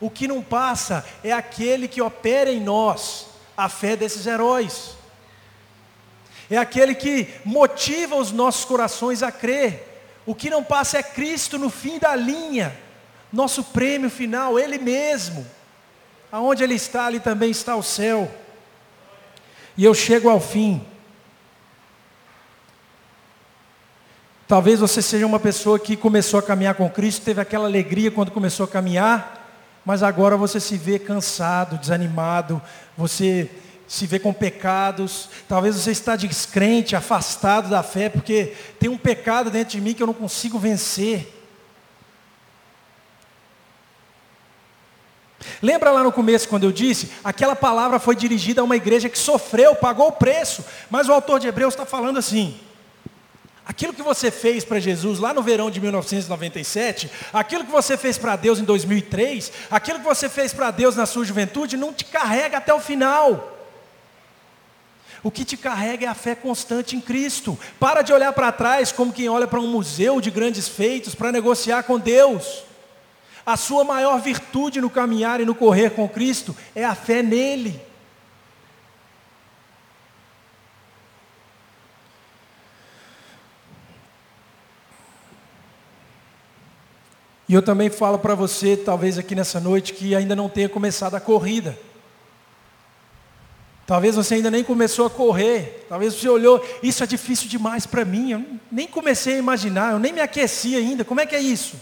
O 0.00 0.10
que 0.10 0.28
não 0.28 0.42
passa 0.42 1.04
é 1.22 1.32
aquele 1.32 1.88
que 1.88 2.02
opera 2.02 2.50
em 2.50 2.60
nós 2.60 3.26
a 3.56 3.68
fé 3.68 3.96
desses 3.96 4.26
heróis. 4.26 4.96
É 6.50 6.56
aquele 6.56 6.94
que 6.94 7.28
motiva 7.44 8.16
os 8.16 8.30
nossos 8.30 8.64
corações 8.64 9.22
a 9.22 9.32
crer. 9.32 10.02
O 10.24 10.34
que 10.34 10.50
não 10.50 10.62
passa 10.62 10.98
é 10.98 11.02
Cristo 11.02 11.58
no 11.58 11.70
fim 11.70 11.98
da 11.98 12.14
linha, 12.14 12.76
nosso 13.32 13.62
prêmio 13.64 14.10
final, 14.10 14.58
Ele 14.58 14.78
mesmo. 14.78 15.46
Aonde 16.30 16.62
Ele 16.62 16.74
está, 16.74 17.06
ali 17.06 17.20
também 17.20 17.50
está 17.50 17.76
o 17.76 17.82
céu. 17.82 18.30
E 19.76 19.84
eu 19.84 19.94
chego 19.94 20.28
ao 20.28 20.40
fim. 20.40 20.80
Talvez 24.48 24.78
você 24.78 25.02
seja 25.02 25.26
uma 25.26 25.40
pessoa 25.40 25.78
que 25.78 25.96
começou 25.96 26.38
a 26.38 26.42
caminhar 26.42 26.76
com 26.76 26.88
Cristo, 26.88 27.24
teve 27.24 27.40
aquela 27.40 27.66
alegria 27.66 28.10
quando 28.10 28.30
começou 28.30 28.64
a 28.64 28.68
caminhar, 28.68 29.44
mas 29.84 30.02
agora 30.04 30.36
você 30.36 30.60
se 30.60 30.76
vê 30.76 30.98
cansado, 30.98 31.78
desanimado, 31.78 32.62
você 32.96 33.50
se 33.88 34.06
vê 34.06 34.18
com 34.18 34.32
pecados, 34.32 35.28
talvez 35.48 35.76
você 35.76 35.90
está 35.90 36.16
descrente, 36.16 36.96
afastado 36.96 37.68
da 37.68 37.82
fé, 37.82 38.08
porque 38.08 38.54
tem 38.78 38.88
um 38.88 38.96
pecado 38.96 39.50
dentro 39.50 39.72
de 39.72 39.80
mim 39.80 39.94
que 39.94 40.02
eu 40.02 40.06
não 40.06 40.14
consigo 40.14 40.58
vencer. 40.58 41.35
Lembra 45.62 45.90
lá 45.90 46.02
no 46.02 46.12
começo 46.12 46.48
quando 46.48 46.64
eu 46.64 46.72
disse? 46.72 47.10
Aquela 47.24 47.56
palavra 47.56 47.98
foi 47.98 48.14
dirigida 48.14 48.60
a 48.60 48.64
uma 48.64 48.76
igreja 48.76 49.08
que 49.08 49.18
sofreu, 49.18 49.74
pagou 49.74 50.08
o 50.08 50.12
preço, 50.12 50.64
mas 50.90 51.08
o 51.08 51.12
autor 51.12 51.40
de 51.40 51.48
Hebreus 51.48 51.74
está 51.74 51.86
falando 51.86 52.18
assim: 52.18 52.58
Aquilo 53.66 53.92
que 53.92 54.02
você 54.02 54.30
fez 54.30 54.64
para 54.64 54.78
Jesus 54.78 55.18
lá 55.18 55.34
no 55.34 55.42
verão 55.42 55.72
de 55.72 55.80
1997, 55.80 57.10
aquilo 57.32 57.64
que 57.64 57.72
você 57.72 57.96
fez 57.96 58.16
para 58.16 58.36
Deus 58.36 58.60
em 58.60 58.64
2003, 58.64 59.50
aquilo 59.68 59.98
que 59.98 60.04
você 60.04 60.28
fez 60.28 60.52
para 60.52 60.70
Deus 60.70 60.94
na 60.94 61.04
sua 61.04 61.24
juventude, 61.24 61.76
não 61.76 61.92
te 61.92 62.04
carrega 62.04 62.58
até 62.58 62.72
o 62.72 62.78
final. 62.78 63.54
O 65.20 65.32
que 65.32 65.44
te 65.44 65.56
carrega 65.56 66.06
é 66.06 66.08
a 66.08 66.14
fé 66.14 66.36
constante 66.36 66.94
em 66.94 67.00
Cristo. 67.00 67.58
Para 67.80 68.02
de 68.02 68.12
olhar 68.12 68.32
para 68.32 68.52
trás 68.52 68.92
como 68.92 69.12
quem 69.12 69.28
olha 69.28 69.48
para 69.48 69.58
um 69.58 69.66
museu 69.66 70.20
de 70.20 70.30
grandes 70.30 70.68
feitos 70.68 71.16
para 71.16 71.32
negociar 71.32 71.82
com 71.82 71.98
Deus. 71.98 72.62
A 73.46 73.56
sua 73.56 73.84
maior 73.84 74.20
virtude 74.20 74.80
no 74.80 74.90
caminhar 74.90 75.40
e 75.40 75.44
no 75.44 75.54
correr 75.54 75.90
com 75.90 76.08
Cristo 76.08 76.54
é 76.74 76.84
a 76.84 76.96
fé 76.96 77.22
nele. 77.22 77.80
E 87.48 87.54
eu 87.54 87.62
também 87.62 87.88
falo 87.88 88.18
para 88.18 88.34
você, 88.34 88.76
talvez 88.76 89.16
aqui 89.16 89.36
nessa 89.36 89.60
noite, 89.60 89.92
que 89.92 90.16
ainda 90.16 90.34
não 90.34 90.48
tenha 90.48 90.68
começado 90.68 91.14
a 91.14 91.20
corrida. 91.20 91.78
Talvez 93.86 94.16
você 94.16 94.34
ainda 94.34 94.50
nem 94.50 94.64
começou 94.64 95.06
a 95.06 95.10
correr. 95.10 95.86
Talvez 95.88 96.14
você 96.14 96.28
olhou, 96.28 96.60
isso 96.82 97.04
é 97.04 97.06
difícil 97.06 97.48
demais 97.48 97.86
para 97.86 98.04
mim. 98.04 98.32
Eu 98.32 98.44
nem 98.72 98.88
comecei 98.88 99.34
a 99.34 99.38
imaginar, 99.38 99.92
eu 99.92 100.00
nem 100.00 100.12
me 100.12 100.20
aqueci 100.20 100.74
ainda. 100.74 101.04
Como 101.04 101.20
é 101.20 101.26
que 101.26 101.36
é 101.36 101.40
isso? 101.40 101.76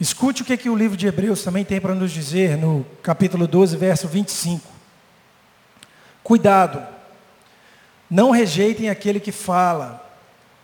Escute 0.00 0.40
o 0.40 0.44
que, 0.46 0.56
que 0.56 0.70
o 0.70 0.74
livro 0.74 0.96
de 0.96 1.06
Hebreus 1.06 1.42
também 1.42 1.62
tem 1.62 1.78
para 1.78 1.94
nos 1.94 2.10
dizer 2.10 2.56
no 2.56 2.86
capítulo 3.02 3.46
12, 3.46 3.76
verso 3.76 4.08
25. 4.08 4.66
Cuidado, 6.24 6.82
não 8.08 8.30
rejeitem 8.30 8.88
aquele 8.88 9.20
que 9.20 9.30
fala. 9.30 10.10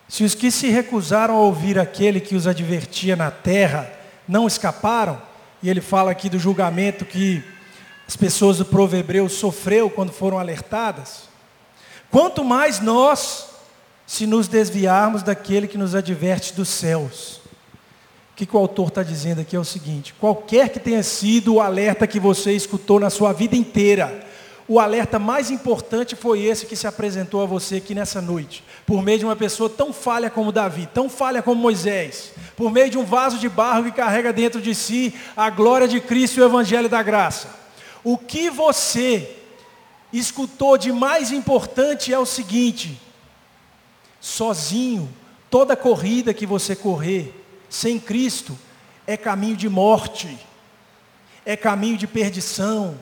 Se 0.08 0.24
os 0.24 0.34
que 0.34 0.50
se 0.50 0.68
recusaram 0.68 1.34
a 1.34 1.40
ouvir 1.40 1.78
aquele 1.78 2.18
que 2.18 2.34
os 2.34 2.46
advertia 2.46 3.14
na 3.14 3.30
terra 3.30 3.92
não 4.26 4.46
escaparam, 4.46 5.20
e 5.62 5.68
ele 5.68 5.82
fala 5.82 6.10
aqui 6.10 6.30
do 6.30 6.38
julgamento 6.38 7.04
que 7.04 7.44
as 8.08 8.16
pessoas 8.16 8.56
do 8.56 8.64
povo 8.64 8.96
hebreu 8.96 9.28
sofreu 9.28 9.90
quando 9.90 10.12
foram 10.12 10.38
alertadas. 10.38 11.28
Quanto 12.10 12.42
mais 12.42 12.80
nós, 12.80 13.48
se 14.06 14.26
nos 14.26 14.48
desviarmos 14.48 15.22
daquele 15.22 15.68
que 15.68 15.76
nos 15.76 15.94
adverte 15.94 16.54
dos 16.54 16.70
céus. 16.70 17.45
O 18.36 18.38
que, 18.38 18.44
que 18.44 18.54
o 18.54 18.58
autor 18.58 18.88
está 18.88 19.02
dizendo 19.02 19.40
aqui 19.40 19.56
é 19.56 19.58
o 19.58 19.64
seguinte: 19.64 20.12
qualquer 20.20 20.68
que 20.68 20.78
tenha 20.78 21.02
sido 21.02 21.54
o 21.54 21.60
alerta 21.62 22.06
que 22.06 22.20
você 22.20 22.52
escutou 22.52 23.00
na 23.00 23.08
sua 23.08 23.32
vida 23.32 23.56
inteira, 23.56 24.26
o 24.68 24.78
alerta 24.78 25.18
mais 25.18 25.50
importante 25.50 26.14
foi 26.14 26.42
esse 26.42 26.66
que 26.66 26.76
se 26.76 26.86
apresentou 26.86 27.42
a 27.42 27.46
você 27.46 27.76
aqui 27.76 27.94
nessa 27.94 28.20
noite, 28.20 28.62
por 28.84 29.02
meio 29.02 29.20
de 29.20 29.24
uma 29.24 29.34
pessoa 29.34 29.70
tão 29.70 29.90
falha 29.90 30.28
como 30.28 30.52
Davi, 30.52 30.86
tão 30.92 31.08
falha 31.08 31.42
como 31.42 31.62
Moisés, 31.62 32.32
por 32.54 32.70
meio 32.70 32.90
de 32.90 32.98
um 32.98 33.06
vaso 33.06 33.38
de 33.38 33.48
barro 33.48 33.84
que 33.84 33.92
carrega 33.92 34.34
dentro 34.34 34.60
de 34.60 34.74
si 34.74 35.14
a 35.34 35.48
glória 35.48 35.88
de 35.88 35.98
Cristo 35.98 36.36
e 36.36 36.42
o 36.42 36.44
Evangelho 36.44 36.90
da 36.90 37.02
graça. 37.02 37.48
O 38.04 38.18
que 38.18 38.50
você 38.50 39.34
escutou 40.12 40.76
de 40.76 40.92
mais 40.92 41.32
importante 41.32 42.12
é 42.12 42.18
o 42.18 42.26
seguinte: 42.26 43.00
sozinho, 44.20 45.08
toda 45.48 45.74
corrida 45.74 46.34
que 46.34 46.44
você 46.44 46.76
correr 46.76 47.45
sem 47.68 47.98
Cristo 47.98 48.58
é 49.06 49.16
caminho 49.16 49.56
de 49.56 49.68
morte, 49.68 50.38
é 51.44 51.56
caminho 51.56 51.96
de 51.96 52.06
perdição. 52.06 52.98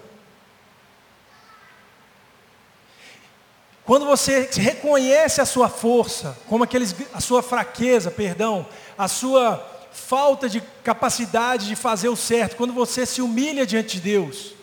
Quando 3.85 4.07
você 4.07 4.49
reconhece 4.53 5.41
a 5.41 5.47
sua 5.47 5.69
força, 5.69 6.37
como 6.49 6.65
aqueles, 6.65 6.95
a 7.13 7.21
sua 7.21 7.43
fraqueza, 7.43 8.11
perdão, 8.11 8.67
a 8.97 9.09
sua 9.09 9.73
falta 9.93 10.49
de 10.49 10.63
capacidade 10.83 11.67
de 11.67 11.77
fazer 11.77 12.09
o 12.09 12.17
certo, 12.17 12.57
quando 12.57 12.73
você 12.73 13.05
se 13.05 13.21
humilha 13.21 13.67
diante 13.67 13.97
de 13.97 14.01
Deus, 14.01 14.55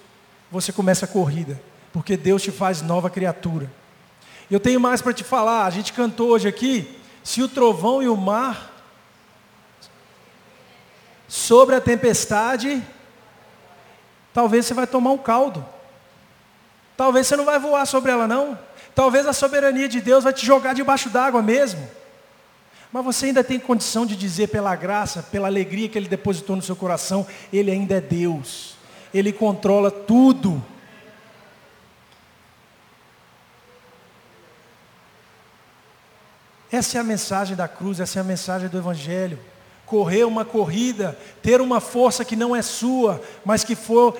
você 0.51 0.73
começa 0.73 1.05
a 1.05 1.07
corrida, 1.07 1.61
porque 1.93 2.17
Deus 2.17 2.41
te 2.41 2.51
faz 2.51 2.81
nova 2.81 3.09
criatura. 3.09 3.71
Eu 4.49 4.59
tenho 4.59 4.79
mais 4.79 5.01
para 5.01 5.13
te 5.13 5.23
falar, 5.23 5.65
a 5.65 5.69
gente 5.69 5.93
cantou 5.93 6.29
hoje 6.29 6.47
aqui, 6.47 6.99
se 7.23 7.41
o 7.41 7.47
trovão 7.47 8.01
e 8.01 8.09
o 8.09 8.17
mar 8.17 8.70
sobre 11.51 11.75
a 11.75 11.81
tempestade, 11.81 12.81
talvez 14.33 14.65
você 14.65 14.73
vai 14.73 14.87
tomar 14.87 15.11
um 15.11 15.17
caldo. 15.17 15.65
Talvez 16.95 17.27
você 17.27 17.35
não 17.35 17.43
vai 17.43 17.59
voar 17.59 17.85
sobre 17.85 18.09
ela 18.09 18.25
não. 18.25 18.57
Talvez 18.95 19.27
a 19.27 19.33
soberania 19.33 19.89
de 19.89 19.99
Deus 19.99 20.23
vai 20.23 20.31
te 20.31 20.45
jogar 20.45 20.73
debaixo 20.73 21.09
d'água 21.09 21.41
mesmo. 21.41 21.85
Mas 22.89 23.03
você 23.03 23.25
ainda 23.25 23.43
tem 23.43 23.59
condição 23.59 24.05
de 24.05 24.15
dizer 24.15 24.47
pela 24.47 24.73
graça, 24.77 25.23
pela 25.23 25.49
alegria 25.49 25.89
que 25.89 25.97
ele 25.97 26.07
depositou 26.07 26.55
no 26.55 26.61
seu 26.61 26.73
coração, 26.73 27.27
ele 27.51 27.69
ainda 27.69 27.95
é 27.95 28.01
Deus. 28.01 28.77
Ele 29.13 29.33
controla 29.33 29.91
tudo. 29.91 30.63
Essa 36.71 36.97
é 36.97 37.01
a 37.01 37.03
mensagem 37.03 37.57
da 37.57 37.67
cruz, 37.67 37.99
essa 37.99 38.19
é 38.19 38.21
a 38.21 38.23
mensagem 38.23 38.69
do 38.69 38.77
Evangelho. 38.77 39.50
Correr 39.91 40.23
uma 40.23 40.45
corrida, 40.45 41.17
ter 41.43 41.59
uma 41.59 41.81
força 41.81 42.23
que 42.23 42.33
não 42.33 42.55
é 42.55 42.61
sua, 42.61 43.21
mas 43.43 43.65
que 43.65 43.75
foi, 43.75 44.13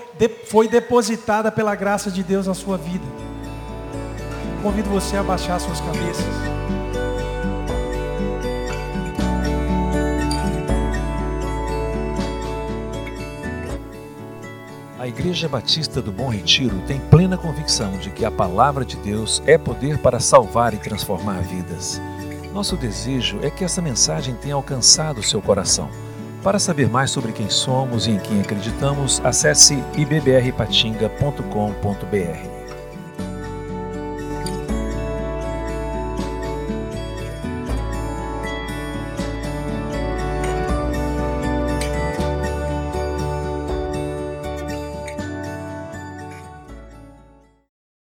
foi 0.47 0.67
depositada 0.67 1.49
pela 1.49 1.74
graça 1.76 2.11
de 2.11 2.22
Deus 2.22 2.45
na 2.45 2.53
sua 2.53 2.78
vida. 2.78 3.05
Convido 4.61 4.89
você 4.89 5.15
a 5.15 5.24
baixar 5.24 5.61
suas 5.61 5.80
cabeças. 5.80 6.26
A 14.99 15.07
Igreja 15.07 15.47
Batista 15.47 16.01
do 16.01 16.11
Bom 16.11 16.28
Retiro 16.28 16.82
tem 16.86 16.99
plena 16.99 17.38
convicção 17.38 17.97
de 17.97 18.09
que 18.09 18.26
a 18.26 18.30
palavra 18.30 18.84
de 18.84 18.97
Deus 18.97 19.41
é 19.45 19.57
poder 19.57 19.99
para 19.99 20.19
salvar 20.19 20.74
e 20.74 20.78
transformar 20.78 21.41
vidas. 21.43 22.01
Nosso 22.53 22.75
desejo 22.75 23.39
é 23.41 23.49
que 23.49 23.63
essa 23.63 23.81
mensagem 23.81 24.35
tenha 24.35 24.55
alcançado 24.55 25.23
seu 25.23 25.41
coração. 25.41 25.89
Para 26.43 26.59
saber 26.59 26.89
mais 26.89 27.11
sobre 27.11 27.31
quem 27.31 27.49
somos 27.49 28.07
e 28.07 28.11
em 28.11 28.19
quem 28.19 28.41
acreditamos, 28.41 29.21
acesse 29.23 29.81
ibbrpatinga.com.br. 29.95 32.50